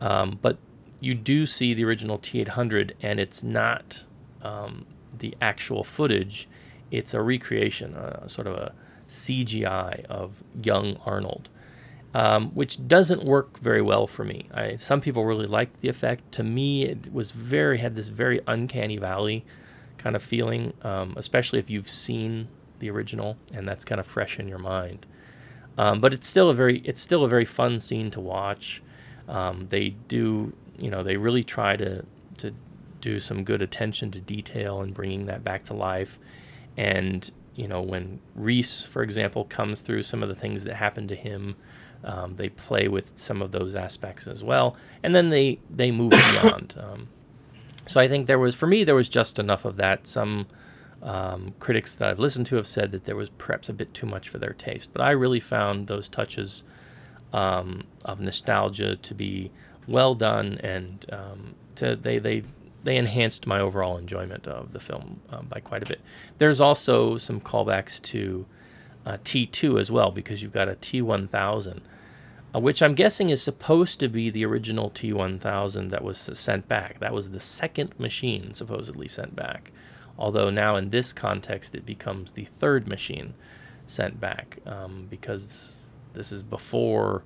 Um, 0.00 0.38
but 0.40 0.58
you 1.00 1.14
do 1.14 1.46
see 1.46 1.74
the 1.74 1.84
original 1.84 2.18
T800, 2.18 2.92
and 3.02 3.20
it's 3.20 3.42
not 3.42 4.04
um, 4.42 4.86
the 5.16 5.36
actual 5.40 5.84
footage. 5.84 6.48
It's 6.90 7.14
a 7.14 7.22
recreation, 7.22 7.94
a, 7.94 8.28
sort 8.28 8.46
of 8.46 8.54
a 8.54 8.72
CGI 9.08 10.04
of 10.06 10.42
young 10.62 10.96
Arnold, 11.04 11.48
um, 12.14 12.50
which 12.50 12.86
doesn't 12.88 13.24
work 13.24 13.58
very 13.58 13.82
well 13.82 14.06
for 14.06 14.24
me. 14.24 14.48
I, 14.52 14.76
some 14.76 15.00
people 15.00 15.24
really 15.24 15.46
liked 15.46 15.80
the 15.80 15.88
effect. 15.88 16.32
To 16.32 16.42
me, 16.42 16.84
it 16.84 17.12
was 17.12 17.30
very 17.30 17.78
had 17.78 17.96
this 17.96 18.08
very 18.08 18.40
uncanny 18.46 18.96
valley 18.96 19.44
kind 19.98 20.16
of 20.16 20.22
feeling, 20.22 20.72
um, 20.82 21.14
especially 21.16 21.58
if 21.58 21.68
you've 21.68 21.90
seen 21.90 22.48
the 22.78 22.90
original 22.90 23.36
and 23.52 23.66
that's 23.66 23.84
kind 23.84 24.00
of 24.00 24.06
fresh 24.06 24.38
in 24.38 24.48
your 24.48 24.58
mind. 24.58 25.06
Um, 25.76 26.00
but 26.00 26.12
it's 26.12 26.26
still 26.26 26.50
a 26.50 26.54
very 26.54 26.78
it's 26.80 27.00
still 27.00 27.24
a 27.24 27.28
very 27.28 27.44
fun 27.44 27.78
scene 27.80 28.10
to 28.10 28.20
watch. 28.20 28.82
Um, 29.28 29.68
they 29.70 29.90
do 30.08 30.52
you 30.78 30.90
know 30.90 31.02
they 31.02 31.16
really 31.16 31.44
try 31.44 31.76
to 31.76 32.04
to 32.38 32.54
do 33.00 33.20
some 33.20 33.44
good 33.44 33.62
attention 33.62 34.10
to 34.10 34.20
detail 34.20 34.80
and 34.80 34.92
bringing 34.92 35.26
that 35.26 35.44
back 35.44 35.62
to 35.64 35.74
life. 35.74 36.18
And 36.76 37.30
you 37.54 37.68
know 37.68 37.80
when 37.80 38.18
Reese, 38.34 38.86
for 38.86 39.02
example, 39.02 39.44
comes 39.44 39.80
through 39.80 40.02
some 40.02 40.22
of 40.22 40.28
the 40.28 40.34
things 40.34 40.64
that 40.64 40.74
happened 40.74 41.08
to 41.10 41.16
him, 41.16 41.54
um, 42.02 42.36
they 42.36 42.48
play 42.48 42.88
with 42.88 43.16
some 43.16 43.40
of 43.40 43.52
those 43.52 43.76
aspects 43.76 44.26
as 44.26 44.42
well. 44.42 44.76
And 45.02 45.14
then 45.14 45.28
they 45.28 45.60
they 45.70 45.92
move 45.92 46.10
beyond. 46.32 46.74
Um, 46.76 47.08
so 47.86 48.00
I 48.00 48.08
think 48.08 48.26
there 48.26 48.38
was 48.38 48.56
for 48.56 48.66
me 48.66 48.82
there 48.82 48.96
was 48.96 49.08
just 49.08 49.38
enough 49.38 49.64
of 49.64 49.76
that. 49.76 50.08
Some 50.08 50.46
um, 51.02 51.54
critics 51.60 51.94
that 51.94 52.08
I've 52.08 52.18
listened 52.18 52.46
to 52.46 52.56
have 52.56 52.66
said 52.66 52.92
that 52.92 53.04
there 53.04 53.16
was 53.16 53.30
perhaps 53.30 53.68
a 53.68 53.72
bit 53.72 53.94
too 53.94 54.06
much 54.06 54.28
for 54.28 54.38
their 54.38 54.52
taste, 54.52 54.90
but 54.92 55.02
I 55.02 55.10
really 55.10 55.40
found 55.40 55.86
those 55.86 56.08
touches 56.08 56.64
um, 57.32 57.84
of 58.04 58.20
nostalgia 58.20 58.96
to 58.96 59.14
be 59.14 59.50
well 59.86 60.14
done, 60.14 60.58
and 60.62 61.04
um, 61.12 61.54
to 61.76 61.96
they 61.96 62.18
they 62.18 62.42
they 62.84 62.96
enhanced 62.96 63.46
my 63.46 63.60
overall 63.60 63.96
enjoyment 63.98 64.46
of 64.46 64.72
the 64.72 64.80
film 64.80 65.20
um, 65.30 65.46
by 65.48 65.60
quite 65.60 65.82
a 65.82 65.86
bit. 65.86 66.00
There's 66.38 66.60
also 66.60 67.16
some 67.16 67.40
callbacks 67.40 68.00
to 68.04 68.46
uh, 69.04 69.18
T2 69.24 69.80
as 69.80 69.90
well 69.90 70.10
because 70.10 70.42
you've 70.42 70.52
got 70.52 70.68
a 70.68 70.74
T1000, 70.74 71.80
uh, 72.54 72.60
which 72.60 72.82
I'm 72.82 72.94
guessing 72.94 73.30
is 73.30 73.42
supposed 73.42 74.00
to 74.00 74.08
be 74.08 74.30
the 74.30 74.44
original 74.44 74.90
T1000 74.90 75.90
that 75.90 76.04
was 76.04 76.18
sent 76.18 76.68
back. 76.68 77.00
That 77.00 77.12
was 77.12 77.30
the 77.30 77.40
second 77.40 77.98
machine 77.98 78.54
supposedly 78.54 79.08
sent 79.08 79.34
back. 79.34 79.72
Although 80.18 80.50
now 80.50 80.76
in 80.76 80.90
this 80.90 81.12
context, 81.12 81.74
it 81.74 81.86
becomes 81.86 82.32
the 82.32 82.44
third 82.44 82.88
machine 82.88 83.34
sent 83.86 84.20
back 84.20 84.58
um, 84.66 85.06
because 85.08 85.76
this 86.12 86.32
is 86.32 86.42
before 86.42 87.22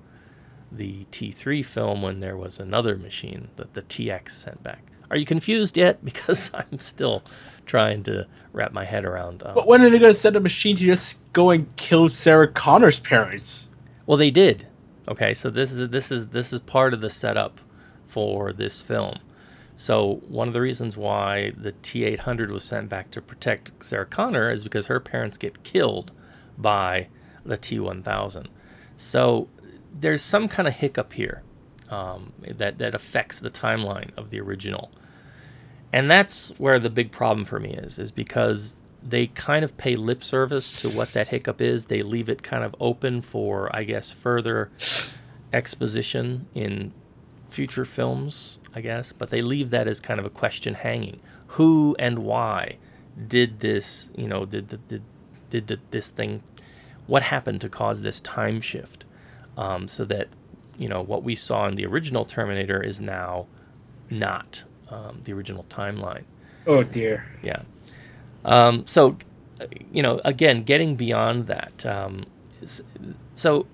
the 0.71 1.05
T3 1.11 1.65
film 1.65 2.01
when 2.01 2.19
there 2.19 2.37
was 2.37 2.59
another 2.59 2.95
machine 2.97 3.49
that 3.55 3.73
the 3.73 3.81
TX 3.81 4.29
sent 4.31 4.63
back. 4.63 4.83
Are 5.11 5.17
you 5.17 5.25
confused 5.25 5.77
yet? 5.77 5.99
Because 6.05 6.51
I'm 6.53 6.79
still 6.79 7.23
trying 7.65 8.03
to 8.03 8.27
wrap 8.51 8.71
my 8.73 8.85
head 8.85 9.05
around. 9.05 9.43
Um, 9.43 9.53
But 9.55 9.67
when 9.67 9.81
are 9.81 9.89
they 9.89 9.99
going 9.99 10.13
to 10.13 10.19
send 10.19 10.35
a 10.35 10.39
machine 10.39 10.75
to 10.77 10.83
just 10.83 11.19
go 11.33 11.49
and 11.51 11.75
kill 11.77 12.09
Sarah 12.09 12.47
Connor's 12.47 12.99
parents? 12.99 13.69
well, 14.05 14.17
they 14.17 14.31
did. 14.31 14.67
Okay, 15.07 15.33
so 15.33 15.49
this 15.49 15.71
is 15.71 15.89
this 15.89 16.11
is 16.11 16.29
this 16.29 16.53
is 16.53 16.61
part 16.61 16.93
of 16.93 17.01
the 17.01 17.09
setup 17.09 17.59
for 18.05 18.53
this 18.53 18.81
film. 18.81 19.19
So 19.75 20.21
one 20.27 20.47
of 20.47 20.53
the 20.53 20.61
reasons 20.61 20.95
why 20.95 21.53
the 21.57 21.71
T800 21.71 22.49
was 22.49 22.63
sent 22.63 22.89
back 22.89 23.09
to 23.11 23.21
protect 23.21 23.71
Sarah 23.83 24.05
Connor 24.05 24.51
is 24.51 24.63
because 24.63 24.87
her 24.87 24.99
parents 24.99 25.37
get 25.37 25.63
killed 25.63 26.11
by 26.57 27.07
the 27.45 27.57
T1000. 27.57 28.47
So 28.97 29.49
there's 29.93 30.21
some 30.21 30.47
kind 30.47 30.67
of 30.67 30.75
hiccup 30.75 31.13
here 31.13 31.43
um, 31.89 32.33
that 32.47 32.77
that 32.77 32.95
affects 32.95 33.39
the 33.39 33.49
timeline 33.49 34.11
of 34.17 34.29
the 34.29 34.39
original, 34.39 34.91
and 35.91 36.09
that's 36.09 36.57
where 36.59 36.79
the 36.79 36.89
big 36.89 37.11
problem 37.11 37.45
for 37.45 37.59
me 37.59 37.71
is, 37.71 37.99
is 37.99 38.11
because 38.11 38.77
they 39.01 39.27
kind 39.27 39.65
of 39.65 39.75
pay 39.77 39.95
lip 39.95 40.23
service 40.23 40.71
to 40.71 40.89
what 40.89 41.13
that 41.13 41.27
hiccup 41.27 41.61
is. 41.61 41.87
They 41.87 42.01
leave 42.01 42.29
it 42.29 42.41
kind 42.41 42.63
of 42.63 42.75
open 42.79 43.21
for, 43.21 43.73
I 43.75 43.83
guess, 43.83 44.11
further 44.11 44.71
exposition 45.51 46.47
in 46.55 46.93
future 47.49 47.85
films, 47.85 48.59
I 48.75 48.81
guess, 48.81 49.13
but 49.13 49.29
they 49.29 49.41
leave 49.41 49.69
that 49.69 49.87
as 49.87 49.99
kind 49.99 50.19
of 50.19 50.25
a 50.25 50.29
question 50.29 50.73
hanging. 50.73 51.19
Who 51.47 51.95
and 51.99 52.19
why 52.19 52.77
did 53.27 53.59
this, 53.59 54.09
you 54.15 54.27
know, 54.27 54.45
did 54.45 54.69
the, 54.69 54.77
did, 54.77 55.03
did 55.49 55.67
the, 55.67 55.79
this 55.91 56.09
thing, 56.09 56.41
what 57.05 57.23
happened 57.23 57.61
to 57.61 57.69
cause 57.69 58.01
this 58.01 58.19
time 58.19 58.61
shift? 58.61 59.05
Um, 59.57 59.87
so 59.87 60.05
that, 60.05 60.29
you 60.77 60.87
know, 60.87 61.01
what 61.03 61.23
we 61.23 61.35
saw 61.35 61.67
in 61.67 61.75
the 61.75 61.85
original 61.85 62.25
Terminator 62.25 62.81
is 62.81 62.99
now 62.99 63.45
not 64.09 64.63
um, 64.89 65.21
the 65.23 65.33
original 65.33 65.65
timeline. 65.69 66.23
Oh 66.65 66.81
dear. 66.81 67.25
Yeah. 67.43 67.61
Um, 68.43 68.87
so, 68.87 69.17
you 69.91 70.01
know, 70.01 70.19
again, 70.25 70.63
getting 70.63 70.95
beyond 70.95 71.47
that. 71.47 71.85
Um, 71.85 72.25
so, 73.35 73.67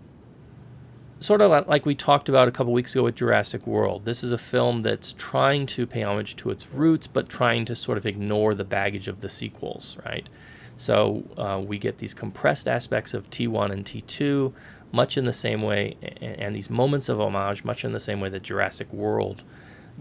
sort 1.20 1.42
of 1.42 1.68
like 1.68 1.86
we 1.86 1.96
talked 1.96 2.30
about 2.30 2.48
a 2.48 2.52
couple 2.52 2.74
weeks 2.74 2.96
ago 2.96 3.04
with 3.04 3.16
Jurassic 3.16 3.68
World, 3.68 4.06
this 4.06 4.24
is 4.24 4.32
a 4.32 4.38
film 4.38 4.82
that's 4.82 5.14
trying 5.14 5.66
to 5.68 5.86
pay 5.86 6.04
homage 6.04 6.36
to 6.38 6.50
its 6.50 6.72
roots, 6.72 7.08
but 7.08 7.30
trying 7.30 7.66
to 7.66 7.76
sort 7.76 7.98
of 7.98 8.06
ignore 8.06 8.56
the 8.56 8.64
baggage 8.64 9.08
of 9.08 9.22
the 9.22 9.30
sequels, 9.30 9.98
right? 10.06 10.28
So 10.78 11.26
uh, 11.38 11.62
we 11.64 11.78
get 11.78 11.98
these 11.98 12.14
compressed 12.14 12.68
aspects 12.68 13.14
of 13.14 13.30
T1 13.30 13.72
and 13.72 13.84
T2, 13.84 14.54
much 14.94 15.18
in 15.18 15.26
the 15.26 15.34
same 15.34 15.62
way, 15.62 15.98
and, 16.22 16.40
and 16.40 16.56
these 16.56 16.70
moments 16.70 17.10
of 17.10 17.20
homage, 17.20 17.66
much 17.66 17.84
in 17.84 17.92
the 17.92 18.00
same 18.00 18.22
way 18.22 18.30
that 18.30 18.44
Jurassic 18.44 18.92
World 18.94 19.44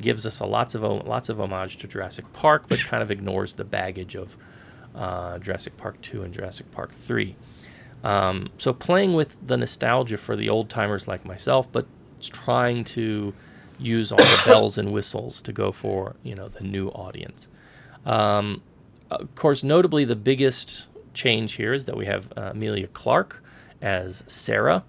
gives 0.01 0.25
us 0.25 0.39
a 0.39 0.47
lots 0.47 0.77
of 0.77 0.83
lots 0.83 1.29
of 1.29 1.41
homage 1.41 1.77
to 1.79 1.89
Jurassic 1.89 2.33
Park, 2.33 2.67
but 2.69 2.79
kind 2.85 3.03
of 3.03 3.11
ignores 3.11 3.57
the 3.57 3.65
baggage 3.65 4.15
of 4.15 4.37
uh, 4.95 5.39
Jurassic 5.39 5.77
Park 5.77 6.01
2 6.01 6.23
and 6.23 6.33
Jurassic 6.33 6.71
Park 6.71 6.95
3. 6.95 7.35
Um, 8.05 8.51
so 8.59 8.73
playing 8.73 9.15
with 9.15 9.37
the 9.45 9.57
nostalgia 9.57 10.19
for 10.19 10.37
the 10.37 10.49
old 10.49 10.71
timers 10.71 11.09
like 11.09 11.25
myself, 11.25 11.71
but 11.71 11.87
trying 12.21 12.85
to 12.85 13.35
use 13.79 14.13
all 14.13 14.19
the 14.19 14.43
bells 14.47 14.79
and 14.79 14.93
whistles 14.93 15.43
to 15.43 15.53
go 15.53 15.73
for 15.73 16.17
you 16.23 16.35
know 16.35 16.49
the 16.49 16.65
new 16.65 16.89
audience. 16.89 17.49
Um, 18.05 18.63
of 19.11 19.35
course, 19.35 19.65
notably 19.65 20.05
the 20.05 20.17
biggest 20.17 20.89
change 21.15 21.55
here 21.55 21.73
is 21.73 21.87
that 21.87 21.97
we 21.97 22.07
have 22.07 22.33
uh, 22.37 22.51
Emilia 22.55 22.87
Clarke 22.87 23.43
as 23.81 24.25
Sarah. 24.27 24.85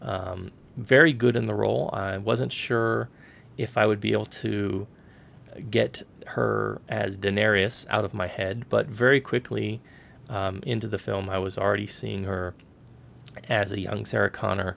Um, 0.00 0.50
very 0.76 1.12
good 1.12 1.36
in 1.36 1.46
the 1.46 1.54
role. 1.54 1.90
I 1.92 2.18
wasn't 2.18 2.52
sure 2.52 3.08
if 3.56 3.76
I 3.76 3.86
would 3.86 4.00
be 4.00 4.12
able 4.12 4.26
to 4.26 4.86
get 5.70 6.02
her 6.26 6.80
as 6.88 7.18
Daenerys 7.18 7.86
out 7.90 8.04
of 8.04 8.14
my 8.14 8.26
head, 8.26 8.66
but 8.68 8.86
very 8.86 9.20
quickly 9.20 9.80
um, 10.28 10.60
into 10.64 10.86
the 10.86 10.98
film, 10.98 11.30
I 11.30 11.38
was 11.38 11.56
already 11.58 11.86
seeing 11.86 12.24
her 12.24 12.54
as 13.48 13.72
a 13.72 13.80
young 13.80 14.04
Sarah 14.04 14.30
Connor, 14.30 14.76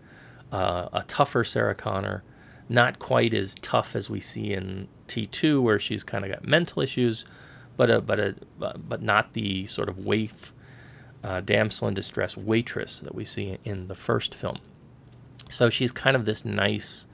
uh, 0.51 0.89
a 0.93 1.03
tougher 1.03 1.43
Sarah 1.43 1.75
Connor, 1.75 2.23
not 2.69 2.99
quite 2.99 3.33
as 3.33 3.55
tough 3.55 3.95
as 3.95 4.09
we 4.09 4.19
see 4.19 4.53
in 4.53 4.87
T2, 5.07 5.61
where 5.61 5.79
she's 5.79 6.03
kind 6.03 6.23
of 6.23 6.31
got 6.31 6.47
mental 6.47 6.81
issues, 6.81 7.25
but 7.75 7.89
a, 7.89 8.01
but 8.01 8.19
a, 8.19 8.35
but 8.57 9.01
not 9.01 9.33
the 9.33 9.65
sort 9.67 9.89
of 9.89 9.97
waif, 9.97 10.53
uh, 11.23 11.41
damsel 11.41 11.87
in 11.87 11.93
distress 11.93 12.37
waitress 12.37 12.99
that 12.99 13.13
we 13.13 13.25
see 13.25 13.57
in 13.63 13.87
the 13.87 13.95
first 13.95 14.33
film. 14.33 14.59
So 15.49 15.69
she's 15.69 15.91
kind 15.91 16.15
of 16.15 16.25
this 16.25 16.45
nice, 16.45 17.07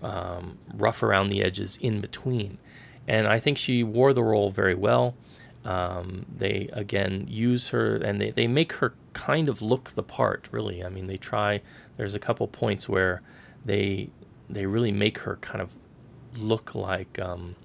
um, 0.00 0.58
rough 0.72 1.02
around 1.02 1.30
the 1.30 1.42
edges 1.42 1.76
in 1.80 2.00
between. 2.00 2.58
And 3.06 3.26
I 3.26 3.38
think 3.38 3.58
she 3.58 3.82
wore 3.82 4.12
the 4.12 4.22
role 4.22 4.50
very 4.50 4.74
well. 4.74 5.14
Um, 5.64 6.26
they 6.36 6.68
again 6.72 7.26
use 7.28 7.68
her 7.68 7.96
and 7.96 8.20
they, 8.20 8.30
they 8.30 8.46
make 8.46 8.74
her 8.74 8.94
kind 9.14 9.48
of 9.48 9.62
look 9.62 9.90
the 9.90 10.02
part, 10.02 10.48
really. 10.50 10.84
I 10.84 10.90
mean, 10.90 11.06
they 11.06 11.16
try, 11.16 11.62
there's 11.96 12.14
a 12.14 12.18
couple 12.18 12.46
points 12.48 12.88
where 12.88 13.22
they 13.64 14.10
they 14.48 14.66
really 14.66 14.92
make 14.92 15.18
her 15.18 15.36
kind 15.36 15.62
of 15.62 15.72
look 16.36 16.74
like 16.74 17.18
um, 17.18 17.56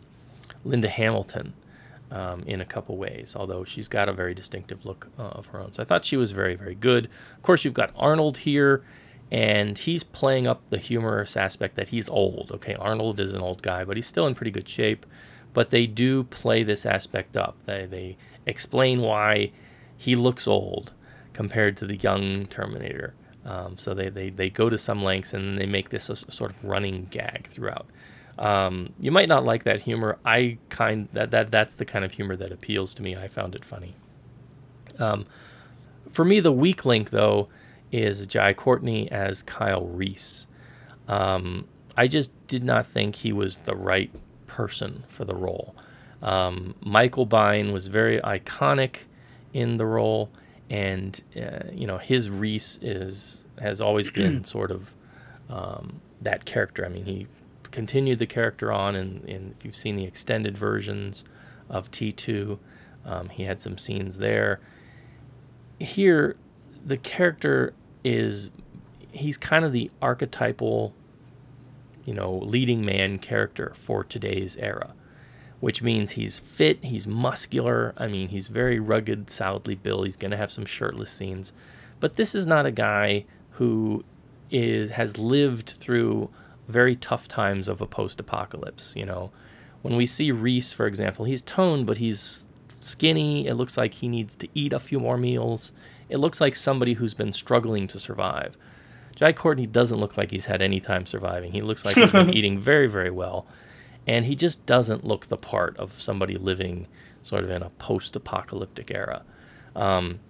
Linda 0.64 0.88
Hamilton 0.89 1.54
um, 2.12 2.43
in 2.45 2.62
a 2.62 2.66
couple 2.66 2.97
ways, 2.97 3.36
although 3.36 3.64
she's 3.64 3.88
got 3.88 4.10
a 4.10 4.14
very 4.14 4.34
distinctive 4.34 4.86
look 4.86 5.10
uh, 5.18 5.24
of 5.24 5.47
her 5.47 5.60
own. 5.60 5.72
So 5.74 5.84
I 5.84 5.86
thought 5.86 6.06
she 6.06 6.18
was 6.18 6.32
very, 6.32 6.56
very 6.56 6.76
good. 6.76 7.10
Of 7.36 7.41
course, 7.43 7.66
you've 7.66 7.74
got 7.74 7.91
Arnold 7.95 8.39
here, 8.39 8.84
and 9.32 9.78
he's 9.78 10.04
playing 10.04 10.47
up 10.47 10.70
the 10.70 10.78
humorous 10.78 11.38
aspect 11.38 11.76
that 11.76 11.89
he's 11.89 12.10
old. 12.10 12.52
Okay, 12.54 12.76
Arnold 12.76 13.20
is 13.20 13.34
an 13.34 13.41
old 13.41 13.62
guy, 13.62 13.84
but 13.84 13.97
he's 13.97 14.08
still 14.08 14.26
in 14.26 14.36
pretty 14.36 14.52
good 14.52 14.68
shape. 14.68 15.06
But 15.60 15.72
they 15.72 15.88
do 15.88 16.24
play 16.24 16.64
this 16.64 16.86
aspect 16.86 17.36
up. 17.36 17.64
They, 17.66 17.86
they 17.86 18.18
explain 18.45 19.01
why 19.01 19.51
he 19.97 20.16
looks 20.16 20.47
old 20.47 20.93
compared 21.34 21.76
to 21.76 21.86
the 21.86 21.97
young 21.97 22.45
Terminator. 22.45 23.14
Um, 23.43 23.78
so 23.78 23.93
they, 23.93 24.07
they, 24.07 24.30
they 24.30 24.49
go 24.49 24.70
to 24.70 24.78
some 24.78 25.01
lengths 25.01 25.34
and 25.34 25.57
they 25.57 25.66
make 25.66 25.89
this 25.89 26.07
a 26.07 26.14
s- 26.14 26.24
sort 26.30 26.51
of 26.51 26.64
running 26.64 27.10
gag 27.12 27.49
throughout. 27.49 27.88
Um, 28.38 28.93
you 29.01 29.12
might 29.12 29.28
not 29.28 29.43
like 29.43 29.66
that 29.66 29.82
humor. 29.82 30.18
I 30.24 30.60
kind 30.70 31.10
that, 31.12 31.32
that 31.32 31.51
that's 31.51 31.76
the 31.76 31.84
kind 31.84 32.05
of 32.05 32.14
humor 32.14 32.38
that 32.38 32.53
appeals 32.53 32.93
to 32.93 33.03
me. 33.03 33.18
I 33.18 33.28
found 33.28 33.53
it 33.53 33.66
funny. 33.66 33.95
Um, 34.97 35.26
for 36.10 36.24
me, 36.24 36.39
the 36.39 36.53
weak 36.53 36.86
link 36.86 37.10
though 37.10 37.49
is 37.91 38.26
Jai 38.28 38.53
Courtney 38.53 39.12
as 39.12 39.43
Kyle 39.43 39.86
Reese. 39.86 40.47
Um, 41.10 41.68
I 41.97 42.07
just 42.07 42.32
did 42.47 42.64
not 42.64 42.86
think 42.86 43.16
he 43.16 43.34
was 43.34 43.60
the 43.60 43.76
right 43.76 44.10
person 44.50 45.04
for 45.08 45.24
the 45.24 45.36
role. 45.36 45.76
Um, 46.22 46.76
Michael 46.82 47.26
Biehn 47.26 47.72
was 47.72 47.88
very 47.88 48.20
iconic 48.20 49.04
in 49.54 49.78
the 49.78 49.86
role, 49.86 50.30
and 50.70 51.22
uh, 51.38 51.70
you 51.72 51.88
know 51.88 51.97
his 51.97 52.30
Reese 52.30 52.78
is 52.82 53.45
has 53.62 53.80
always 53.80 54.12
been 54.22 54.43
sort 54.43 54.72
of 54.72 54.93
um, 55.50 56.02
that 56.22 56.43
character. 56.43 56.86
I 56.86 56.89
mean, 56.89 57.06
he 57.06 57.28
continued 57.72 58.20
the 58.20 58.26
character 58.26 58.72
on, 58.72 58.95
and, 58.95 59.24
and 59.30 59.54
if 59.58 59.64
you've 59.64 59.76
seen 59.76 59.95
the 59.95 60.06
extended 60.06 60.58
versions 60.58 61.24
of 61.70 61.91
T2, 61.91 62.58
um, 63.06 63.30
he 63.30 63.43
had 63.43 63.62
some 63.62 63.78
scenes 63.78 64.18
there. 64.18 64.60
Here, 65.80 66.36
the 66.86 66.97
character 66.97 67.74
is 68.04 68.50
he's 69.12 69.38
kind 69.38 69.66
of 69.66 69.72
the 69.72 69.89
archetypal, 70.02 70.93
you 72.10 72.16
know, 72.16 72.34
leading 72.34 72.84
man 72.84 73.20
character 73.20 73.72
for 73.76 74.03
today's 74.03 74.57
era, 74.57 74.95
which 75.60 75.84
means 75.84 76.12
he's 76.12 76.39
fit, 76.39 76.84
he's 76.84 77.05
muscular. 77.05 77.93
I 77.97 78.07
mean, 78.07 78.30
he's 78.30 78.47
very 78.47 78.80
rugged, 78.80 79.30
solidly 79.30 79.76
built. 79.76 80.05
He's 80.05 80.18
going 80.18 80.32
to 80.32 80.38
have 80.38 80.49
some 80.49 80.66
shirtless 80.66 81.12
scenes, 81.12 81.53
but 81.99 82.16
this 82.16 82.34
is 82.34 82.47
not 82.47 82.66
a 82.66 82.72
guy 82.72 83.26
who 83.51 84.03
is 84.49 84.89
has 84.89 85.20
lived 85.20 85.70
through 85.70 86.32
very 86.68 86.95
tough 86.95 87.28
times 87.28 87.68
of 87.68 87.80
a 87.80 87.86
post-apocalypse. 87.86 88.95
You 88.95 89.05
know, 89.05 89.30
when 89.84 89.95
we 89.95 90.07
see 90.07 90.32
Reese, 90.32 90.74
for 90.74 90.88
example, 90.88 91.26
he's 91.26 91.43
toned, 91.43 91.86
but 91.86 91.97
he's 91.97 92.47
skinny. 92.70 93.45
It 93.45 93.53
looks 93.53 93.78
like 93.78 93.93
he 93.93 94.07
needs 94.07 94.34
to 94.38 94.47
eat 94.55 94.74
a 94.74 94.80
few 94.80 94.99
more 94.99 95.18
meals. 95.18 95.74
It 96.10 96.18
looks 96.18 96.41
like 96.41 96.55
somebody 96.55 96.93
who's 96.93 97.14
been 97.14 97.34
struggling 97.34 97.86
to 97.86 97.99
survive. 97.99 98.57
Jai 99.20 99.34
Courtney 99.34 99.65
doesn't 99.65 99.99
look 99.99 100.15
like 100.15 100.32
he's 100.32 100.45
had 100.45 100.61
any 100.61 100.80
time 100.80 101.05
surviving. 101.05 101.51
He 101.51 101.61
looks 101.61 101.84
like 101.84 101.97
he's 101.97 102.13
been 102.13 102.30
eating 102.34 102.57
very, 102.57 102.88
very 102.88 103.09
well. 103.09 103.45
And 104.07 104.26
he 104.26 104.34
just 104.34 104.65
doesn't 104.65 105.03
look 105.03 105.28
the 105.28 105.36
part 105.36 105.76
of 105.76 106.01
somebody 106.01 106.38
living 106.38 106.88
sort 107.22 107.43
of 107.43 107.49
in 107.49 107.61
a 107.61 107.70
post 107.72 108.15
apocalyptic 108.15 108.89
era. 108.91 109.24
Um, 109.76 110.22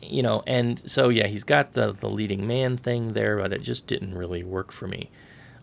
you 0.00 0.22
know, 0.22 0.44
and 0.46 0.78
so 0.88 1.08
yeah, 1.08 1.26
he's 1.26 1.42
got 1.42 1.72
the 1.72 1.90
the 1.90 2.08
leading 2.08 2.46
man 2.46 2.76
thing 2.76 3.14
there, 3.14 3.36
but 3.36 3.52
it 3.52 3.62
just 3.62 3.88
didn't 3.88 4.14
really 4.14 4.44
work 4.44 4.70
for 4.70 4.86
me. 4.86 5.10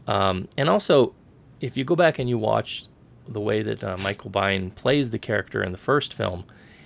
Um, 0.06 0.50
and 0.58 0.68
also, 0.68 1.16
if 1.62 1.78
you 1.78 1.86
go 1.86 1.96
back 1.96 2.20
and 2.20 2.28
you 2.28 2.38
watch 2.38 2.88
the 3.26 3.40
way 3.40 3.62
that 3.62 3.82
uh, 3.82 3.96
Michael 3.96 4.30
Biehn 4.30 4.76
plays 4.76 5.12
the 5.12 5.20
character 5.20 5.64
in 5.64 5.72
the 5.72 5.78
first 5.78 6.14
film, 6.14 6.44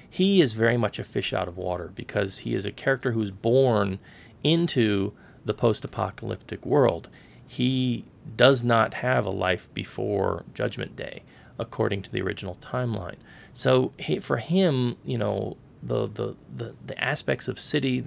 he 0.08 0.41
is 0.41 0.54
very 0.54 0.78
much 0.78 1.00
a 1.00 1.04
fish 1.04 1.34
out 1.34 1.47
of 1.47 1.58
water 1.58 1.91
because 1.95 2.39
he 2.39 2.54
is 2.54 2.68
a 2.68 2.72
character 2.72 3.14
who's 3.14 3.32
born 3.32 3.97
into 4.43 5.14
the 5.50 5.54
post-apocalyptic 5.56 6.66
world. 6.66 7.10
He 7.45 8.06
does 8.36 8.64
not 8.64 8.93
have 8.93 9.26
a 9.26 9.32
life 9.32 9.68
before 9.74 10.45
Judgment 10.54 10.95
Day, 10.95 11.24
according 11.58 12.04
to 12.04 12.12
the 12.12 12.22
original 12.22 12.56
timeline. 12.56 13.18
So 13.52 13.91
he, 13.97 14.20
for 14.20 14.38
him, 14.38 14.97
you 15.04 15.18
know, 15.18 15.58
the, 15.82 16.08
the, 16.08 16.36
the, 16.56 16.76
the 16.86 17.04
aspects 17.04 17.47
of 17.47 17.60
city, 17.60 18.06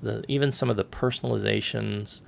the, 0.00 0.24
even 0.28 0.52
some 0.52 0.70
of 0.70 0.76
the 0.76 0.84
personalizations, 0.84 2.22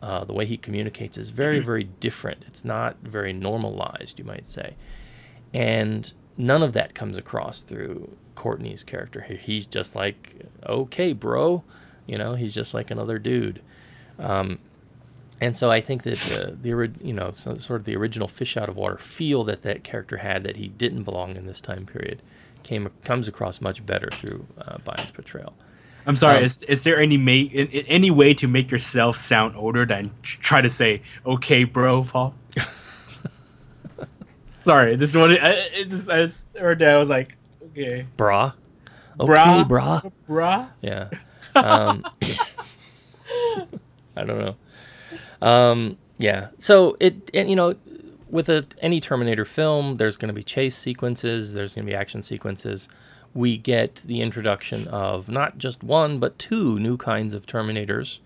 uh, 0.00 0.24
the 0.24 0.32
way 0.32 0.46
he 0.46 0.56
communicates 0.56 1.18
is 1.18 1.30
very, 1.30 1.58
very 1.58 1.84
different. 1.84 2.44
It's 2.46 2.64
not 2.64 2.96
very 3.02 3.32
normalized, 3.32 4.18
you 4.20 4.24
might 4.24 4.46
say. 4.46 4.76
And 5.52 6.12
none 6.36 6.62
of 6.62 6.72
that 6.74 6.94
comes 6.94 7.18
across 7.18 7.62
through 7.62 8.16
Courtney's 8.36 8.84
character 8.84 9.22
here. 9.22 9.36
He's 9.36 9.66
just 9.66 9.96
like, 9.96 10.46
okay, 10.64 11.12
bro. 11.12 11.64
You 12.06 12.18
know, 12.18 12.34
he's 12.34 12.54
just 12.54 12.72
like 12.74 12.90
another 12.90 13.18
dude. 13.18 13.60
Um, 14.20 14.58
and 15.40 15.56
so 15.56 15.70
I 15.70 15.80
think 15.80 16.02
that 16.02 16.32
uh, 16.32 16.50
the 16.60 16.92
you 17.02 17.14
know 17.14 17.30
sort 17.32 17.70
of 17.70 17.84
the 17.84 17.96
original 17.96 18.28
fish 18.28 18.56
out 18.56 18.68
of 18.68 18.76
water 18.76 18.98
feel 18.98 19.42
that 19.44 19.62
that 19.62 19.82
character 19.82 20.18
had 20.18 20.44
that 20.44 20.56
he 20.56 20.68
didn't 20.68 21.04
belong 21.04 21.36
in 21.36 21.46
this 21.46 21.60
time 21.60 21.86
period 21.86 22.20
came 22.62 22.90
comes 23.04 23.26
across 23.26 23.60
much 23.60 23.84
better 23.86 24.08
through 24.10 24.46
uh, 24.58 24.78
portrayal. 25.14 25.54
I'm 26.06 26.16
sorry. 26.16 26.38
Um, 26.38 26.44
is, 26.44 26.62
is 26.64 26.84
there 26.84 26.98
any 26.98 27.16
make 27.16 27.52
any 27.88 28.10
way 28.10 28.34
to 28.34 28.48
make 28.48 28.70
yourself 28.70 29.16
sound 29.16 29.56
older 29.56 29.86
than 29.86 30.10
try 30.22 30.60
to 30.60 30.68
say 30.68 31.02
"Okay, 31.24 31.64
bro," 31.64 32.04
Paul? 32.04 32.34
sorry, 34.64 34.96
this 34.96 35.14
one. 35.14 35.32
I, 35.32 35.52
it 35.72 35.88
just 35.88 36.10
I 36.10 36.22
just 36.22 36.46
heard 36.56 36.80
that. 36.80 36.94
I 36.94 36.98
was 36.98 37.08
like, 37.08 37.36
okay, 37.70 38.06
Bra, 38.16 38.52
okay, 39.18 39.32
Brah. 39.32 39.68
bra, 39.68 40.00
brah. 40.28 40.68
yeah. 40.82 41.08
Um, 41.54 42.04
I 44.16 44.24
don't 44.24 44.38
know. 44.38 45.46
Um, 45.46 45.98
yeah. 46.18 46.48
So 46.58 46.96
it, 47.00 47.30
and, 47.32 47.48
you 47.48 47.56
know, 47.56 47.74
with 48.28 48.48
a, 48.48 48.66
any 48.80 49.00
Terminator 49.00 49.44
film, 49.44 49.96
there's 49.96 50.16
going 50.16 50.28
to 50.28 50.34
be 50.34 50.42
chase 50.42 50.76
sequences. 50.76 51.52
There's 51.52 51.74
going 51.74 51.86
to 51.86 51.90
be 51.90 51.96
action 51.96 52.22
sequences. 52.22 52.88
We 53.34 53.56
get 53.56 53.96
the 54.06 54.20
introduction 54.20 54.88
of 54.88 55.28
not 55.28 55.58
just 55.58 55.82
one 55.82 56.18
but 56.18 56.38
two 56.38 56.78
new 56.78 56.96
kinds 56.96 57.34
of 57.34 57.46
Terminators. 57.46 58.18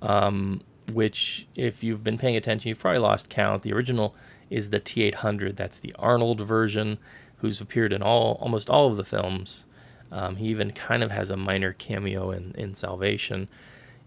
Um, 0.00 0.62
which, 0.92 1.46
if 1.54 1.82
you've 1.82 2.02
been 2.02 2.18
paying 2.18 2.36
attention, 2.36 2.68
you've 2.68 2.78
probably 2.78 3.00
lost 3.00 3.28
count. 3.28 3.62
The 3.62 3.72
original 3.72 4.14
is 4.50 4.70
the 4.70 4.80
T800. 4.80 5.56
That's 5.56 5.80
the 5.80 5.94
Arnold 5.98 6.40
version, 6.40 6.98
who's 7.36 7.60
appeared 7.60 7.92
in 7.92 8.02
all 8.02 8.38
almost 8.40 8.70
all 8.70 8.88
of 8.88 8.96
the 8.96 9.04
films. 9.04 9.66
Um, 10.10 10.36
he 10.36 10.46
even 10.46 10.70
kind 10.70 11.02
of 11.02 11.10
has 11.10 11.30
a 11.30 11.36
minor 11.36 11.72
cameo 11.72 12.30
in, 12.30 12.54
in 12.56 12.74
Salvation. 12.74 13.48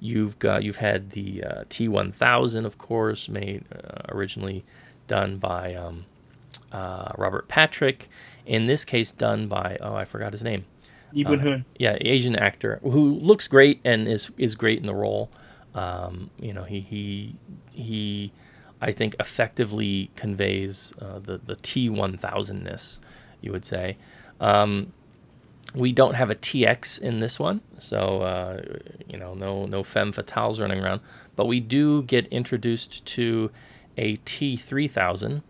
You've 0.04 0.40
got 0.40 0.64
you've 0.64 0.78
had 0.78 1.12
the 1.12 1.44
uh, 1.44 1.64
T1000, 1.70 2.66
of 2.66 2.80
course, 2.80 3.30
made 3.30 3.66
uh, 3.72 4.02
originally 4.10 4.66
done 5.08 5.38
by 5.38 5.76
um, 5.76 6.06
uh, 6.72 7.12
Robert 7.18 7.48
Patrick. 7.48 8.10
In 8.46 8.66
this 8.66 8.84
case, 8.84 9.12
done 9.12 9.48
by 9.48 9.78
oh 9.80 9.94
I 9.94 10.06
forgot 10.06 10.32
his 10.32 10.44
name. 10.44 10.66
Boon 11.14 11.40
Hoon. 11.40 11.66
Yeah, 11.78 11.98
Asian 12.02 12.36
actor 12.36 12.80
who 12.82 13.14
looks 13.20 13.48
great 13.48 13.80
and 13.84 14.08
is 14.08 14.32
is 14.38 14.56
great 14.56 14.80
in 14.80 14.88
the 14.88 14.96
role. 14.96 15.30
Um, 15.76 16.32
you 16.40 16.52
know, 16.52 16.64
he 16.64 16.80
he 16.82 17.36
he, 17.72 18.32
I 18.82 18.92
think 18.92 19.16
effectively 19.20 20.10
conveys 20.16 20.94
uh, 21.00 21.20
the 21.20 21.38
the 21.38 21.58
T 21.58 21.90
one 21.90 22.18
thousandness, 22.18 23.00
you 23.40 23.52
would 23.52 23.66
say. 23.66 23.98
Um, 24.40 24.94
we 25.74 25.92
don't 25.92 26.16
have 26.16 26.30
a 26.30 26.36
TX 26.36 27.00
in 27.00 27.20
this 27.20 27.40
one, 27.40 27.62
so 27.80 28.22
uh, 28.22 28.62
you 29.08 29.18
know, 29.18 29.34
no 29.34 29.66
no 29.66 29.84
femme 29.84 30.12
fatales 30.12 30.60
running 30.60 30.84
around. 30.84 31.02
But 31.36 31.46
we 31.46 31.60
do 31.60 32.04
get 32.04 32.28
introduced 32.28 33.06
to 33.08 33.52
a 33.98 34.18
T3000 34.18 35.44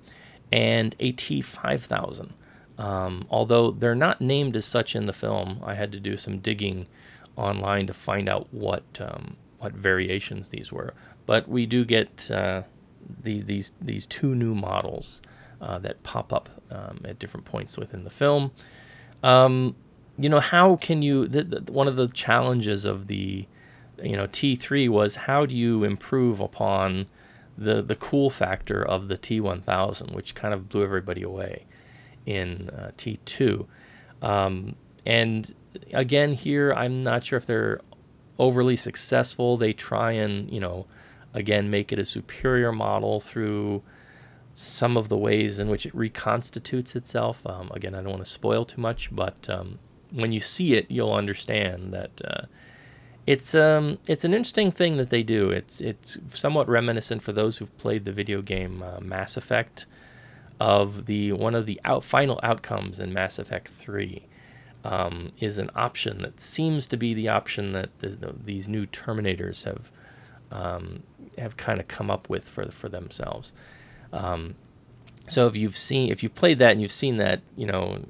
and 0.51 0.95
a 0.99 1.13
T5000. 1.13 2.31
Um, 2.77 3.27
although 3.29 3.71
they're 3.71 3.95
not 3.95 4.21
named 4.21 4.55
as 4.55 4.65
such 4.65 4.95
in 4.95 5.05
the 5.05 5.13
film, 5.13 5.61
I 5.63 5.75
had 5.75 5.91
to 5.91 5.99
do 5.99 6.17
some 6.17 6.39
digging 6.39 6.87
online 7.35 7.87
to 7.87 7.93
find 7.93 8.27
out 8.27 8.47
what 8.51 8.83
um, 8.99 9.37
what 9.59 9.73
variations 9.73 10.49
these 10.49 10.71
were. 10.71 10.93
But 11.25 11.47
we 11.47 11.65
do 11.65 11.85
get 11.85 12.29
uh, 12.31 12.63
the, 13.23 13.41
these 13.41 13.71
these 13.81 14.05
two 14.05 14.35
new 14.35 14.55
models 14.55 15.21
uh, 15.61 15.79
that 15.79 16.03
pop 16.03 16.33
up 16.33 16.49
um, 16.69 17.01
at 17.05 17.19
different 17.19 17.45
points 17.45 17.77
within 17.77 18.03
the 18.03 18.09
film. 18.09 18.51
Um, 19.23 19.75
you 20.21 20.29
know, 20.29 20.39
how 20.39 20.75
can 20.75 21.01
you? 21.01 21.27
The, 21.27 21.43
the, 21.43 21.71
one 21.71 21.87
of 21.87 21.95
the 21.95 22.07
challenges 22.07 22.85
of 22.85 23.07
the 23.07 23.47
you 24.01 24.15
know 24.15 24.27
T3 24.27 24.89
was 24.89 25.15
how 25.15 25.45
do 25.45 25.55
you 25.55 25.83
improve 25.83 26.39
upon 26.39 27.07
the 27.57 27.81
the 27.81 27.95
cool 27.95 28.29
factor 28.29 28.85
of 28.85 29.07
the 29.07 29.17
T1000, 29.17 30.13
which 30.13 30.35
kind 30.35 30.53
of 30.53 30.69
blew 30.69 30.83
everybody 30.83 31.21
away 31.21 31.65
in 32.25 32.69
uh, 32.69 32.91
T2. 32.97 33.65
Um, 34.21 34.75
and 35.05 35.53
again, 35.93 36.33
here 36.33 36.73
I'm 36.73 37.01
not 37.01 37.25
sure 37.25 37.37
if 37.37 37.45
they're 37.45 37.81
overly 38.37 38.75
successful. 38.75 39.57
They 39.57 39.73
try 39.73 40.11
and 40.11 40.51
you 40.51 40.59
know, 40.59 40.85
again, 41.33 41.69
make 41.69 41.91
it 41.91 41.99
a 41.99 42.05
superior 42.05 42.71
model 42.71 43.19
through 43.19 43.81
some 44.53 44.97
of 44.97 45.09
the 45.09 45.17
ways 45.17 45.59
in 45.59 45.69
which 45.69 45.85
it 45.85 45.95
reconstitutes 45.95 46.95
itself. 46.95 47.45
Um, 47.45 47.71
again, 47.73 47.95
I 47.95 48.01
don't 48.01 48.11
want 48.11 48.25
to 48.25 48.31
spoil 48.31 48.65
too 48.65 48.81
much, 48.81 49.13
but 49.15 49.49
um, 49.49 49.79
when 50.11 50.31
you 50.31 50.39
see 50.39 50.73
it, 50.73 50.89
you'll 50.89 51.13
understand 51.13 51.93
that 51.93 52.11
uh, 52.23 52.45
it's 53.27 53.55
um, 53.55 53.99
it's 54.07 54.23
an 54.23 54.33
interesting 54.33 54.71
thing 54.71 54.97
that 54.97 55.09
they 55.09 55.23
do. 55.23 55.49
It's 55.49 55.79
it's 55.81 56.17
somewhat 56.33 56.67
reminiscent 56.67 57.21
for 57.21 57.31
those 57.31 57.57
who've 57.57 57.77
played 57.77 58.05
the 58.05 58.11
video 58.11 58.41
game 58.41 58.83
uh, 58.83 58.99
Mass 58.99 59.37
Effect 59.37 59.85
of 60.59 61.05
the 61.05 61.31
one 61.31 61.55
of 61.55 61.65
the 61.65 61.79
out, 61.85 62.03
final 62.03 62.39
outcomes 62.43 62.99
in 62.99 63.13
Mass 63.13 63.39
Effect 63.39 63.69
Three. 63.69 64.27
Um, 64.83 65.31
is 65.39 65.59
an 65.59 65.69
option 65.75 66.23
that 66.23 66.41
seems 66.41 66.87
to 66.87 66.97
be 66.97 67.13
the 67.13 67.27
option 67.29 67.71
that 67.73 67.99
the, 67.99 68.07
the, 68.09 68.33
these 68.43 68.67
new 68.67 68.87
Terminators 68.87 69.63
have 69.63 69.91
um, 70.51 71.03
have 71.37 71.55
kind 71.55 71.79
of 71.79 71.87
come 71.87 72.09
up 72.09 72.27
with 72.27 72.49
for 72.49 72.65
for 72.71 72.89
themselves. 72.89 73.53
Um, 74.11 74.55
so 75.27 75.47
if 75.47 75.55
you've 75.55 75.77
seen, 75.77 76.11
if 76.11 76.23
you've 76.23 76.35
played 76.35 76.59
that 76.59 76.71
and 76.71 76.81
you've 76.81 76.91
seen 76.91 77.17
that, 77.17 77.41
you 77.55 77.65
know, 77.65 78.03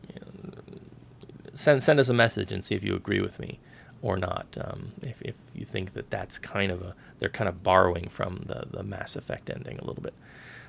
send 1.53 1.83
send 1.83 1.99
us 1.99 2.09
a 2.09 2.13
message 2.13 2.51
and 2.51 2.63
see 2.63 2.75
if 2.75 2.83
you 2.83 2.95
agree 2.95 3.21
with 3.21 3.39
me 3.39 3.59
or 4.01 4.17
not. 4.17 4.57
Um, 4.59 4.93
if 5.01 5.21
if 5.21 5.35
you 5.53 5.65
think 5.65 5.93
that 5.93 6.09
that's 6.09 6.39
kind 6.39 6.71
of 6.71 6.81
a, 6.81 6.95
they're 7.19 7.29
kind 7.29 7.49
of 7.49 7.63
borrowing 7.63 8.09
from 8.09 8.43
the 8.45 8.65
the 8.69 8.83
Mass 8.83 9.15
Effect 9.15 9.49
ending 9.49 9.79
a 9.79 9.85
little 9.85 10.03
bit. 10.03 10.13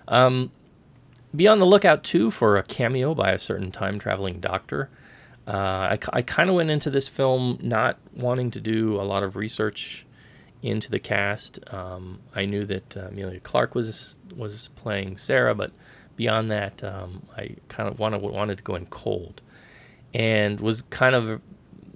Um, 0.08 0.50
be 1.34 1.48
on 1.48 1.58
the 1.58 1.66
lookout 1.66 2.04
too 2.04 2.30
for 2.30 2.58
a 2.58 2.62
cameo 2.62 3.14
by 3.14 3.32
a 3.32 3.38
certain 3.38 3.72
time 3.72 3.98
traveling 3.98 4.40
doctor. 4.40 4.90
Uh, 5.46 5.96
I, 5.96 5.98
I 6.12 6.22
kind 6.22 6.48
of 6.48 6.56
went 6.56 6.70
into 6.70 6.90
this 6.90 7.08
film 7.08 7.58
not 7.60 7.98
wanting 8.14 8.50
to 8.52 8.60
do 8.60 9.00
a 9.00 9.02
lot 9.02 9.22
of 9.22 9.34
research 9.34 10.06
into 10.62 10.90
the 10.90 11.00
cast. 11.00 11.58
Um, 11.74 12.20
I 12.34 12.44
knew 12.44 12.64
that 12.66 12.96
uh, 12.96 13.08
Emilia 13.08 13.40
Clarke 13.40 13.74
was 13.74 14.16
was 14.36 14.68
playing 14.76 15.16
Sarah, 15.16 15.54
but 15.54 15.72
beyond 16.16 16.50
that, 16.50 16.84
um, 16.84 17.22
I 17.36 17.56
kind 17.68 17.88
of 17.88 17.98
wanted 17.98 18.22
wanted 18.22 18.58
to 18.58 18.64
go 18.64 18.76
in 18.76 18.86
cold, 18.86 19.41
and 20.14 20.60
was 20.60 20.82
kind 20.82 21.14
of 21.14 21.40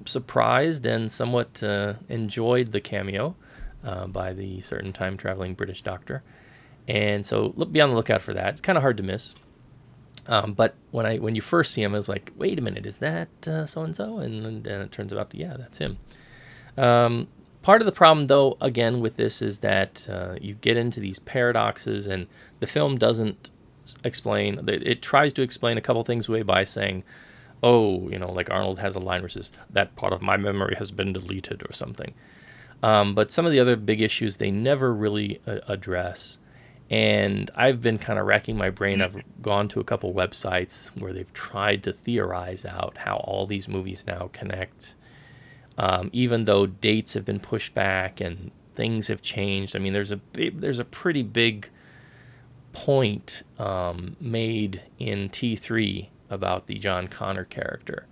surprised 0.04 0.86
and 0.86 1.10
somewhat 1.10 1.62
uh, 1.62 1.94
enjoyed 2.08 2.72
the 2.72 2.80
cameo 2.80 3.34
uh, 3.84 4.06
by 4.06 4.32
the 4.32 4.60
certain 4.60 4.92
time 4.92 5.16
traveling 5.16 5.54
British 5.54 5.82
doctor, 5.82 6.22
and 6.88 7.26
so 7.26 7.52
look 7.56 7.72
be 7.72 7.80
on 7.80 7.90
the 7.90 7.96
lookout 7.96 8.22
for 8.22 8.34
that. 8.34 8.50
It's 8.50 8.60
kind 8.60 8.76
of 8.76 8.82
hard 8.82 8.96
to 8.98 9.02
miss. 9.02 9.34
Um, 10.28 10.54
but 10.54 10.74
when 10.90 11.06
I 11.06 11.18
when 11.18 11.36
you 11.36 11.40
first 11.40 11.72
see 11.72 11.82
him, 11.82 11.94
I 11.94 11.98
was 11.98 12.08
like, 12.08 12.32
wait 12.36 12.58
a 12.58 12.62
minute, 12.62 12.84
is 12.84 12.98
that 12.98 13.28
so 13.42 13.82
and 13.82 13.94
so? 13.94 14.18
And 14.18 14.64
then 14.64 14.80
it 14.80 14.90
turns 14.90 15.12
out, 15.12 15.32
yeah, 15.34 15.56
that's 15.56 15.78
him. 15.78 15.98
Um, 16.76 17.28
part 17.62 17.80
of 17.80 17.86
the 17.86 17.92
problem, 17.92 18.26
though, 18.26 18.56
again 18.60 19.00
with 19.00 19.16
this 19.16 19.40
is 19.40 19.58
that 19.58 20.08
uh, 20.10 20.34
you 20.40 20.54
get 20.54 20.76
into 20.76 21.00
these 21.00 21.20
paradoxes, 21.20 22.06
and 22.06 22.26
the 22.60 22.66
film 22.66 22.98
doesn't 22.98 23.50
explain. 24.02 24.68
It 24.68 25.00
tries 25.00 25.32
to 25.34 25.42
explain 25.42 25.78
a 25.78 25.80
couple 25.80 26.02
things 26.02 26.28
away 26.28 26.42
by 26.42 26.64
saying, 26.64 27.04
"Oh, 27.62 28.08
you 28.10 28.18
know, 28.18 28.30
like 28.32 28.50
Arnold 28.50 28.78
has 28.80 28.96
a 28.96 29.00
line 29.00 29.22
which 29.22 29.36
is 29.36 29.52
that 29.70 29.96
part 29.96 30.12
of 30.12 30.22
my 30.22 30.36
memory 30.36 30.76
has 30.78 30.90
been 30.92 31.12
deleted" 31.12 31.62
or 31.68 31.72
something. 31.72 32.14
Um, 32.82 33.14
but 33.14 33.30
some 33.32 33.46
of 33.46 33.52
the 33.52 33.60
other 33.60 33.76
big 33.76 34.00
issues 34.02 34.36
they 34.38 34.50
never 34.50 34.92
really 34.94 35.40
uh, 35.46 35.58
address. 35.68 36.38
And 36.90 37.50
I've 37.56 37.80
been 37.82 37.98
kind 37.98 38.18
of 38.18 38.26
racking 38.26 38.56
my 38.56 38.70
brain. 38.70 39.02
I've 39.02 39.16
gone 39.42 39.68
to 39.68 39.80
a 39.80 39.84
couple 39.84 40.14
websites 40.14 40.90
where 41.00 41.12
they've 41.12 41.32
tried 41.32 41.82
to 41.84 41.92
theorize 41.92 42.64
out 42.64 42.98
how 42.98 43.16
all 43.18 43.46
these 43.46 43.68
movies 43.68 44.04
now 44.06 44.30
connect. 44.32 44.94
um, 45.78 46.10
even 46.12 46.44
though 46.44 46.66
dates 46.66 47.14
have 47.14 47.24
been 47.24 47.40
pushed 47.40 47.74
back 47.74 48.20
and 48.20 48.50
things 48.74 49.08
have 49.08 49.22
changed. 49.22 49.76
I 49.76 49.78
mean, 49.78 49.92
there's 49.92 50.12
a 50.12 50.20
there's 50.34 50.78
a 50.78 50.84
pretty 50.84 51.22
big 51.22 51.68
point 52.72 53.42
um, 53.58 54.16
made 54.20 54.82
in 54.98 55.28
T3 55.30 56.08
about 56.30 56.66
the 56.66 56.74
John 56.74 57.08
Connor 57.08 57.44
character. 57.44 58.06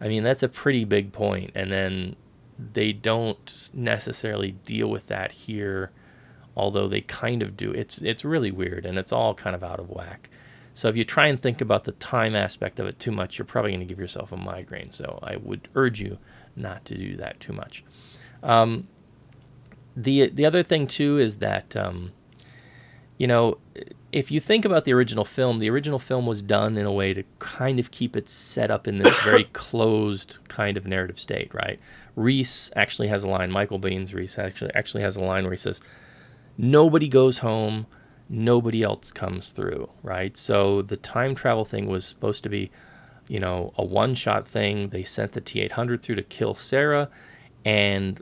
I 0.00 0.08
mean, 0.08 0.22
that's 0.22 0.42
a 0.42 0.48
pretty 0.48 0.84
big 0.84 1.12
point, 1.12 1.52
and 1.54 1.70
then 1.70 2.16
they 2.58 2.92
don't 2.92 3.70
necessarily 3.72 4.52
deal 4.52 4.88
with 4.88 5.06
that 5.06 5.32
here, 5.32 5.90
although 6.56 6.88
they 6.88 7.00
kind 7.00 7.42
of 7.42 7.56
do. 7.56 7.70
It's 7.70 7.98
it's 7.98 8.24
really 8.24 8.50
weird, 8.50 8.84
and 8.84 8.98
it's 8.98 9.12
all 9.12 9.34
kind 9.34 9.54
of 9.54 9.62
out 9.62 9.80
of 9.80 9.90
whack. 9.90 10.28
So 10.74 10.88
if 10.88 10.96
you 10.96 11.04
try 11.04 11.26
and 11.26 11.40
think 11.40 11.60
about 11.60 11.84
the 11.84 11.92
time 11.92 12.34
aspect 12.34 12.80
of 12.80 12.86
it 12.86 12.98
too 12.98 13.12
much, 13.12 13.38
you're 13.38 13.44
probably 13.44 13.72
going 13.72 13.80
to 13.80 13.86
give 13.86 13.98
yourself 13.98 14.32
a 14.32 14.36
migraine. 14.36 14.90
So 14.90 15.18
I 15.22 15.36
would 15.36 15.68
urge 15.74 16.00
you 16.00 16.18
not 16.56 16.84
to 16.86 16.96
do 16.96 17.16
that 17.16 17.40
too 17.40 17.52
much. 17.52 17.84
Um, 18.42 18.88
the 19.94 20.30
the 20.30 20.46
other 20.46 20.62
thing 20.62 20.86
too 20.86 21.18
is 21.18 21.38
that 21.38 21.76
um, 21.76 22.12
you 23.18 23.26
know 23.26 23.58
if 24.12 24.30
you 24.30 24.40
think 24.40 24.66
about 24.66 24.84
the 24.84 24.92
original 24.92 25.24
film, 25.24 25.58
the 25.58 25.70
original 25.70 25.98
film 25.98 26.26
was 26.26 26.42
done 26.42 26.76
in 26.76 26.84
a 26.84 26.92
way 26.92 27.14
to 27.14 27.24
kind 27.38 27.80
of 27.80 27.90
keep 27.90 28.14
it 28.14 28.28
set 28.28 28.70
up 28.70 28.86
in 28.86 28.98
this 28.98 29.18
very 29.22 29.44
closed 29.54 30.38
kind 30.48 30.76
of 30.76 30.86
narrative 30.86 31.18
state, 31.18 31.52
right? 31.54 31.80
Reese 32.14 32.70
actually 32.76 33.08
has 33.08 33.24
a 33.24 33.28
line. 33.28 33.50
Michael 33.50 33.80
Biehn's 33.80 34.12
Reese 34.12 34.38
actually 34.38 34.70
actually 34.74 35.02
has 35.02 35.16
a 35.16 35.24
line 35.24 35.44
where 35.44 35.52
he 35.52 35.58
says, 35.58 35.80
"Nobody 36.58 37.08
goes 37.08 37.38
home, 37.38 37.86
nobody 38.28 38.82
else 38.82 39.10
comes 39.12 39.50
through." 39.52 39.88
Right. 40.02 40.36
So 40.36 40.82
the 40.82 40.98
time 40.98 41.34
travel 41.34 41.64
thing 41.64 41.86
was 41.86 42.04
supposed 42.04 42.42
to 42.42 42.50
be, 42.50 42.70
you 43.28 43.40
know, 43.40 43.72
a 43.78 43.84
one-shot 43.84 44.46
thing. 44.46 44.90
They 44.90 45.04
sent 45.04 45.32
the 45.32 45.40
T800 45.40 46.02
through 46.02 46.16
to 46.16 46.22
kill 46.22 46.52
Sarah, 46.52 47.08
and 47.64 48.20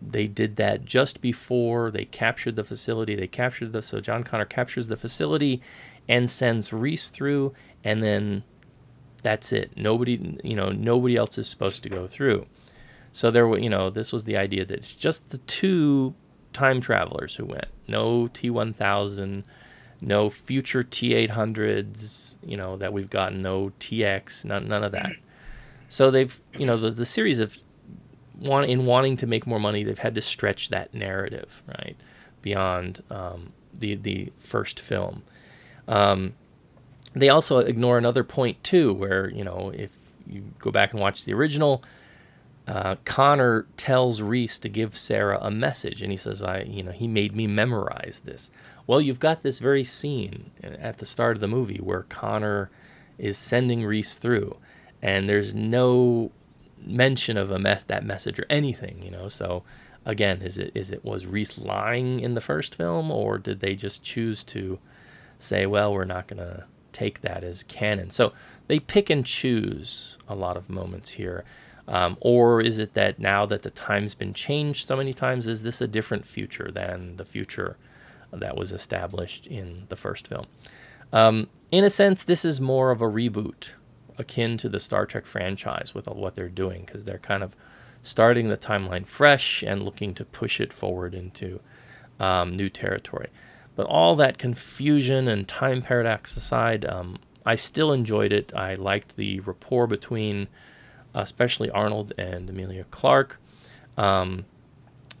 they 0.00 0.26
did 0.26 0.56
that 0.56 0.84
just 0.84 1.20
before 1.20 1.90
they 1.90 2.04
captured 2.04 2.56
the 2.56 2.64
facility. 2.64 3.14
They 3.14 3.26
captured 3.26 3.72
the 3.72 3.82
so 3.82 4.00
John 4.00 4.24
Connor 4.24 4.44
captures 4.44 4.88
the 4.88 4.96
facility 4.96 5.62
and 6.08 6.30
sends 6.30 6.72
Reese 6.72 7.08
through, 7.08 7.52
and 7.82 8.02
then 8.02 8.44
that's 9.22 9.52
it. 9.52 9.72
Nobody, 9.76 10.38
you 10.44 10.54
know, 10.54 10.70
nobody 10.70 11.16
else 11.16 11.38
is 11.38 11.48
supposed 11.48 11.82
to 11.82 11.88
go 11.88 12.06
through. 12.06 12.46
So 13.12 13.30
there, 13.30 13.46
were, 13.46 13.58
you 13.58 13.70
know, 13.70 13.90
this 13.90 14.12
was 14.12 14.24
the 14.24 14.36
idea 14.36 14.64
that 14.64 14.76
it's 14.76 14.92
just 14.92 15.30
the 15.30 15.38
two 15.38 16.14
time 16.52 16.80
travelers 16.80 17.36
who 17.36 17.46
went. 17.46 17.66
No 17.88 18.28
T1000, 18.28 19.44
no 20.00 20.30
future 20.30 20.82
T800s, 20.82 22.36
you 22.44 22.56
know, 22.56 22.76
that 22.76 22.92
we've 22.92 23.10
gotten. 23.10 23.42
No 23.42 23.72
TX, 23.80 24.44
none, 24.44 24.68
none 24.68 24.84
of 24.84 24.92
that. 24.92 25.12
So 25.88 26.10
they've, 26.10 26.38
you 26.58 26.66
know, 26.66 26.76
the, 26.76 26.90
the 26.90 27.06
series 27.06 27.40
of 27.40 27.58
want 28.38 28.70
in 28.70 28.84
wanting 28.84 29.16
to 29.18 29.26
make 29.26 29.46
more 29.46 29.60
money, 29.60 29.82
they've 29.82 29.98
had 29.98 30.14
to 30.14 30.20
stretch 30.20 30.68
that 30.70 30.94
narrative 30.94 31.62
right 31.66 31.96
beyond 32.42 33.02
um, 33.10 33.52
the 33.72 33.94
the 33.94 34.32
first 34.38 34.80
film. 34.80 35.22
Um, 35.88 36.34
they 37.14 37.28
also 37.28 37.58
ignore 37.58 37.98
another 37.98 38.24
point 38.24 38.62
too, 38.62 38.92
where 38.92 39.30
you 39.30 39.44
know 39.44 39.72
if 39.74 39.90
you 40.26 40.44
go 40.58 40.70
back 40.70 40.92
and 40.92 41.00
watch 41.00 41.24
the 41.24 41.32
original, 41.32 41.82
uh, 42.66 42.96
Connor 43.04 43.66
tells 43.76 44.20
Reese 44.20 44.58
to 44.58 44.68
give 44.68 44.96
Sarah 44.96 45.38
a 45.40 45.50
message, 45.50 46.02
and 46.02 46.10
he 46.10 46.16
says, 46.16 46.42
"I, 46.42 46.62
you 46.62 46.82
know, 46.82 46.92
he 46.92 47.08
made 47.08 47.34
me 47.34 47.46
memorize 47.46 48.22
this." 48.24 48.50
Well, 48.86 49.00
you've 49.00 49.20
got 49.20 49.42
this 49.42 49.58
very 49.58 49.84
scene 49.84 50.50
at 50.62 50.98
the 50.98 51.06
start 51.06 51.36
of 51.36 51.40
the 51.40 51.48
movie 51.48 51.80
where 51.80 52.02
Connor 52.02 52.70
is 53.18 53.38
sending 53.38 53.84
Reese 53.84 54.18
through, 54.18 54.56
and 55.00 55.28
there's 55.28 55.54
no 55.54 56.32
mention 56.84 57.36
of 57.36 57.50
a 57.50 57.58
mess 57.58 57.82
that 57.84 58.04
message 58.04 58.38
or 58.38 58.46
anything, 58.48 59.02
you 59.02 59.10
know. 59.10 59.28
So 59.28 59.62
again, 60.04 60.40
is 60.42 60.56
it 60.56 60.72
is 60.74 60.90
it 60.90 61.04
was 61.04 61.26
Reese 61.26 61.58
lying 61.58 62.20
in 62.20 62.34
the 62.34 62.40
first 62.40 62.74
film, 62.74 63.10
or 63.10 63.38
did 63.38 63.60
they 63.60 63.74
just 63.74 64.02
choose 64.02 64.44
to 64.44 64.78
say, 65.38 65.66
well, 65.66 65.92
we're 65.92 66.04
not 66.04 66.28
to 66.28 66.64
take 66.92 67.20
that 67.20 67.44
as 67.44 67.62
canon? 67.64 68.10
So 68.10 68.32
they 68.68 68.78
pick 68.78 69.10
and 69.10 69.26
choose 69.26 70.16
a 70.28 70.34
lot 70.34 70.56
of 70.56 70.70
moments 70.70 71.10
here. 71.10 71.44
Um, 71.88 72.16
or 72.20 72.60
is 72.60 72.78
it 72.78 72.94
that 72.94 73.20
now 73.20 73.46
that 73.46 73.62
the 73.62 73.70
time's 73.70 74.16
been 74.16 74.34
changed 74.34 74.88
so 74.88 74.96
many 74.96 75.14
times, 75.14 75.46
is 75.46 75.62
this 75.62 75.80
a 75.80 75.86
different 75.86 76.26
future 76.26 76.70
than 76.72 77.16
the 77.16 77.24
future 77.24 77.76
that 78.32 78.56
was 78.56 78.72
established 78.72 79.46
in 79.46 79.84
the 79.88 79.94
first 79.94 80.26
film? 80.26 80.46
Um, 81.12 81.48
in 81.70 81.84
a 81.84 81.90
sense, 81.90 82.24
this 82.24 82.44
is 82.44 82.60
more 82.60 82.90
of 82.90 83.00
a 83.00 83.06
reboot 83.06 83.70
akin 84.18 84.56
to 84.58 84.68
the 84.68 84.80
Star 84.80 85.06
Trek 85.06 85.26
franchise 85.26 85.94
with 85.94 86.08
what 86.08 86.34
they're 86.34 86.48
doing 86.48 86.84
because 86.84 87.04
they're 87.04 87.18
kind 87.18 87.42
of 87.42 87.56
starting 88.02 88.48
the 88.48 88.56
timeline 88.56 89.06
fresh 89.06 89.62
and 89.62 89.82
looking 89.82 90.14
to 90.14 90.24
push 90.24 90.60
it 90.60 90.72
forward 90.72 91.14
into 91.14 91.60
um, 92.20 92.56
new 92.56 92.68
territory. 92.68 93.28
But 93.74 93.86
all 93.86 94.16
that 94.16 94.38
confusion 94.38 95.28
and 95.28 95.46
time 95.46 95.82
paradox 95.82 96.36
aside, 96.36 96.84
um, 96.84 97.18
I 97.44 97.56
still 97.56 97.92
enjoyed 97.92 98.32
it. 98.32 98.52
I 98.54 98.74
liked 98.74 99.16
the 99.16 99.40
rapport 99.40 99.86
between, 99.86 100.48
especially 101.14 101.70
Arnold 101.70 102.12
and 102.16 102.48
Emilia 102.48 102.84
Clarke. 102.90 103.38
Um, 103.98 104.46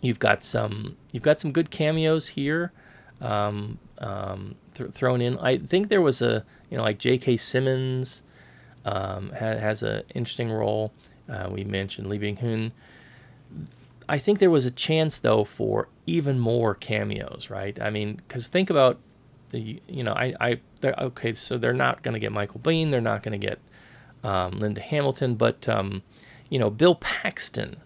you've 0.00 0.18
got 0.18 0.42
some 0.42 0.96
you've 1.12 1.22
got 1.22 1.38
some 1.38 1.52
good 1.52 1.70
cameos 1.70 2.28
here 2.28 2.72
um, 3.20 3.78
um, 3.98 4.56
th- 4.74 4.90
thrown 4.90 5.20
in. 5.20 5.38
I 5.38 5.58
think 5.58 5.88
there 5.88 6.02
was 6.02 6.22
a 6.22 6.44
you 6.70 6.76
know 6.76 6.82
like 6.82 6.98
J.K. 6.98 7.36
Simmons 7.36 8.22
um, 8.86 9.30
ha- 9.30 9.58
has 9.58 9.82
an 9.82 10.04
interesting 10.14 10.50
role. 10.50 10.94
Uh, 11.28 11.48
we 11.50 11.64
mentioned 11.64 12.06
Lee 12.06 12.18
Byung 12.18 12.38
Hun. 12.38 12.72
I 14.08 14.18
think 14.18 14.38
there 14.38 14.50
was 14.50 14.64
a 14.64 14.70
chance 14.70 15.18
though 15.18 15.44
for 15.44 15.88
even 16.06 16.38
more 16.38 16.74
cameos, 16.74 17.50
right? 17.50 17.78
I 17.82 17.90
mean, 17.90 18.14
because 18.16 18.48
think 18.48 18.70
about 18.70 19.00
the 19.50 19.82
you 19.88 20.04
know 20.04 20.12
I 20.12 20.34
I 20.40 20.60
okay, 20.84 21.32
so 21.34 21.58
they're 21.58 21.72
not 21.72 22.02
going 22.02 22.14
to 22.14 22.20
get 22.20 22.32
Michael 22.32 22.60
Biehn, 22.60 22.90
they're 22.90 23.00
not 23.00 23.22
going 23.24 23.38
to 23.38 23.44
get 23.46 23.58
um, 24.22 24.52
Linda 24.52 24.80
Hamilton, 24.80 25.34
but 25.34 25.68
um, 25.68 26.02
you 26.48 26.58
know 26.60 26.70
Bill 26.70 26.94
Paxton, 26.94 27.76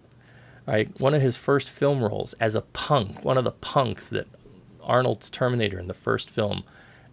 right? 0.66 0.98
One 1.00 1.14
of 1.14 1.22
his 1.22 1.38
first 1.38 1.70
film 1.70 2.04
roles 2.04 2.34
as 2.34 2.54
a 2.54 2.62
punk, 2.62 3.24
one 3.24 3.38
of 3.38 3.44
the 3.44 3.52
punks 3.52 4.06
that 4.10 4.28
Arnold's 4.82 5.30
Terminator 5.30 5.78
in 5.78 5.88
the 5.88 5.94
first 5.94 6.28
film 6.28 6.64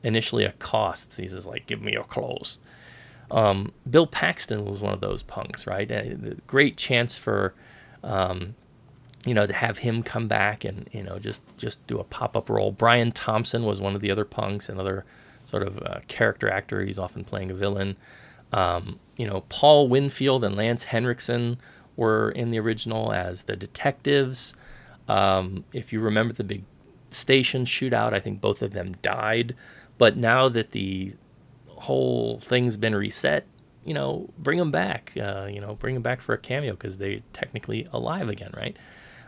initially 0.04 0.44
accosts. 0.44 1.16
He 1.16 1.28
says 1.30 1.48
like, 1.48 1.66
"Give 1.66 1.82
me 1.82 1.94
your 1.94 2.04
clothes." 2.04 2.60
Um, 3.30 3.74
Bill 3.90 4.08
Paxton 4.08 4.66
was 4.66 4.82
one 4.82 4.94
of 4.94 5.02
those 5.02 5.24
punks, 5.24 5.68
right? 5.68 5.90
A 5.92 6.38
great 6.48 6.78
chance 6.78 7.18
for, 7.18 7.54
um, 8.04 8.56
you 9.26 9.34
know, 9.34 9.46
to 9.46 9.54
have 9.54 9.80
him 9.80 10.04
come 10.04 10.28
back 10.28 10.64
and 10.64 10.88
you 10.92 11.04
know 11.04 11.20
just 11.20 11.42
just 11.58 11.86
do 11.88 12.00
a 12.00 12.04
pop 12.04 12.38
up 12.38 12.50
role. 12.50 12.72
Brian 12.72 13.12
Thompson 13.12 13.64
was 13.64 13.82
one 13.82 13.96
of 13.96 14.02
the 14.02 14.12
other 14.12 14.26
punks, 14.26 14.70
another 14.70 15.06
sort 15.46 15.64
of 15.64 15.82
uh, 15.84 16.00
character 16.08 16.50
actor. 16.50 16.84
He's 16.84 17.00
often 17.00 17.24
playing 17.24 17.52
a 17.52 17.54
villain. 17.54 17.98
Um, 18.54 19.00
you 19.18 19.28
know, 19.28 19.44
Paul 19.50 19.90
Winfield 19.90 20.44
and 20.44 20.56
Lance 20.56 20.86
Henriksen 20.86 21.58
were 21.96 22.30
in 22.32 22.52
the 22.52 22.60
original 22.60 23.12
as 23.12 23.44
the 23.44 23.56
detectives. 23.56 24.54
Um, 25.08 25.66
if 25.74 25.92
you 25.92 26.00
remember 26.00 26.34
the 26.34 26.44
big 26.44 26.64
station 27.10 27.66
shootout, 27.66 28.14
I 28.14 28.20
think 28.20 28.40
both 28.40 28.62
of 28.62 28.72
them 28.72 28.94
died. 29.02 29.56
But 29.98 30.16
now 30.16 30.48
that 30.50 30.72
the 30.72 31.14
whole 31.78 32.40
thing's 32.40 32.78
been 32.78 32.96
reset, 32.96 33.46
you 33.86 33.94
know, 33.94 34.30
bring 34.38 34.58
them 34.58 34.72
back. 34.72 35.14
Uh, 35.16 35.48
you 35.50 35.62
know, 35.62 35.76
bring 35.76 35.94
them 35.94 36.04
back 36.04 36.22
for 36.22 36.34
a 36.34 36.38
cameo 36.38 36.74
because 36.74 36.98
they're 36.98 37.22
technically 37.34 37.88
alive 37.92 38.30
again, 38.30 38.52
right? 38.56 38.76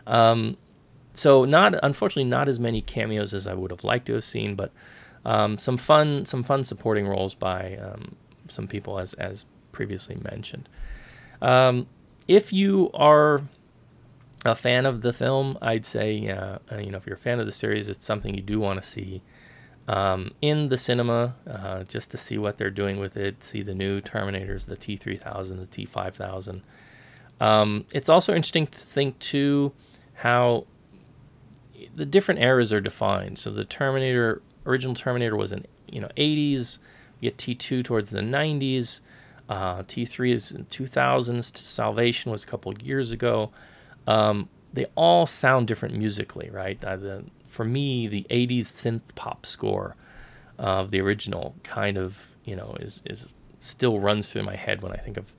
Um, 0.06 0.56
so 1.12 1.44
not 1.44 1.74
unfortunately 1.82 2.28
not 2.28 2.48
as 2.48 2.60
many 2.60 2.80
cameos 2.80 3.34
as 3.34 3.46
I 3.46 3.54
would 3.54 3.70
have 3.70 3.84
liked 3.84 4.06
to 4.06 4.14
have 4.14 4.24
seen, 4.24 4.54
but 4.54 4.72
um, 5.24 5.58
some 5.58 5.76
fun 5.76 6.24
some 6.24 6.42
fun 6.42 6.64
supporting 6.64 7.06
roles 7.06 7.34
by 7.34 7.76
um, 7.76 8.16
some 8.48 8.66
people 8.66 8.98
as 8.98 9.14
as 9.14 9.44
previously 9.72 10.16
mentioned. 10.16 10.68
Um, 11.42 11.86
if 12.28 12.52
you 12.52 12.90
are 12.94 13.42
a 14.44 14.54
fan 14.54 14.86
of 14.86 15.02
the 15.02 15.12
film, 15.12 15.58
I'd 15.60 15.84
say 15.84 16.28
uh, 16.28 16.58
you 16.78 16.90
know 16.90 16.98
if 16.98 17.06
you're 17.06 17.16
a 17.16 17.18
fan 17.18 17.40
of 17.40 17.46
the 17.46 17.52
series, 17.52 17.88
it's 17.88 18.04
something 18.04 18.34
you 18.34 18.42
do 18.42 18.60
want 18.60 18.80
to 18.80 18.88
see 18.88 19.22
um, 19.90 20.30
in 20.40 20.68
the 20.68 20.76
cinema 20.76 21.34
uh, 21.48 21.82
just 21.82 22.12
to 22.12 22.16
see 22.16 22.38
what 22.38 22.58
they're 22.58 22.70
doing 22.70 23.00
with 23.00 23.16
it, 23.16 23.42
see 23.42 23.60
the 23.60 23.74
new 23.74 24.00
Terminators, 24.00 24.66
the 24.66 24.76
T3000, 24.76 25.68
the 25.68 25.84
T5000. 25.84 26.62
Um, 27.40 27.86
it's 27.92 28.08
also 28.08 28.32
interesting 28.32 28.68
to 28.68 28.78
think 28.78 29.18
too 29.18 29.72
how 30.14 30.66
the 31.92 32.06
different 32.06 32.40
eras 32.40 32.72
are 32.72 32.80
defined. 32.80 33.40
So 33.40 33.50
the 33.50 33.64
Terminator, 33.64 34.42
original 34.64 34.94
Terminator 34.94 35.36
was 35.36 35.50
in 35.50 35.66
you 35.90 36.00
know 36.00 36.10
80s. 36.16 36.78
You 37.18 37.30
get 37.30 37.36
T2 37.36 37.82
towards 37.82 38.10
the 38.10 38.20
90s. 38.20 39.00
Uh, 39.48 39.82
T3 39.82 40.32
is 40.32 40.52
in 40.52 40.66
2000s. 40.66 41.56
Salvation 41.56 42.30
was 42.30 42.44
a 42.44 42.46
couple 42.46 42.72
years 42.80 43.10
ago. 43.10 43.50
Um, 44.06 44.48
they 44.72 44.86
all 44.94 45.26
sound 45.26 45.66
different 45.66 45.96
musically, 45.96 46.48
right? 46.48 46.82
Uh, 46.84 46.96
the 46.96 47.24
for 47.50 47.64
me, 47.64 48.06
the 48.06 48.26
80s 48.30 48.60
synth 48.60 49.14
pop 49.14 49.44
score 49.44 49.96
of 50.56 50.90
the 50.90 51.00
original 51.00 51.56
kind 51.64 51.98
of, 51.98 52.34
you 52.44 52.54
know, 52.54 52.76
is, 52.80 53.02
is 53.04 53.34
still 53.58 53.98
runs 53.98 54.32
through 54.32 54.44
my 54.44 54.56
head 54.56 54.82
when 54.82 54.92
I 54.92 54.96
think 54.96 55.16
of 55.16 55.34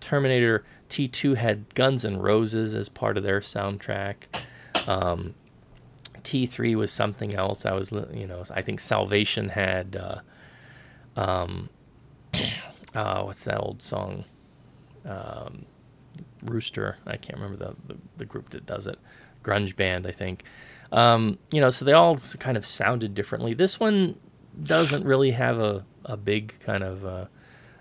Terminator 0.00 0.64
T2 0.88 1.34
had 1.34 1.74
Guns 1.74 2.04
N' 2.04 2.18
Roses 2.18 2.72
as 2.72 2.88
part 2.88 3.16
of 3.16 3.24
their 3.24 3.40
soundtrack. 3.40 4.16
Um, 4.86 5.34
T3 6.22 6.76
was 6.76 6.92
something 6.92 7.34
else. 7.34 7.66
I 7.66 7.72
was, 7.72 7.90
you 8.12 8.26
know, 8.26 8.44
I 8.50 8.62
think 8.62 8.78
Salvation 8.78 9.48
had, 9.50 9.96
uh, 9.96 11.20
um, 11.20 11.68
uh, 12.94 13.22
what's 13.22 13.44
that 13.44 13.58
old 13.58 13.82
song? 13.82 14.24
Um, 15.04 15.66
Rooster. 16.44 16.98
I 17.06 17.16
can't 17.16 17.38
remember 17.40 17.56
the, 17.56 17.94
the, 17.94 18.00
the 18.18 18.24
group 18.24 18.50
that 18.50 18.66
does 18.66 18.86
it. 18.86 18.98
Grunge 19.42 19.74
band, 19.76 20.06
I 20.06 20.12
think. 20.12 20.44
Um, 20.92 21.38
you 21.50 21.60
know, 21.60 21.70
so 21.70 21.84
they 21.84 21.92
all 21.92 22.16
kind 22.38 22.56
of 22.56 22.64
sounded 22.64 23.14
differently. 23.14 23.54
This 23.54 23.80
one 23.80 24.18
doesn't 24.62 25.04
really 25.04 25.32
have 25.32 25.58
a, 25.58 25.84
a 26.04 26.16
big 26.16 26.58
kind 26.60 26.82
of 26.82 27.04
uh, 27.04 27.26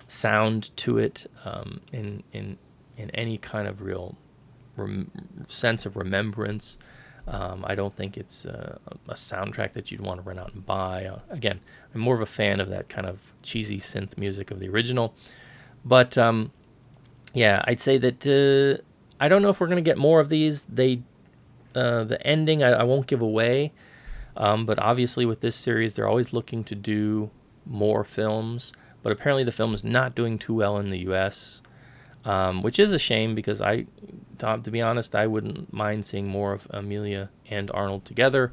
sound 0.08 0.76
to 0.78 0.98
it 0.98 1.30
um, 1.46 1.82
in 1.92 2.24
in 2.34 2.58
in 2.98 3.10
any 3.12 3.38
kind 3.38 3.68
of 3.68 3.82
real 3.82 4.18
rem- 4.76 5.12
sense 5.48 5.86
of 5.86 5.96
remembrance. 5.96 6.78
Um, 7.28 7.66
I 7.68 7.74
don't 7.74 7.96
think 7.96 8.18
it's 8.18 8.46
uh, 8.46 8.78
a 9.08 9.14
soundtrack 9.16 9.74
that 9.74 9.92
you'd 9.92 10.02
want 10.02 10.20
to 10.20 10.28
run 10.28 10.38
out 10.38 10.54
and 10.54 10.64
buy. 10.66 11.06
Uh, 11.06 11.20
again, 11.30 11.60
I'm 11.94 12.02
more 12.02 12.14
of 12.14 12.22
a 12.22 12.28
fan 12.28 12.60
of 12.60 12.70
that 12.70 12.88
kind 12.88 13.08
of 13.08 13.34
cheesy 13.42 13.80
synth 13.80 14.18
music 14.18 14.52
of 14.52 14.60
the 14.60 14.70
original. 14.70 15.16
But 15.84 16.18
um, 16.20 16.52
yeah, 17.34 17.64
I'd 17.66 17.80
say 17.80 17.98
that 17.98 18.28
uh, 18.28 18.84
I 19.20 19.28
don't 19.28 19.42
know 19.42 19.50
if 19.50 19.60
we're 19.60 19.68
going 19.68 19.84
to 19.84 19.90
get 19.90 19.98
more 19.98 20.20
of 20.20 20.30
these. 20.30 20.64
They 20.64 21.02
uh, 21.76 22.04
the 22.04 22.26
ending 22.26 22.64
I, 22.64 22.72
I 22.72 22.84
won't 22.84 23.08
give 23.08 23.22
away, 23.22 23.74
um, 24.38 24.66
but 24.66 24.80
obviously 24.80 25.26
with 25.26 25.42
this 25.42 25.56
series 25.56 25.96
they're 25.96 26.08
always 26.08 26.34
looking 26.34 26.64
to 26.66 26.76
do 26.76 27.30
more 27.66 28.04
films. 28.04 28.74
But 29.04 29.12
apparently 29.12 29.44
the 29.44 29.52
film 29.52 29.74
is 29.76 29.84
not 29.84 30.16
doing 30.16 30.40
too 30.40 30.56
well 30.56 30.80
in 30.80 30.90
the 30.90 31.00
U.S 31.00 31.62
um, 32.26 32.64
which 32.64 32.80
is 32.80 32.92
a 32.92 33.00
shame 33.00 33.36
because 33.36 33.62
I, 33.62 33.86
to, 34.40 34.72
be 34.72 34.82
honest, 34.82 35.16
I 35.16 35.28
wouldn't 35.28 35.72
mind 35.72 36.06
seeing 36.06 36.28
more 36.28 36.54
of 36.54 36.68
Emilia 36.72 37.30
and 37.50 37.70
Arnold 37.72 38.04
together 38.04 38.52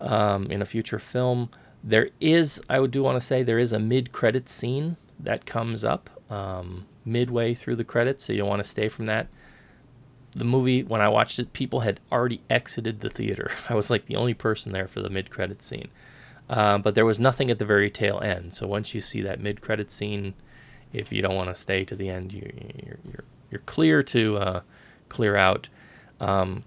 um, 0.00 0.50
in 0.50 0.60
a 0.60 0.66
future 0.66 0.98
film. 0.98 1.50
There 1.82 2.10
is, 2.20 2.60
I 2.68 2.78
would 2.78 2.90
do 2.90 3.02
want 3.02 3.16
to 3.16 3.26
say, 3.26 3.42
there 3.42 3.58
is 3.58 3.72
a 3.72 3.78
mid-credit 3.78 4.48
scene 4.48 4.98
that 5.18 5.46
comes 5.46 5.82
up 5.82 6.10
um, 6.30 6.86
midway 7.04 7.54
through 7.54 7.76
the 7.76 7.84
credits, 7.84 8.24
so 8.24 8.34
you'll 8.34 8.48
want 8.48 8.62
to 8.62 8.68
stay 8.68 8.88
from 8.88 9.06
that. 9.06 9.28
The 10.32 10.44
movie, 10.44 10.82
when 10.82 11.00
I 11.00 11.08
watched 11.08 11.38
it, 11.38 11.52
people 11.52 11.80
had 11.80 12.00
already 12.12 12.40
exited 12.48 13.00
the 13.00 13.10
theater. 13.10 13.50
I 13.68 13.74
was 13.74 13.90
like 13.90 14.06
the 14.06 14.16
only 14.16 14.34
person 14.34 14.72
there 14.72 14.88
for 14.88 15.00
the 15.00 15.10
mid-credit 15.10 15.62
scene, 15.62 15.88
uh, 16.48 16.78
but 16.78 16.94
there 16.94 17.06
was 17.06 17.18
nothing 17.18 17.50
at 17.50 17.58
the 17.58 17.64
very 17.64 17.90
tail 17.90 18.20
end. 18.20 18.54
So 18.54 18.66
once 18.66 18.94
you 18.94 19.00
see 19.00 19.22
that 19.22 19.40
mid-credit 19.40 19.90
scene 19.90 20.34
if 20.92 21.12
you 21.12 21.22
don't 21.22 21.34
want 21.34 21.54
to 21.54 21.60
stay 21.60 21.84
to 21.84 21.94
the 21.94 22.08
end, 22.08 22.32
you, 22.32 22.50
you're, 22.84 22.98
you're, 23.04 23.24
you're 23.50 23.60
clear 23.60 24.02
to 24.02 24.36
uh, 24.38 24.60
clear 25.08 25.36
out. 25.36 25.68
Um, 26.20 26.64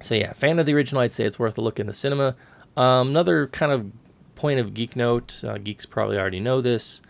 so 0.00 0.14
yeah, 0.14 0.32
fan 0.32 0.58
of 0.58 0.66
the 0.66 0.74
original, 0.74 1.02
I'd 1.02 1.12
say 1.12 1.24
it's 1.24 1.38
worth 1.38 1.58
a 1.58 1.60
look 1.60 1.78
in 1.78 1.86
the 1.86 1.92
cinema. 1.92 2.36
Um, 2.76 3.08
another 3.08 3.46
kind 3.48 3.72
of 3.72 3.90
point 4.34 4.60
of 4.60 4.74
geek 4.74 4.96
note, 4.96 5.42
uh, 5.44 5.58
geeks 5.58 5.86
probably 5.86 6.18
already 6.18 6.40
know 6.40 6.60
this. 6.60 7.02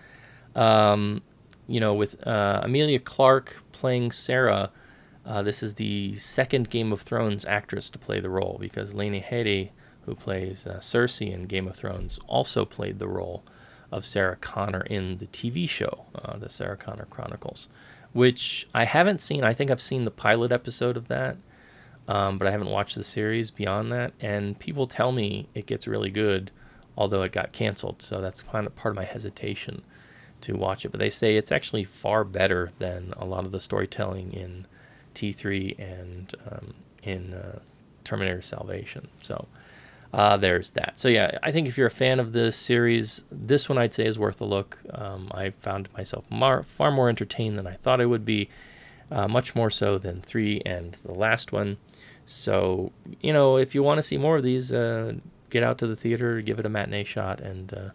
Um, 0.54 1.22
you 1.66 1.80
know, 1.80 1.94
with 1.94 2.24
uh, 2.26 2.60
Emilia 2.64 2.98
Clarke 2.98 3.62
playing 3.72 4.12
Sarah, 4.12 4.70
uh, 5.26 5.42
this 5.42 5.62
is 5.62 5.74
the 5.74 6.14
second 6.14 6.70
Game 6.70 6.92
of 6.92 7.00
Thrones 7.00 7.44
actress 7.44 7.88
to 7.90 7.98
play 7.98 8.20
the 8.20 8.30
role 8.30 8.58
because 8.60 8.94
Lena 8.94 9.20
Headey, 9.20 9.70
who 10.02 10.14
plays 10.14 10.66
uh, 10.66 10.78
Cersei 10.80 11.32
in 11.32 11.46
Game 11.46 11.66
of 11.66 11.76
Thrones, 11.76 12.18
also 12.26 12.64
played 12.64 12.98
the 12.98 13.08
role 13.08 13.42
of 13.90 14.04
Sarah 14.04 14.36
Connor 14.36 14.82
in 14.82 15.18
the 15.18 15.26
TV 15.26 15.68
show, 15.68 16.06
uh, 16.14 16.36
the 16.36 16.50
Sarah 16.50 16.76
Connor 16.76 17.06
Chronicles, 17.06 17.68
which 18.12 18.68
I 18.74 18.84
haven't 18.84 19.22
seen. 19.22 19.44
I 19.44 19.54
think 19.54 19.70
I've 19.70 19.80
seen 19.80 20.04
the 20.04 20.10
pilot 20.10 20.52
episode 20.52 20.96
of 20.96 21.08
that, 21.08 21.36
um, 22.06 22.36
but 22.36 22.46
I 22.46 22.50
haven't 22.50 22.70
watched 22.70 22.96
the 22.96 23.04
series 23.04 23.50
beyond 23.50 23.92
that. 23.92 24.12
And 24.20 24.58
people 24.58 24.86
tell 24.86 25.12
me 25.12 25.48
it 25.54 25.66
gets 25.66 25.86
really 25.86 26.10
good, 26.10 26.50
although 26.98 27.22
it 27.22 27.32
got 27.32 27.52
canceled. 27.52 28.02
So 28.02 28.20
that's 28.20 28.42
kind 28.42 28.66
of 28.66 28.76
part 28.76 28.92
of 28.92 28.96
my 28.96 29.04
hesitation 29.04 29.82
to 30.42 30.54
watch 30.54 30.84
it. 30.84 30.90
But 30.90 31.00
they 31.00 31.10
say 31.10 31.36
it's 31.36 31.52
actually 31.52 31.84
far 31.84 32.24
better 32.24 32.72
than 32.78 33.14
a 33.16 33.24
lot 33.24 33.46
of 33.46 33.52
the 33.52 33.60
storytelling 33.60 34.32
in 34.34 34.66
T3 35.14 35.78
and 35.78 36.34
um, 36.50 36.74
in 37.02 37.34
uh, 37.34 37.60
Terminator 38.04 38.42
Salvation. 38.42 39.08
So 39.22 39.48
uh, 40.12 40.36
there's 40.36 40.70
that. 40.72 40.98
So 40.98 41.08
yeah, 41.08 41.38
I 41.42 41.50
think 41.50 41.66
if 41.66 41.76
you're 41.76 41.88
a 41.88 41.90
fan 41.90 42.20
of 42.20 42.32
this 42.32 42.56
series, 42.56 43.22
this 43.32 43.68
one 43.68 43.78
I'd 43.78 43.92
say 43.92 44.06
is 44.06 44.18
worth 44.18 44.40
a 44.40 44.44
look. 44.44 44.78
Um, 44.92 45.30
I 45.34 45.50
found 45.50 45.88
myself 45.92 46.24
mar- 46.30 46.62
far 46.62 46.90
more 46.90 47.08
entertained 47.08 47.58
than 47.58 47.66
I 47.66 47.74
thought 47.74 48.00
I 48.00 48.06
would 48.06 48.24
be, 48.24 48.48
uh, 49.10 49.26
much 49.28 49.54
more 49.54 49.70
so 49.70 49.98
than 49.98 50.20
three 50.20 50.60
and 50.64 50.96
the 51.04 51.12
last 51.12 51.52
one. 51.52 51.78
So 52.26 52.92
you 53.20 53.32
know, 53.32 53.56
if 53.56 53.74
you 53.74 53.82
want 53.82 53.98
to 53.98 54.02
see 54.02 54.16
more 54.16 54.36
of 54.36 54.42
these, 54.42 54.72
uh, 54.72 55.14
get 55.50 55.62
out 55.62 55.78
to 55.78 55.86
the 55.86 55.96
theater, 55.96 56.40
give 56.40 56.58
it 56.58 56.66
a 56.66 56.68
matinee 56.68 57.04
shot, 57.04 57.40
and 57.40 57.72
uh, 57.74 57.90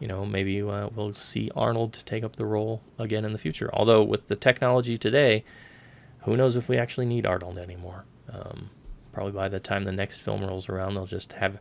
you 0.00 0.08
know 0.08 0.24
maybe 0.24 0.62
uh, 0.62 0.88
we'll 0.94 1.12
see 1.14 1.50
Arnold 1.54 2.02
take 2.06 2.24
up 2.24 2.36
the 2.36 2.46
role 2.46 2.82
again 2.98 3.24
in 3.24 3.32
the 3.32 3.38
future. 3.38 3.68
Although 3.72 4.02
with 4.02 4.28
the 4.28 4.36
technology 4.36 4.96
today, 4.96 5.44
who 6.28 6.36
knows 6.36 6.56
if 6.56 6.68
we 6.68 6.78
actually 6.78 7.06
need 7.06 7.26
Arnold 7.26 7.58
anymore? 7.58 8.04
Um, 8.32 8.70
probably 9.12 9.32
by 9.32 9.48
the 9.48 9.60
time 9.60 9.84
the 9.84 9.92
next 9.92 10.20
film 10.20 10.44
rolls 10.44 10.68
around, 10.68 10.94
they'll 10.94 11.06
just 11.06 11.32
have 11.34 11.58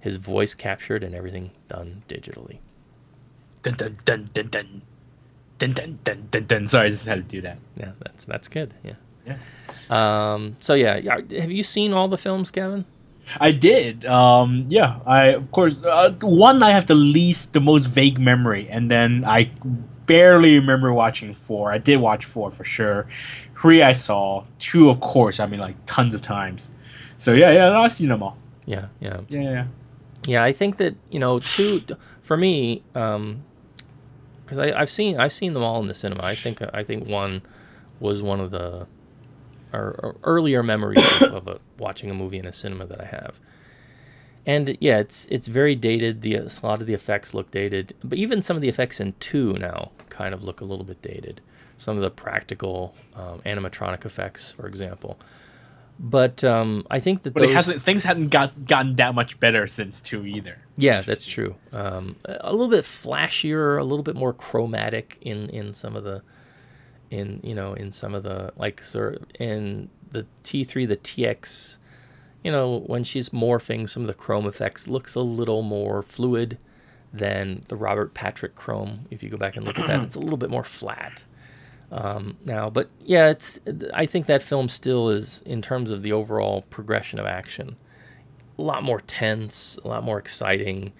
his 0.00 0.16
voice 0.16 0.54
captured 0.54 1.02
and 1.02 1.14
everything 1.14 1.50
done 1.68 2.02
digitally. 2.08 2.58
Dun 3.62 3.74
dun 3.74 3.96
dun 4.04 4.24
dun 4.32 4.48
dun. 4.48 4.82
Dun 5.58 5.72
dun 5.72 5.98
dun 6.04 6.28
dun 6.30 6.44
dun. 6.46 6.66
Sorry, 6.66 6.86
I 6.86 6.90
just 6.90 7.06
had 7.06 7.16
to 7.16 7.22
do 7.22 7.40
that. 7.42 7.58
Yeah, 7.76 7.92
that's 8.00 8.24
that's 8.24 8.48
good. 8.48 8.74
Yeah. 8.82 8.94
Yeah. 9.26 9.38
Um. 9.90 10.56
So 10.60 10.74
yeah. 10.74 11.00
Have 11.00 11.52
you 11.52 11.62
seen 11.62 11.92
all 11.92 12.08
the 12.08 12.18
films, 12.18 12.50
Kevin? 12.50 12.84
I 13.38 13.52
did. 13.52 14.04
Um, 14.04 14.66
yeah, 14.68 14.98
I 15.06 15.26
of 15.26 15.50
course 15.52 15.76
uh, 15.84 16.12
one 16.20 16.62
I 16.62 16.70
have 16.70 16.86
the 16.86 16.94
least, 16.94 17.52
the 17.52 17.60
most 17.60 17.86
vague 17.86 18.18
memory, 18.18 18.68
and 18.68 18.90
then 18.90 19.24
I 19.24 19.50
barely 20.12 20.58
remember 20.58 20.92
watching 20.92 21.32
four. 21.32 21.72
I 21.72 21.78
did 21.78 21.96
watch 21.98 22.26
four 22.26 22.50
for 22.50 22.64
sure. 22.64 23.06
Three 23.58 23.82
I 23.82 23.92
saw. 23.92 24.44
Two, 24.58 24.90
of 24.90 25.00
course. 25.00 25.40
I 25.40 25.46
mean, 25.46 25.58
like 25.60 25.76
tons 25.86 26.14
of 26.14 26.20
times. 26.20 26.68
So 27.18 27.32
yeah, 27.32 27.50
yeah, 27.52 27.80
I've 27.80 27.92
seen 27.92 28.08
them 28.08 28.22
all. 28.22 28.36
Yeah, 28.66 28.88
yeah, 29.00 29.20
Yeah, 29.28 29.40
yeah. 29.40 29.66
yeah. 30.26 30.44
I 30.44 30.52
think 30.52 30.76
that 30.76 30.96
you 31.10 31.18
know, 31.18 31.38
two 31.38 31.80
for 32.20 32.36
me, 32.36 32.82
um, 32.94 33.42
because 34.44 34.58
I've 34.58 34.90
seen 34.90 35.18
I've 35.18 35.32
seen 35.32 35.54
them 35.54 35.62
all 35.62 35.80
in 35.80 35.86
the 35.86 35.94
cinema. 35.94 36.22
I 36.24 36.34
think 36.34 36.60
I 36.74 36.84
think 36.84 37.08
one 37.08 37.40
was 37.98 38.20
one 38.20 38.40
of 38.40 38.50
the 38.50 38.86
or, 39.72 39.94
or 40.02 40.16
earlier 40.24 40.62
memories 40.62 41.22
of, 41.22 41.32
of 41.32 41.48
a, 41.48 41.58
watching 41.78 42.10
a 42.10 42.14
movie 42.14 42.38
in 42.38 42.44
a 42.44 42.52
cinema 42.52 42.84
that 42.86 43.00
I 43.00 43.06
have. 43.06 43.40
And 44.44 44.76
yeah, 44.80 44.98
it's 44.98 45.26
it's 45.30 45.46
very 45.46 45.74
dated. 45.76 46.22
The 46.22 46.34
a 46.36 46.48
lot 46.62 46.80
of 46.80 46.86
the 46.86 46.94
effects 46.94 47.32
look 47.32 47.50
dated, 47.50 47.94
but 48.02 48.18
even 48.18 48.42
some 48.42 48.56
of 48.56 48.62
the 48.62 48.68
effects 48.68 49.00
in 49.00 49.14
two 49.20 49.52
now 49.54 49.92
kind 50.08 50.34
of 50.34 50.42
look 50.42 50.60
a 50.60 50.64
little 50.64 50.84
bit 50.84 51.00
dated. 51.00 51.40
Some 51.78 51.96
of 51.96 52.02
the 52.02 52.10
practical 52.10 52.94
um, 53.16 53.40
animatronic 53.44 54.04
effects, 54.04 54.52
for 54.52 54.66
example. 54.66 55.18
But 55.98 56.42
um, 56.42 56.86
I 56.90 56.98
think 56.98 57.22
that 57.22 57.34
But 57.34 57.42
those, 57.42 57.50
it 57.50 57.54
hasn't. 57.54 57.82
Things 57.82 58.02
hadn't 58.02 58.28
got 58.30 58.66
gotten 58.66 58.96
that 58.96 59.14
much 59.14 59.38
better 59.38 59.66
since 59.68 60.00
two 60.00 60.26
either. 60.26 60.58
yeah, 60.76 61.02
that's 61.02 61.24
true. 61.24 61.54
Um, 61.72 62.16
a 62.24 62.50
little 62.50 62.68
bit 62.68 62.84
flashier, 62.84 63.78
a 63.78 63.84
little 63.84 64.02
bit 64.02 64.16
more 64.16 64.32
chromatic 64.32 65.18
in 65.20 65.48
in 65.50 65.74
some 65.74 65.94
of 65.94 66.02
the 66.02 66.22
in 67.10 67.40
you 67.44 67.54
know 67.54 67.74
in 67.74 67.92
some 67.92 68.14
of 68.14 68.24
the 68.24 68.52
like 68.56 68.82
sort 68.82 69.22
in 69.38 69.88
the 70.10 70.26
T3, 70.42 70.88
the 70.88 70.96
TX. 70.96 71.78
You 72.42 72.50
know, 72.50 72.80
when 72.86 73.04
she's 73.04 73.30
morphing, 73.30 73.88
some 73.88 74.02
of 74.02 74.06
the 74.08 74.14
chrome 74.14 74.46
effects 74.46 74.88
looks 74.88 75.14
a 75.14 75.20
little 75.20 75.62
more 75.62 76.02
fluid 76.02 76.58
than 77.12 77.62
the 77.68 77.76
Robert 77.76 78.14
Patrick 78.14 78.54
chrome. 78.54 79.06
If 79.10 79.22
you 79.22 79.28
go 79.28 79.36
back 79.36 79.56
and 79.56 79.64
look 79.64 79.78
at 79.78 79.86
that, 79.86 80.02
it's 80.04 80.16
a 80.16 80.20
little 80.20 80.38
bit 80.38 80.50
more 80.50 80.64
flat 80.64 81.24
um, 81.92 82.36
now. 82.44 82.70
But 82.70 82.88
yeah, 83.04 83.28
it's. 83.28 83.60
I 83.94 84.06
think 84.06 84.26
that 84.26 84.42
film 84.42 84.68
still 84.68 85.10
is, 85.10 85.42
in 85.42 85.62
terms 85.62 85.90
of 85.90 86.02
the 86.02 86.12
overall 86.12 86.62
progression 86.62 87.20
of 87.20 87.26
action, 87.26 87.76
a 88.58 88.62
lot 88.62 88.82
more 88.82 89.00
tense, 89.00 89.78
a 89.84 89.88
lot 89.88 90.02
more 90.02 90.18
exciting. 90.18 90.92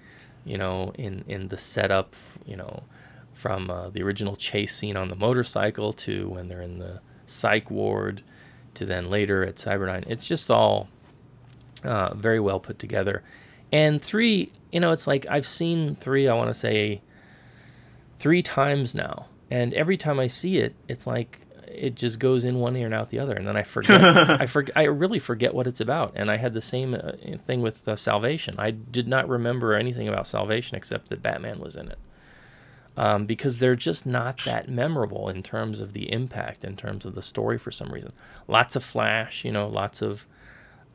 You 0.44 0.58
know, 0.58 0.92
in 0.96 1.24
in 1.26 1.48
the 1.48 1.56
setup. 1.58 2.14
You 2.44 2.56
know, 2.56 2.84
from 3.32 3.70
uh, 3.70 3.88
the 3.88 4.02
original 4.02 4.36
chase 4.36 4.76
scene 4.76 4.96
on 4.96 5.08
the 5.08 5.16
motorcycle 5.16 5.92
to 5.92 6.28
when 6.28 6.48
they're 6.48 6.62
in 6.62 6.78
the 6.78 7.00
psych 7.26 7.70
ward, 7.70 8.22
to 8.74 8.84
then 8.84 9.10
later 9.10 9.44
at 9.44 9.56
Cyberdyne. 9.56 10.04
It's 10.06 10.26
just 10.26 10.50
all 10.50 10.88
uh, 11.84 12.14
very 12.14 12.40
well 12.40 12.60
put 12.60 12.78
together. 12.78 13.22
And 13.72 14.02
three, 14.02 14.50
you 14.70 14.80
know, 14.80 14.92
it's 14.92 15.06
like 15.06 15.26
I've 15.30 15.46
seen 15.46 15.94
three. 15.96 16.28
I 16.28 16.34
want 16.34 16.48
to 16.50 16.54
say 16.54 17.02
three 18.18 18.42
times 18.42 18.94
now, 18.94 19.26
and 19.50 19.72
every 19.74 19.96
time 19.96 20.20
I 20.20 20.26
see 20.26 20.58
it, 20.58 20.74
it's 20.88 21.06
like 21.06 21.40
it 21.66 21.94
just 21.94 22.18
goes 22.18 22.44
in 22.44 22.58
one 22.60 22.76
ear 22.76 22.84
and 22.86 22.94
out 22.94 23.08
the 23.10 23.18
other, 23.18 23.34
and 23.34 23.46
then 23.46 23.56
I 23.56 23.62
forget. 23.62 24.00
I 24.40 24.46
forget. 24.46 24.76
I 24.76 24.84
really 24.84 25.18
forget 25.18 25.54
what 25.54 25.66
it's 25.66 25.80
about. 25.80 26.12
And 26.14 26.30
I 26.30 26.36
had 26.36 26.52
the 26.52 26.60
same 26.60 26.94
uh, 26.94 27.12
thing 27.38 27.62
with 27.62 27.86
uh, 27.88 27.96
Salvation. 27.96 28.56
I 28.58 28.70
did 28.72 29.08
not 29.08 29.28
remember 29.28 29.74
anything 29.74 30.08
about 30.08 30.26
Salvation 30.26 30.76
except 30.76 31.08
that 31.08 31.22
Batman 31.22 31.58
was 31.60 31.76
in 31.76 31.88
it. 31.88 31.98
um, 32.96 33.24
because 33.24 33.58
they're 33.58 33.74
just 33.76 34.04
not 34.04 34.44
that 34.44 34.68
memorable 34.68 35.28
in 35.30 35.42
terms 35.42 35.80
of 35.80 35.94
the 35.94 36.12
impact, 36.12 36.62
in 36.64 36.76
terms 36.76 37.06
of 37.06 37.14
the 37.14 37.22
story 37.22 37.56
for 37.58 37.70
some 37.70 37.90
reason. 37.90 38.12
Lots 38.48 38.76
of 38.76 38.84
flash, 38.84 39.44
you 39.44 39.52
know, 39.52 39.66
lots 39.66 40.02
of 40.02 40.26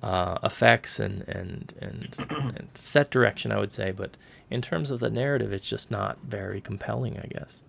uh, 0.04 0.38
effects 0.44 1.00
and 1.00 1.28
and, 1.28 1.74
and 1.80 2.16
and 2.30 2.70
set 2.76 3.10
direction, 3.12 3.52
I 3.52 3.60
would 3.60 3.72
say, 3.72 3.92
but 3.92 4.18
in 4.50 4.62
terms 4.62 4.92
of 4.92 5.00
the 5.00 5.10
narrative, 5.10 5.52
it's 5.52 5.68
just 5.68 5.92
not 5.92 6.18
very 6.26 6.62
compelling, 6.62 7.18
I 7.18 7.28
guess. 7.28 7.62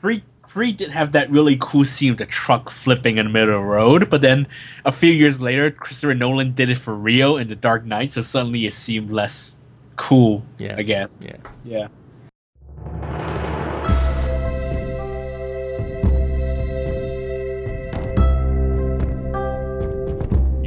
Three 0.00 0.24
Three 0.48 0.70
did 0.70 0.90
have 0.92 1.10
that 1.12 1.28
really 1.30 1.56
cool 1.60 1.84
scene 1.84 2.12
of 2.12 2.18
the 2.18 2.26
truck 2.26 2.70
flipping 2.70 3.18
in 3.18 3.26
the 3.26 3.32
middle 3.32 3.56
of 3.56 3.60
the 3.60 3.66
road, 3.66 4.08
but 4.08 4.20
then 4.20 4.46
a 4.84 4.92
few 4.92 5.12
years 5.12 5.42
later, 5.42 5.70
Christopher 5.72 6.14
Nolan 6.14 6.52
did 6.54 6.70
it 6.70 6.78
for 6.78 6.94
real 6.94 7.36
in 7.38 7.48
The 7.48 7.56
Dark 7.56 7.84
Knight, 7.84 8.10
so 8.10 8.22
suddenly 8.22 8.64
it 8.64 8.72
seemed 8.72 9.10
less 9.10 9.56
cool. 9.96 10.44
Yeah, 10.58 10.76
I 10.78 10.82
guess. 10.82 11.20
Yeah. 11.20 11.38
Yeah. 11.64 11.88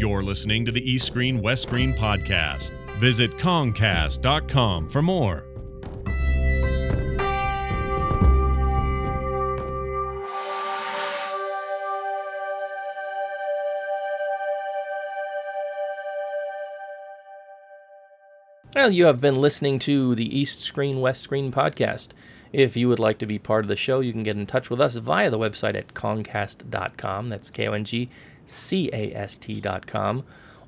You're 0.07 0.23
listening 0.23 0.63
to 0.63 0.71
the 0.71 0.89
East 0.89 1.05
Screen 1.05 1.41
West 1.41 1.63
Screen 1.63 1.93
podcast. 1.93 2.71
Visit 2.91 3.31
Kongcast.com 3.31 4.87
for 4.87 5.01
more. 5.01 5.43
Well, 18.73 18.91
you 18.91 19.07
have 19.07 19.19
been 19.19 19.35
listening 19.35 19.77
to 19.79 20.15
the 20.15 20.39
East 20.39 20.61
Screen 20.61 21.01
West 21.01 21.21
Screen 21.21 21.51
podcast. 21.51 22.11
If 22.53 22.77
you 22.77 22.87
would 22.87 22.99
like 22.99 23.17
to 23.17 23.25
be 23.25 23.37
part 23.37 23.65
of 23.65 23.67
the 23.67 23.75
show, 23.75 23.99
you 23.99 24.13
can 24.13 24.23
get 24.23 24.37
in 24.37 24.45
touch 24.45 24.69
with 24.69 24.79
us 24.79 24.95
via 24.95 25.29
the 25.29 25.37
website 25.37 25.75
at 25.75 25.93
Kongcast.com. 25.93 27.27
That's 27.27 27.49
K 27.49 27.67
O 27.67 27.73
N 27.73 27.83
G 27.83 28.09
C 28.47 28.89
A 28.91 29.13
S 29.13 29.37
T.com. 29.37 30.23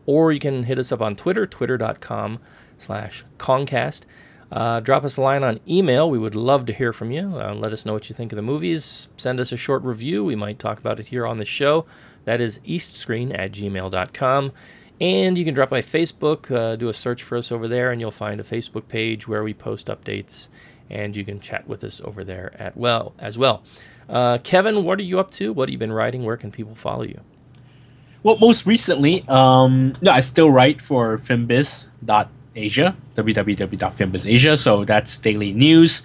Or 0.05 0.32
you 0.32 0.39
can 0.39 0.63
hit 0.63 0.77
us 0.77 0.91
up 0.91 1.01
on 1.01 1.15
Twitter, 1.15 1.47
twitter.com 1.47 2.39
slash 2.77 3.25
Kongcast. 3.38 4.03
Uh, 4.51 4.80
drop 4.80 5.03
us 5.03 5.17
a 5.17 5.21
line 5.21 5.43
on 5.43 5.59
email. 5.67 6.09
We 6.09 6.17
would 6.17 6.36
love 6.36 6.65
to 6.65 6.73
hear 6.73 6.91
from 6.91 7.11
you. 7.11 7.39
Uh, 7.39 7.53
let 7.53 7.71
us 7.71 7.86
know 7.86 7.93
what 7.93 8.09
you 8.09 8.15
think 8.15 8.32
of 8.32 8.36
the 8.36 8.41
movies. 8.41 9.07
Send 9.17 9.39
us 9.39 9.51
a 9.51 9.57
short 9.57 9.84
review. 9.84 10.25
We 10.25 10.36
might 10.36 10.57
talk 10.57 10.80
about 10.80 10.99
it 10.99 11.07
here 11.07 11.27
on 11.27 11.38
the 11.38 11.45
show. 11.45 11.86
That 12.25 12.41
is 12.41 12.59
eastscreen 12.59 13.38
at 13.38 13.51
gmail.com. 13.51 14.51
And 14.99 15.38
you 15.38 15.45
can 15.45 15.53
drop 15.53 15.69
by 15.69 15.82
Facebook, 15.82 16.51
uh, 16.51 16.75
do 16.75 16.89
a 16.89 16.93
search 16.93 17.23
for 17.23 17.38
us 17.38 17.51
over 17.51 17.67
there, 17.67 17.91
and 17.91 18.01
you'll 18.01 18.11
find 18.11 18.41
a 18.41 18.43
Facebook 18.43 18.88
page 18.88 19.27
where 19.27 19.43
we 19.43 19.53
post 19.53 19.88
updates, 19.88 20.49
and 20.89 21.15
you 21.15 21.23
can 21.23 21.39
chat 21.39 21.67
with 21.67 21.84
us 21.86 22.01
over 22.03 22.23
there 22.25 22.53
at 22.59 22.75
well 22.75 23.13
as 23.17 23.38
well. 23.38 23.63
Uh, 24.09 24.39
Kevin, 24.39 24.84
what 24.84 24.99
are 24.99 25.03
you 25.03 25.19
up 25.19 25.32
to? 25.32 25.53
What 25.53 25.69
have 25.69 25.73
you 25.73 25.77
been 25.77 25.93
writing? 25.93 26.23
Where 26.23 26.36
can 26.36 26.51
people 26.51 26.75
follow 26.75 27.03
you? 27.03 27.21
Well, 28.22 28.38
most 28.38 28.65
recently, 28.65 29.24
um, 29.30 29.93
no, 30.01 30.11
I 30.11 30.20
still 30.20 30.51
write 30.51 30.82
for 30.82 31.20
Filmbiz.asia, 31.20 32.95
www.filmbizasia. 33.15 34.59
So 34.59 34.84
that's 34.84 35.17
daily 35.17 35.53
news. 35.53 36.03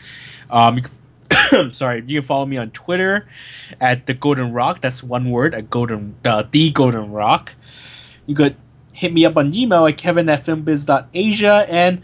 Um, 0.48 0.80
can, 1.28 1.72
sorry, 1.72 2.04
you 2.06 2.20
can 2.20 2.26
follow 2.26 2.46
me 2.46 2.56
on 2.56 2.70
Twitter 2.70 3.26
at 3.80 4.06
the 4.06 4.14
Golden 4.14 4.52
Rock. 4.52 4.80
That's 4.80 5.02
one 5.02 5.30
word, 5.30 5.54
at 5.54 5.70
Golden, 5.70 6.14
uh, 6.24 6.44
the 6.48 6.70
Golden 6.70 7.10
Rock. 7.10 7.54
You 8.26 8.36
could 8.36 8.54
hit 8.92 9.12
me 9.12 9.24
up 9.24 9.36
on 9.36 9.52
email 9.52 9.86
at 9.86 9.98
kevin 9.98 10.28
at 10.28 10.46
filmbiz.asia. 10.46 11.66
And 11.68 12.02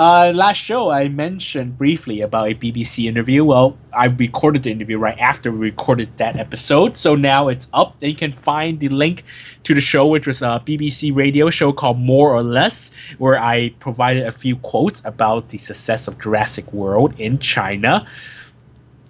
uh, 0.00 0.32
last 0.34 0.56
show, 0.56 0.90
I 0.90 1.08
mentioned 1.08 1.76
briefly 1.76 2.22
about 2.22 2.48
a 2.48 2.54
BBC 2.54 3.04
interview. 3.04 3.44
Well, 3.44 3.76
I 3.92 4.06
recorded 4.06 4.62
the 4.62 4.70
interview 4.70 4.96
right 4.96 5.18
after 5.18 5.52
we 5.52 5.58
recorded 5.58 6.16
that 6.16 6.36
episode, 6.36 6.96
so 6.96 7.14
now 7.14 7.48
it's 7.48 7.66
up. 7.74 7.96
And 8.00 8.10
you 8.10 8.16
can 8.16 8.32
find 8.32 8.80
the 8.80 8.88
link 8.88 9.24
to 9.64 9.74
the 9.74 9.82
show, 9.82 10.06
which 10.06 10.26
was 10.26 10.40
a 10.40 10.62
BBC 10.64 11.14
radio 11.14 11.50
show 11.50 11.70
called 11.70 11.98
More 11.98 12.34
or 12.34 12.42
Less, 12.42 12.92
where 13.18 13.38
I 13.38 13.74
provided 13.78 14.26
a 14.26 14.32
few 14.32 14.56
quotes 14.56 15.02
about 15.04 15.50
the 15.50 15.58
success 15.58 16.08
of 16.08 16.18
Jurassic 16.18 16.72
World 16.72 17.12
in 17.20 17.38
China. 17.38 18.08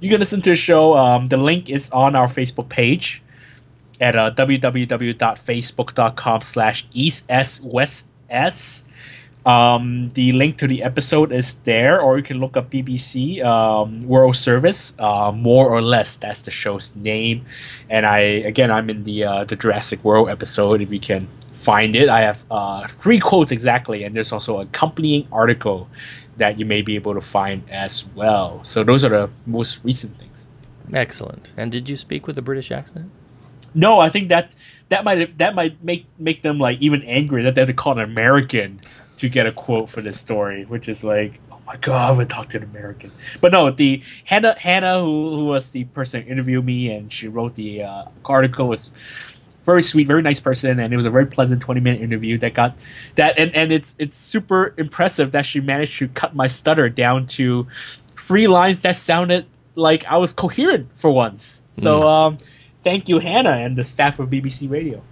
You 0.01 0.11
can 0.11 0.19
listen 0.19 0.43
to 0.43 0.51
the 0.51 0.57
show. 0.57 0.97
Um, 0.97 1.29
the 1.29 1.37
link 1.37 1.71
is 1.71 1.89
on 1.91 2.17
our 2.17 2.27
Facebook 2.27 2.69
page 2.69 3.23
at 4.01 4.17
uh, 4.17 4.33
www.facebook.com 4.33 6.41
slash 6.41 6.85
east-west-s. 6.95 8.85
Um, 9.47 10.11
the 10.11 10.33
link 10.33 10.59
to 10.59 10.67
the 10.67 10.83
episode 10.83 11.33
is 11.33 11.55
there, 11.65 12.01
or 12.01 12.19
you 12.19 12.23
can 12.23 12.41
look 12.41 12.57
up 12.57 12.71
BBC 12.71 13.43
um, 13.45 14.01
World 14.03 14.37
Service. 14.37 14.93
Uh, 14.99 15.33
more 15.33 15.69
or 15.69 15.81
less, 15.81 16.17
that's 16.17 16.43
the 16.43 16.51
show's 16.51 16.95
name. 16.97 17.47
And 17.89 18.05
I 18.05 18.19
again, 18.19 18.71
I'm 18.71 18.91
in 18.91 19.05
the 19.05 19.25
uh, 19.25 19.45
the 19.45 19.57
Jurassic 19.57 20.05
World 20.05 20.29
episode. 20.29 20.83
If 20.83 20.93
you 20.93 21.01
can 21.01 21.27
find 21.55 21.97
it, 21.97 22.09
I 22.09 22.21
have 22.21 22.45
uh, 22.51 22.89
three 22.89 23.19
quotes 23.19 23.51
exactly, 23.51 24.05
and 24.05 24.15
there's 24.15 24.33
also 24.33 24.61
an 24.61 24.69
accompanying 24.69 25.27
article 25.33 25.89
that 26.37 26.59
you 26.59 26.65
may 26.65 26.83
be 26.83 26.95
able 26.95 27.15
to 27.15 27.21
find 27.21 27.69
as 27.71 28.07
well. 28.15 28.61
So 28.65 28.83
those 28.83 29.05
are 29.05 29.11
the 29.11 29.31
most 29.47 29.81
recent 29.85 30.19
things. 30.19 30.47
Excellent. 30.93 31.53
And 31.57 31.71
did 31.71 31.89
you 31.89 31.97
speak 31.97 32.27
with 32.27 32.37
a 32.39 32.43
British 32.43 32.71
accent? 32.71 33.11
No, 33.75 34.01
I 34.01 34.09
think 34.09 34.29
that 34.31 34.55
that 34.89 35.05
might 35.05 35.39
that 35.39 35.55
might 35.55 35.83
make 35.85 36.07
make 36.19 36.43
them 36.43 36.59
like 36.59 36.79
even 36.81 37.03
angry 37.05 37.43
that 37.45 37.55
they 37.55 37.61
have 37.61 37.69
to 37.69 37.75
call 37.75 37.93
an 37.93 38.01
American 38.01 38.81
to 39.21 39.29
get 39.29 39.47
a 39.47 39.53
quote 39.53 39.89
for 39.91 40.01
this 40.03 40.19
story, 40.19 40.65
which 40.65 40.89
is 40.89 41.03
like, 41.05 41.41
oh 41.53 41.59
my 41.67 41.77
god, 41.77 42.11
I'm 42.11 42.15
gonna 42.17 42.27
talk 42.27 42.49
to 42.51 42.59
an 42.59 42.65
American. 42.65 43.13
But 43.41 43.53
no, 43.53 43.71
the 43.71 44.03
Hannah 44.25 44.55
Hannah 44.59 45.01
who, 45.01 45.35
who 45.37 45.45
was 45.47 45.71
the 45.71 45.85
person 45.85 46.23
who 46.23 46.31
interviewed 46.31 46.65
me 46.65 46.91
and 46.91 47.13
she 47.13 47.29
wrote 47.29 47.55
the 47.55 47.85
uh, 47.85 48.05
article 48.25 48.69
was 48.69 48.91
very 49.67 49.83
sweet, 49.83 50.07
very 50.07 50.23
nice 50.23 50.41
person, 50.41 50.81
and 50.81 50.93
it 50.93 50.97
was 50.97 51.07
a 51.07 51.11
very 51.11 51.27
pleasant 51.27 51.61
20 51.63 51.81
minute 51.81 52.01
interview 52.01 52.39
that 52.39 52.55
got 52.55 52.77
that 53.17 53.39
and, 53.39 53.55
and 53.55 53.73
it's 53.73 53.95
it's 53.99 54.17
super 54.17 54.75
impressive 54.79 55.33
that 55.33 55.45
she 55.47 55.61
managed 55.61 55.99
to 55.99 56.09
cut 56.09 56.35
my 56.35 56.47
stutter 56.47 56.89
down 56.89 57.27
to 57.27 57.67
three 58.17 58.47
lines 58.49 58.81
that 58.81 58.97
sounded 58.97 59.47
like 59.75 60.05
I 60.07 60.17
was 60.17 60.33
coherent 60.33 60.89
for 60.97 61.11
once. 61.11 61.63
So 61.75 62.01
Mm. 62.01 62.07
um 62.09 62.39
thank 62.85 63.09
you, 63.09 63.19
Hannah, 63.19 63.53
and 63.65 63.77
the 63.77 63.85
staff 63.85 64.19
of 64.19 64.31
BBC 64.31 64.69
Radio. 64.71 65.03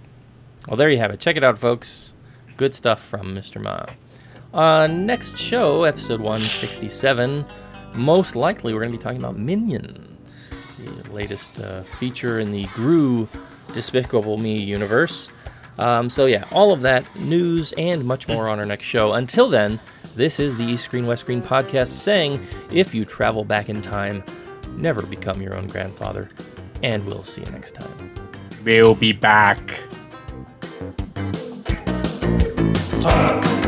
Well, 0.67 0.77
there 0.77 0.89
you 0.89 0.97
have 0.97 1.11
it. 1.11 1.19
Check 1.19 1.37
it 1.37 1.43
out, 1.43 1.57
folks. 1.59 2.15
Good 2.57 2.73
stuff 2.75 3.01
from 3.05 3.33
Mr. 3.35 3.61
Ma. 3.61 3.85
Uh, 4.53 4.87
next 4.87 5.37
show, 5.37 5.83
episode 5.83 6.19
167. 6.19 7.45
Most 7.93 8.35
likely, 8.35 8.73
we're 8.73 8.79
going 8.79 8.91
to 8.91 8.97
be 8.97 9.01
talking 9.01 9.19
about 9.19 9.37
Minions, 9.37 10.53
the 10.79 11.11
latest 11.11 11.59
uh, 11.59 11.83
feature 11.83 12.39
in 12.39 12.51
the 12.51 12.65
Gru 12.73 13.27
Despicable 13.73 14.37
Me 14.37 14.57
universe. 14.57 15.29
Um, 15.77 16.09
so, 16.09 16.25
yeah, 16.25 16.45
all 16.51 16.73
of 16.73 16.81
that 16.81 17.15
news 17.15 17.73
and 17.77 18.03
much 18.03 18.27
more 18.27 18.49
on 18.49 18.59
our 18.59 18.65
next 18.65 18.85
show. 18.85 19.13
Until 19.13 19.49
then, 19.49 19.79
this 20.15 20.39
is 20.39 20.57
the 20.57 20.63
East 20.63 20.83
Screen 20.83 21.05
West 21.05 21.21
Screen 21.21 21.41
podcast 21.41 21.89
saying 21.89 22.45
if 22.73 22.93
you 22.93 23.05
travel 23.05 23.45
back 23.45 23.69
in 23.69 23.81
time, 23.81 24.23
never 24.75 25.03
become 25.03 25.41
your 25.41 25.55
own 25.55 25.67
grandfather. 25.67 26.29
And 26.81 27.05
we'll 27.05 27.23
see 27.23 27.41
you 27.41 27.51
next 27.51 27.75
time. 27.75 28.13
We'll 28.63 28.95
be 28.95 29.11
back. 29.11 29.79
Time 33.01 33.58